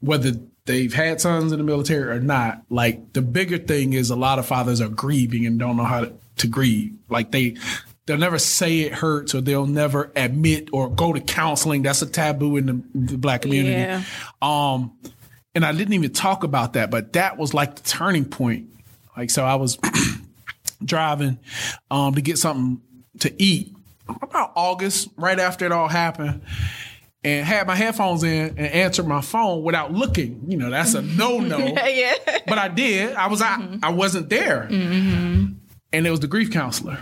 [0.00, 0.32] whether
[0.66, 2.62] they've had sons in the military or not.
[2.70, 6.02] Like the bigger thing is a lot of fathers are grieving and don't know how
[6.02, 6.92] to, to grieve.
[7.08, 7.56] Like they,
[8.06, 11.82] they'll never say it hurts or they'll never admit or go to counseling.
[11.82, 13.76] That's a taboo in the, the black community.
[13.76, 14.02] Yeah.
[14.40, 14.92] Um,
[15.54, 18.68] and I didn't even talk about that, but that was like the turning point.
[19.16, 19.78] Like, so I was
[20.84, 21.38] driving
[21.90, 22.80] um, to get something
[23.20, 23.74] to eat
[24.08, 26.42] about August, right after it all happened,
[27.22, 30.42] and had my headphones in and answered my phone without looking.
[30.48, 31.58] You know, that's a no no.
[31.86, 32.14] yeah.
[32.46, 33.14] but I did.
[33.14, 35.52] I was I, I wasn't there, Mm-hmm.
[35.92, 36.98] and it was the grief counselor.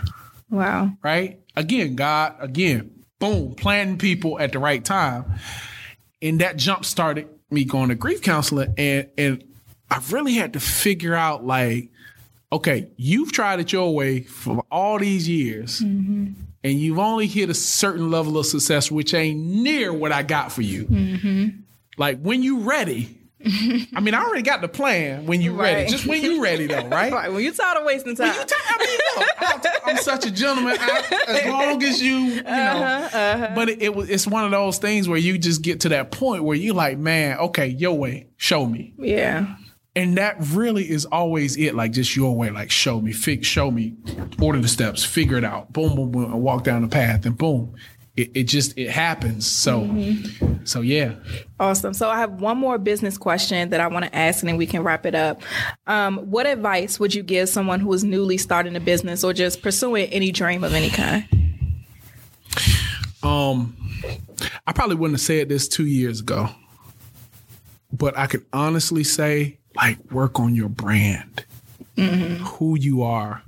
[0.49, 0.91] Wow.
[1.03, 5.25] Right again, God again, boom, planting people at the right time,
[6.21, 9.43] and that jump started me going to grief counselor, and and
[9.89, 11.89] I really had to figure out like,
[12.51, 15.79] okay, you've tried it your way for all these years.
[15.79, 16.33] Mm-hmm.
[16.65, 20.51] And you've only hit a certain level of success, which ain't near what I got
[20.51, 20.85] for you.
[20.85, 21.47] Mm-hmm.
[21.97, 25.25] Like when you ready, I mean, I already got the plan.
[25.25, 25.89] When you ready, Right.
[25.89, 27.11] just when you ready, though, right?
[27.11, 27.31] Right.
[27.31, 28.27] When you're tired of wasting time.
[28.33, 30.77] You ta- I mean, look, I'm, such a gentleman.
[30.79, 32.49] I, as long as you, you know.
[32.51, 33.51] Uh-huh, uh-huh.
[33.55, 34.09] But it, it was.
[34.09, 36.97] It's one of those things where you just get to that point where you're like,
[36.97, 39.55] man, okay, your way, show me, yeah.
[39.95, 41.75] and that really is always it.
[41.75, 43.95] Like just your way, like show me, fig, show me,
[44.41, 47.37] order the steps, figure it out, boom, boom, boom, and walk down the path, and
[47.37, 47.75] boom,
[48.15, 49.45] it, it just it happens.
[49.45, 49.89] So,
[50.63, 51.15] so yeah.
[51.59, 51.93] Awesome.
[51.93, 54.67] So I have one more business question that I want to ask, and then we
[54.67, 55.41] can wrap it up.
[55.87, 59.61] Um, what advice would you give someone who is newly starting a business or just
[59.61, 61.25] pursuing any dream of any kind?
[63.23, 63.75] Um,
[64.67, 66.49] I probably wouldn't have said this two years ago,
[67.91, 71.45] but I could honestly say, like, work on your brand,
[71.95, 73.41] who you are,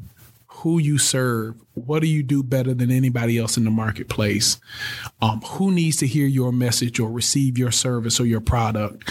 [0.65, 4.59] who you serve, what do you do better than anybody else in the marketplace?
[5.21, 9.07] Um, who needs to hear your message or receive your service or your product?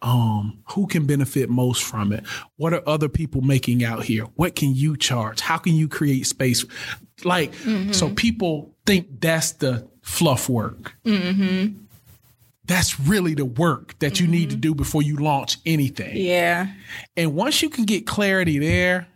[0.00, 2.24] Um, who can benefit most from it?
[2.56, 4.24] What are other people making out here?
[4.36, 5.42] What can you charge?
[5.42, 6.64] How can you create space?
[7.22, 7.92] Like, mm-hmm.
[7.92, 10.94] so people think that's the fluff work.
[11.04, 11.80] Mm-hmm.
[12.64, 14.32] That's really the work that you mm-hmm.
[14.32, 16.16] need to do before you launch anything.
[16.16, 16.68] Yeah.
[17.14, 19.06] And once you can get clarity there,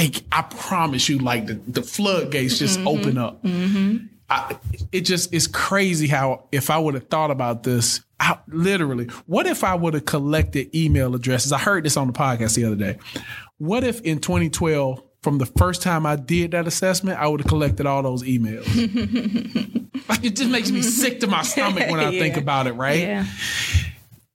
[0.00, 2.88] like I promise you, like the, the floodgates just mm-hmm.
[2.88, 3.42] open up.
[3.42, 4.06] Mm-hmm.
[4.28, 4.56] I,
[4.90, 9.46] it just is crazy how if I would have thought about this, I, literally, what
[9.46, 11.52] if I would have collected email addresses?
[11.52, 12.98] I heard this on the podcast the other day.
[13.58, 17.48] What if in 2012, from the first time I did that assessment, I would have
[17.48, 18.66] collected all those emails?
[20.08, 22.20] like it just makes me sick to my stomach when I yeah.
[22.20, 23.00] think about it, right?
[23.00, 23.26] Yeah.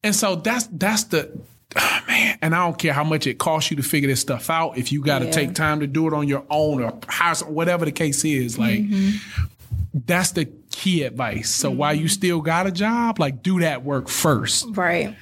[0.03, 1.37] And so that's that's the
[1.75, 4.49] oh, man, and I don't care how much it costs you to figure this stuff
[4.49, 4.77] out.
[4.77, 5.31] If you got to yeah.
[5.31, 8.81] take time to do it on your own or house, whatever the case is, like
[8.81, 9.45] mm-hmm.
[10.05, 11.49] that's the key advice.
[11.49, 11.77] So mm-hmm.
[11.77, 15.15] while you still got a job, like do that work first, right?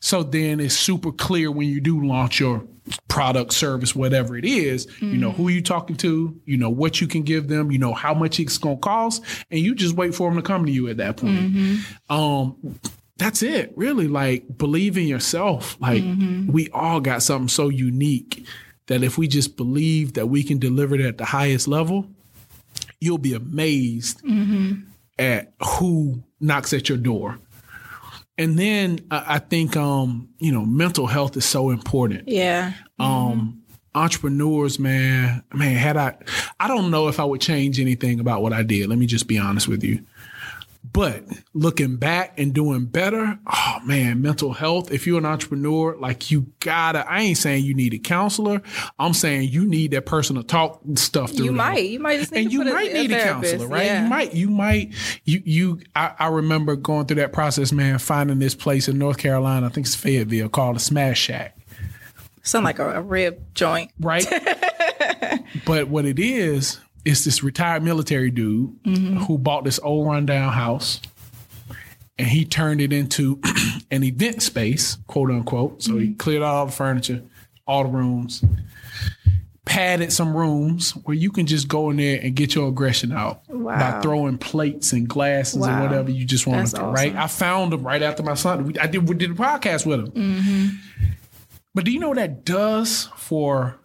[0.00, 2.64] So then it's super clear when you do launch your
[3.08, 5.12] product, service, whatever it is, mm-hmm.
[5.12, 7.92] you know who you're talking to, you know what you can give them, you know
[7.92, 10.88] how much it's gonna cost, and you just wait for them to come to you
[10.88, 11.52] at that point.
[11.52, 12.12] Mm-hmm.
[12.12, 12.78] Um,
[13.18, 14.08] that's it, really.
[14.08, 15.76] Like believe in yourself.
[15.80, 16.52] Like mm-hmm.
[16.52, 18.46] we all got something so unique
[18.86, 22.08] that if we just believe that we can deliver it at the highest level,
[23.00, 24.82] you'll be amazed mm-hmm.
[25.18, 27.38] at who knocks at your door.
[28.38, 32.28] And then I think um, you know, mental health is so important.
[32.28, 32.74] Yeah.
[32.98, 33.98] Um mm-hmm.
[33.98, 36.16] entrepreneurs, man, man, had I
[36.60, 38.88] I don't know if I would change anything about what I did.
[38.88, 40.04] Let me just be honest with you.
[40.92, 44.92] But looking back and doing better, oh man, mental health.
[44.92, 48.62] If you're an entrepreneur, like you gotta, I ain't saying you need a counselor.
[48.98, 51.46] I'm saying you need that person to talk stuff through.
[51.46, 53.86] You might, you might just need and you might a, need a, a counselor, right?
[53.86, 54.02] Yeah.
[54.04, 54.94] You might, you might,
[55.24, 59.18] you, you, I, I, remember going through that process, man, finding this place in North
[59.18, 61.58] Carolina, I think it's Fayetteville called a Smash Shack.
[62.42, 63.90] Sound like a, a rib joint.
[63.98, 64.24] Right.
[65.66, 69.18] but what it is, it's this retired military dude mm-hmm.
[69.18, 71.00] who bought this old rundown house
[72.18, 73.40] and he turned it into
[73.90, 75.82] an event space, quote unquote.
[75.82, 76.00] So mm-hmm.
[76.00, 77.22] he cleared out all the furniture,
[77.66, 78.44] all the rooms,
[79.64, 83.42] padded some rooms where you can just go in there and get your aggression out
[83.48, 83.78] wow.
[83.78, 85.68] by throwing plates and glasses wow.
[85.68, 86.92] and whatever you just want to, awesome.
[86.92, 87.14] right?
[87.14, 88.74] I found him right after my son.
[88.80, 90.10] I did, we did a podcast with him.
[90.10, 90.66] Mm-hmm.
[91.72, 93.78] But do you know what that does for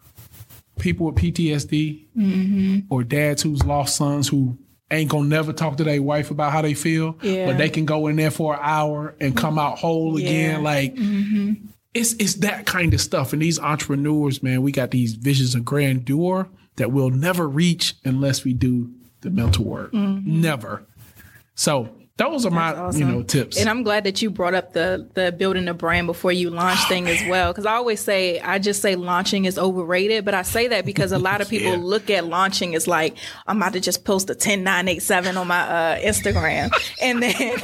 [0.82, 2.78] people with PTSD mm-hmm.
[2.90, 4.58] or dads who's lost sons who
[4.90, 7.46] ain't gonna never talk to their wife about how they feel, yeah.
[7.46, 10.28] but they can go in there for an hour and come out whole yeah.
[10.28, 10.62] again.
[10.62, 11.66] Like mm-hmm.
[11.94, 13.32] it's it's that kind of stuff.
[13.32, 18.44] And these entrepreneurs, man, we got these visions of grandeur that we'll never reach unless
[18.44, 19.92] we do the mental work.
[19.92, 20.40] Mm-hmm.
[20.40, 20.86] Never.
[21.54, 23.00] So those are my awesome.
[23.00, 26.06] you know tips and i'm glad that you brought up the the building a brand
[26.06, 27.14] before you launch oh, thing man.
[27.14, 30.68] as well because i always say i just say launching is overrated but i say
[30.68, 31.78] that because a lot of people yeah.
[31.80, 33.16] look at launching as like
[33.46, 36.70] i'm about to just post a 10987 on my uh, instagram
[37.02, 37.58] and then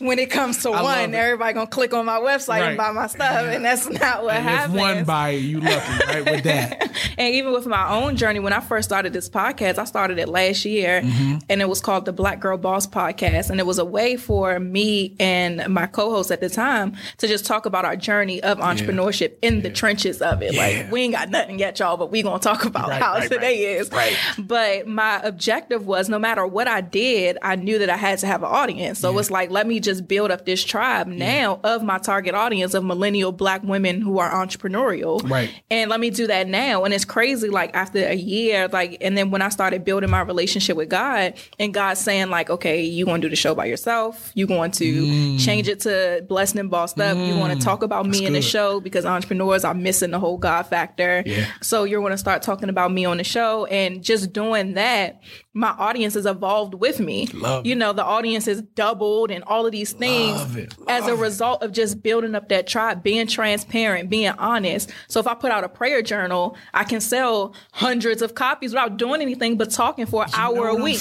[0.00, 2.68] when it comes to I one everybody gonna click on my website right.
[2.68, 6.06] and buy my stuff and that's not what and happens if one buy you lucky
[6.06, 9.78] right with that and even with my own journey when i first started this podcast
[9.78, 11.38] i started it last year mm-hmm.
[11.48, 14.58] and it was called the black girl boss podcast and it was a way for
[14.58, 19.30] me and my co-host at the time to just talk about our journey of entrepreneurship
[19.40, 19.48] yeah.
[19.48, 19.60] in yeah.
[19.62, 20.52] the trenches of it.
[20.52, 20.60] Yeah.
[20.60, 23.30] Like we ain't got nothing yet, y'all, but we gonna talk about right, how right,
[23.30, 23.80] today right.
[23.80, 23.90] is.
[24.38, 28.26] But my objective was no matter what I did, I knew that I had to
[28.26, 28.98] have an audience.
[28.98, 32.74] So it's like, let me just build up this tribe now of my target audience
[32.74, 35.22] of millennial black women who are entrepreneurial.
[35.30, 35.54] Right.
[35.70, 36.84] And let me do that now.
[36.84, 40.22] And it's crazy, like after a year, like, and then when I started building my
[40.22, 43.83] relationship with God and God saying like, okay, you to do the show by yourself
[43.84, 44.32] yourself.
[44.34, 45.44] You want to mm.
[45.44, 47.16] change it to blessed and bossed up.
[47.16, 47.28] Mm.
[47.28, 50.18] You want to talk about That's me in the show because entrepreneurs are missing the
[50.18, 51.22] whole God factor.
[51.24, 51.46] Yeah.
[51.60, 55.20] So you're going to start talking about me on the show and just doing that
[55.56, 57.26] my audience has evolved with me.
[57.32, 60.74] Love you know, the audience has doubled and all of these things it.
[60.88, 64.90] As a result of just building up that tribe, being transparent, being honest.
[65.06, 68.96] So if I put out a prayer journal, I can sell hundreds of copies without
[68.96, 71.00] doing anything but talking for an you hour a week.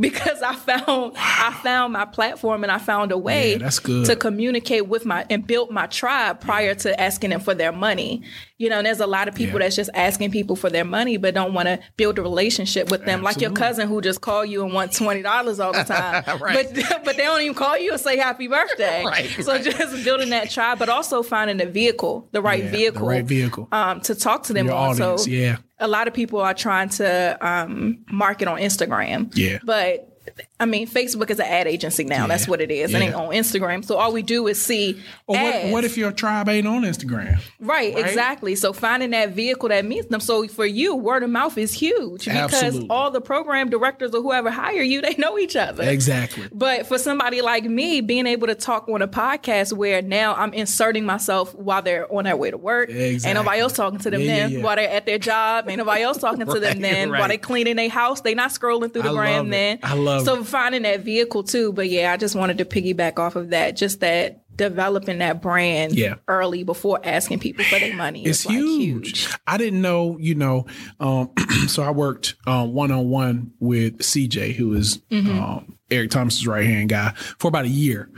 [0.00, 1.12] Because I found wow.
[1.14, 4.06] I found my platform and I found a way yeah, that's good.
[4.06, 6.74] to communicate with my and build my tribe prior yeah.
[6.74, 8.22] to asking them for their money.
[8.56, 9.66] You know, and there's a lot of people yeah.
[9.66, 13.04] that's just asking people for their money but don't want to build a relationship with
[13.04, 13.24] them.
[13.24, 13.24] Absolutely.
[13.24, 16.24] Like your cousin who just call you and want twenty dollars all the time.
[16.40, 16.68] Right.
[16.74, 19.04] But but they don't even call you and say happy birthday.
[19.10, 19.62] Right, So right.
[19.64, 23.24] just building that tribe, but also finding a vehicle, the right Yeah, the vehicle, right
[23.24, 23.68] vehicle.
[23.72, 24.90] um, to talk to them Your on.
[25.00, 25.56] audience, so yeah.
[25.78, 29.30] a lot of people are trying to um, market on Instagram.
[29.36, 29.58] Yeah.
[29.64, 30.09] But
[30.58, 32.26] I mean, Facebook is an ad agency now.
[32.26, 32.92] That's what it is.
[32.94, 33.84] It ain't on Instagram.
[33.84, 37.40] So all we do is see Or what, what if your tribe ain't on Instagram?
[37.60, 38.04] Right, Right?
[38.06, 38.54] exactly.
[38.56, 40.20] So finding that vehicle that meets them.
[40.20, 42.88] So for you, word of mouth is huge because Absolutely.
[42.90, 45.82] all the program directors or whoever hire you, they know each other.
[45.84, 46.48] Exactly.
[46.52, 50.52] But for somebody like me, being able to talk on a podcast where now I'm
[50.52, 54.20] inserting myself while they're on their way to work, ain't nobody else talking to them
[54.20, 54.62] Yeah, yeah, then yeah.
[54.62, 57.28] while they're at their job, ain't nobody else talking to them Right, then while right.
[57.28, 59.78] they cleaning their house, they not scrolling through the I gram then.
[59.82, 61.72] I love so finding that vehicle too.
[61.72, 65.94] But yeah, I just wanted to piggyback off of that, just that developing that brand
[65.94, 66.16] Yeah.
[66.28, 68.24] early before asking people for their money.
[68.26, 69.28] It's is like huge.
[69.46, 70.66] I didn't know, you know.
[70.98, 71.30] Um,
[71.66, 75.38] so I worked one on one with CJ, who is Mm-hmm.
[75.38, 78.10] um, Eric Thomas's right hand guy, for about a year,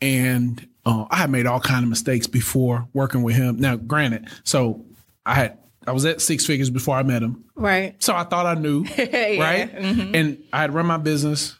[0.00, 3.58] and uh, I had made all kind of mistakes before working with him.
[3.58, 4.84] Now, granted, so
[5.24, 7.94] I had I was at six figures before I met him, Right.
[8.02, 9.70] so I thought I knew, right?
[9.70, 10.14] Mm-hmm.
[10.14, 11.56] And I had run my business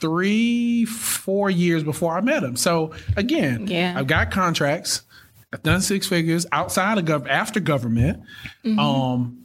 [0.00, 2.56] three, four years before I met him.
[2.56, 3.94] So again, Yeah.
[3.96, 5.02] I've got contracts.
[5.52, 8.22] I've done six figures outside of gov after government.
[8.64, 8.78] Mm-hmm.
[8.78, 9.38] Um,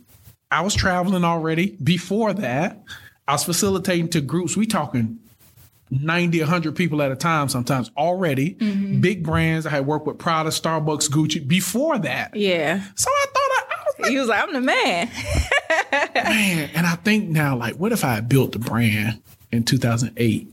[0.51, 2.81] I was traveling already before that.
[3.27, 4.57] I was facilitating to groups.
[4.57, 5.19] We talking
[5.91, 8.55] 90, 100 people at a time sometimes already.
[8.55, 9.01] Mm-hmm.
[9.01, 9.65] Big brands.
[9.65, 12.35] I had worked with Prada, Starbucks, Gucci before that.
[12.35, 12.81] Yeah.
[12.95, 15.09] So I thought I, I was like, He was like, I'm the man.
[16.15, 19.21] man, and I think now, like, what if I had built the brand
[19.51, 20.47] in 2008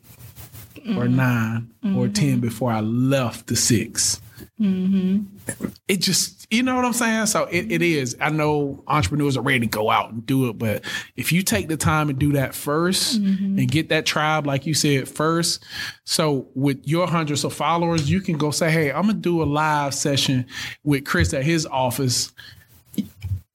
[0.96, 4.20] or 9 or 10 before I left the 6
[4.60, 5.66] Mm-hmm.
[5.86, 7.26] It just, you know what I'm saying?
[7.26, 8.16] So it, it is.
[8.20, 10.82] I know entrepreneurs are ready to go out and do it, but
[11.14, 13.58] if you take the time and do that 1st mm-hmm.
[13.58, 15.62] and get that tribe, like you said, first,
[16.04, 19.42] so with your hundreds of followers, you can go say, hey, I'm going to do
[19.42, 20.46] a live session
[20.84, 22.32] with Chris at his office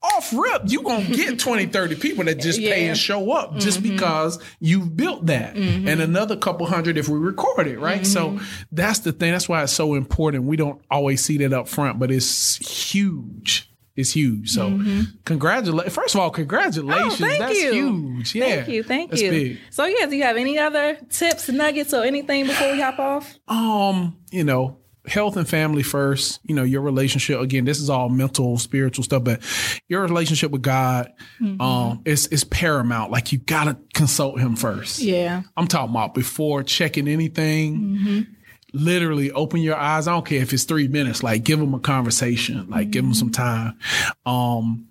[0.04, 2.76] off rip, you gonna get 20, 30 people that just pay Yeah.
[2.76, 2.90] Mm-hmm.
[2.90, 5.56] and show up just because you've built that.
[5.56, 8.06] And another couple hundred if we record it, right?
[8.06, 8.46] So Mm-hmm.
[8.72, 9.32] that's the thing.
[9.32, 10.46] That's why it's so important.
[10.46, 12.56] We don't always see that up front, but it's
[12.92, 13.68] huge.
[13.96, 14.50] It's huge.
[14.50, 14.80] So
[15.26, 15.94] congratulations.
[15.94, 17.14] First of all, congratulations.
[17.20, 17.24] Mm-hmm.
[17.24, 17.72] Oh, thank that's you.
[17.74, 18.36] huge.
[18.36, 18.46] Yeah.
[18.46, 18.84] Thank you.
[18.84, 19.30] Thank That's you.
[19.32, 19.60] big.
[19.70, 23.38] So yeah, do you have any other tips, nuggets, or anything before we hop off?
[23.48, 28.10] um, you know, health and family first, you know, your relationship again, this is all
[28.10, 29.42] mental, spiritual stuff, but
[29.88, 31.12] your relationship with God
[31.60, 33.12] um is is paramount.
[33.12, 35.00] Like you gotta consult him first.
[35.00, 35.42] Yeah.
[35.58, 38.28] I'm talking about before checking anything.
[38.74, 40.08] Literally open your eyes.
[40.08, 41.24] I don't care if it's three minutes.
[41.24, 42.70] Like give them a conversation.
[42.70, 43.78] Like give them some time.
[44.26, 44.88] Um,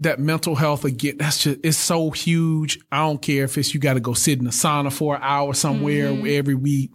[0.00, 1.16] that mental health again.
[1.18, 2.78] That's just it's so huge.
[2.90, 5.22] I don't care if it's you got to go sit in a sauna for an
[5.22, 6.90] hour somewhere every week.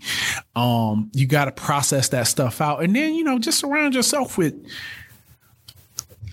[0.56, 4.38] Um, you got to process that stuff out, and then you know just surround yourself
[4.38, 4.54] with.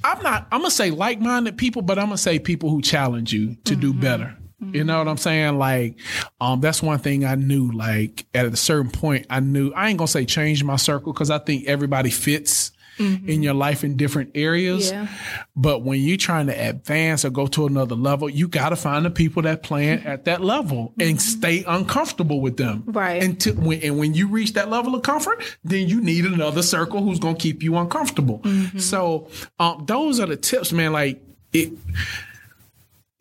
[0.05, 0.47] I'm not.
[0.53, 3.93] I'm gonna say like-minded people, but I'm gonna say people who challenge you to do
[3.93, 4.37] better.
[4.73, 5.59] You know what I'm saying?
[5.59, 5.99] Like,
[6.41, 7.71] um, that's one thing I knew.
[7.73, 11.31] Like, at a certain point, I knew I ain't gonna say change my circle because
[11.31, 13.29] I think everybody fits Mm-hmm.
[13.29, 14.91] in your life in different areas.
[14.91, 15.09] Yeah.
[15.55, 19.05] But when you're trying to advance or go to another level, you got to find
[19.05, 21.19] the people that playing at that level and mm-hmm.
[21.19, 22.85] stay uncomfortable with them.
[22.87, 23.23] Right.
[23.23, 27.03] Until when, and when you reach that level of comfort, then you need another circle
[27.03, 28.39] who's going to keep you uncomfortable.
[28.39, 28.79] Mm-hmm.
[28.79, 29.29] So
[29.59, 30.93] um, those are the tips, man.
[30.93, 31.73] Like it.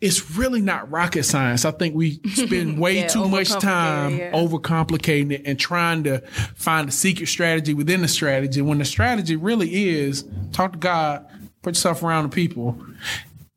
[0.00, 1.64] It's really not rocket science.
[1.64, 4.32] I think we spend way Yeah, too much time yeah.
[4.32, 6.20] overcomplicating it and trying to
[6.54, 11.26] find a secret strategy within the strategy when the strategy really is talk to God,
[11.62, 12.78] put yourself around the people.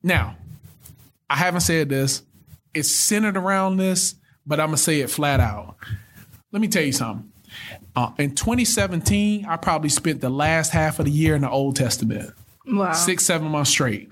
[0.01, 0.37] Now,
[1.29, 2.23] I haven't said this.
[2.73, 4.15] It's centered around this,
[4.47, 5.75] but I'm gonna say it flat out.
[6.53, 7.31] Let me tell you something.
[7.95, 11.75] Uh, in 2017, I probably spent the last half of the year in the Old
[11.75, 12.33] Testament
[12.65, 12.93] Wow.
[12.93, 14.09] six, seven months straight.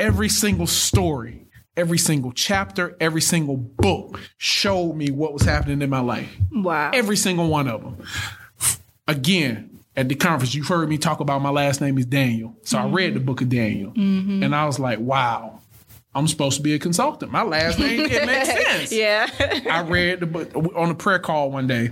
[0.00, 1.44] Every single story,
[1.76, 6.34] every single chapter, every single book showed me what was happening in my life.
[6.50, 6.90] Wow.
[6.94, 8.02] Every single one of them.
[9.06, 12.56] Again, at the conference, you've heard me talk about my last name is Daniel.
[12.62, 14.42] So I read the book of Daniel mm-hmm.
[14.42, 15.60] and I was like, wow,
[16.14, 17.30] I'm supposed to be a consultant.
[17.30, 18.92] My last name, it makes sense.
[18.92, 19.28] yeah.
[19.70, 21.90] I read the book on a prayer call one day.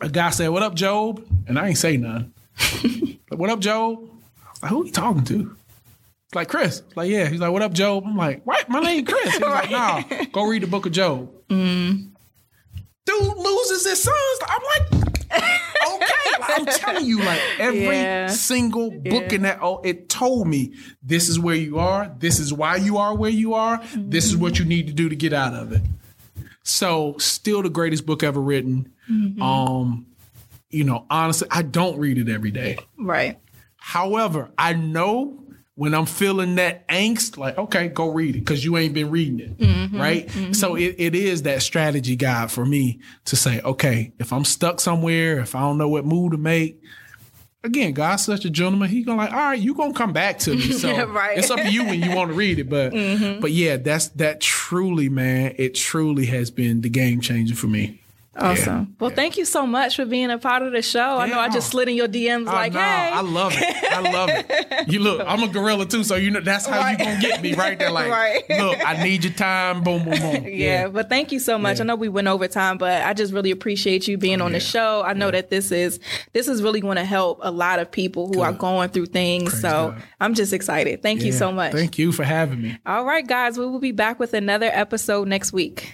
[0.00, 1.24] A guy said, What up, Job?
[1.46, 2.32] And I ain't say nothing.
[3.30, 3.98] like, what up, Job?
[4.00, 5.56] I was like, Who are you talking to?
[6.30, 6.78] It's like Chris.
[6.86, 7.26] It's like, yeah.
[7.26, 8.04] He's like, What up, Job?
[8.06, 8.68] I'm like, What?
[8.68, 9.32] My name Chris.
[9.32, 11.28] He's like, Nah, go read the book of Job.
[11.48, 12.12] Mm.
[13.04, 14.38] Dude loses his sons.
[14.46, 18.28] I'm like, okay, I'm telling you, like every Yeah.
[18.28, 22.14] single book in that, oh, it told me this is where you are.
[22.20, 23.82] This is why you are where you are.
[23.96, 25.82] This is what you need to do to get out of it.
[26.62, 28.92] So, still the greatest book ever written.
[29.40, 30.06] Um,
[30.68, 32.76] you know, honestly, I don't read it every day.
[32.96, 33.40] Right.
[33.78, 35.42] However, I know
[35.80, 39.40] when I'm feeling that angst, like, okay, go read it because you ain't been reading
[39.40, 39.56] it.
[39.56, 39.98] Mm-hmm.
[39.98, 40.28] Right.
[40.28, 40.52] Mm-hmm.
[40.52, 44.78] So it, it is that strategy guide for me to say, okay, if I'm stuck
[44.78, 46.82] somewhere, if I don't know what move to make,
[47.64, 48.90] again, God's such a gentleman.
[48.90, 50.70] He gonna like, all right, you gonna come back to me.
[50.72, 51.38] So Right.
[51.38, 52.68] it's up to you when you want to read it.
[52.68, 53.40] But mm-hmm.
[53.40, 57.99] but yeah, that's that truly, man, it truly has been the game changer for me.
[58.36, 58.94] Awesome.
[59.00, 61.18] Well, thank you so much for being a part of the show.
[61.18, 62.78] I know I just slid in your DMs I like, know.
[62.78, 63.10] hey.
[63.12, 63.92] I love it.
[63.92, 64.88] I love it.
[64.88, 66.98] You look, I'm a gorilla too, so you know that's how Right.
[66.98, 67.90] you gonna get me right there.
[67.90, 68.42] Like, Right.
[68.48, 69.82] look, I need your time.
[69.82, 70.44] Boom, boom, boom.
[70.46, 71.80] yeah, but thank you so much.
[71.80, 74.52] I know we went over time, but I just really appreciate you being oh, on
[74.52, 75.02] the show.
[75.04, 75.98] I know that this is
[76.32, 79.50] this is really going to help a lot of people who are going through things.
[79.50, 80.02] Praise so God.
[80.20, 81.02] I'm just excited.
[81.02, 81.72] Thank you so much.
[81.72, 82.78] Thank you for having me.
[82.86, 85.92] All right, guys, we will be back with another episode next week.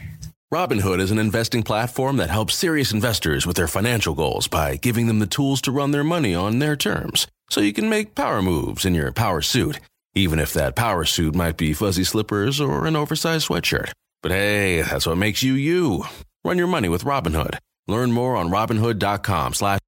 [0.54, 5.08] Robinhood is an investing platform that helps serious investors with their financial goals by giving
[5.08, 7.26] them the tools to run their money on their terms.
[7.50, 9.80] So you can make power moves in your power suit,
[10.14, 13.90] even if that power suit might be fuzzy slippers or an oversized sweatshirt.
[14.22, 16.04] But hey, that's what makes you you.
[16.44, 17.58] Run your money with Robinhood.
[17.88, 19.80] Learn more on Robinhood.com slash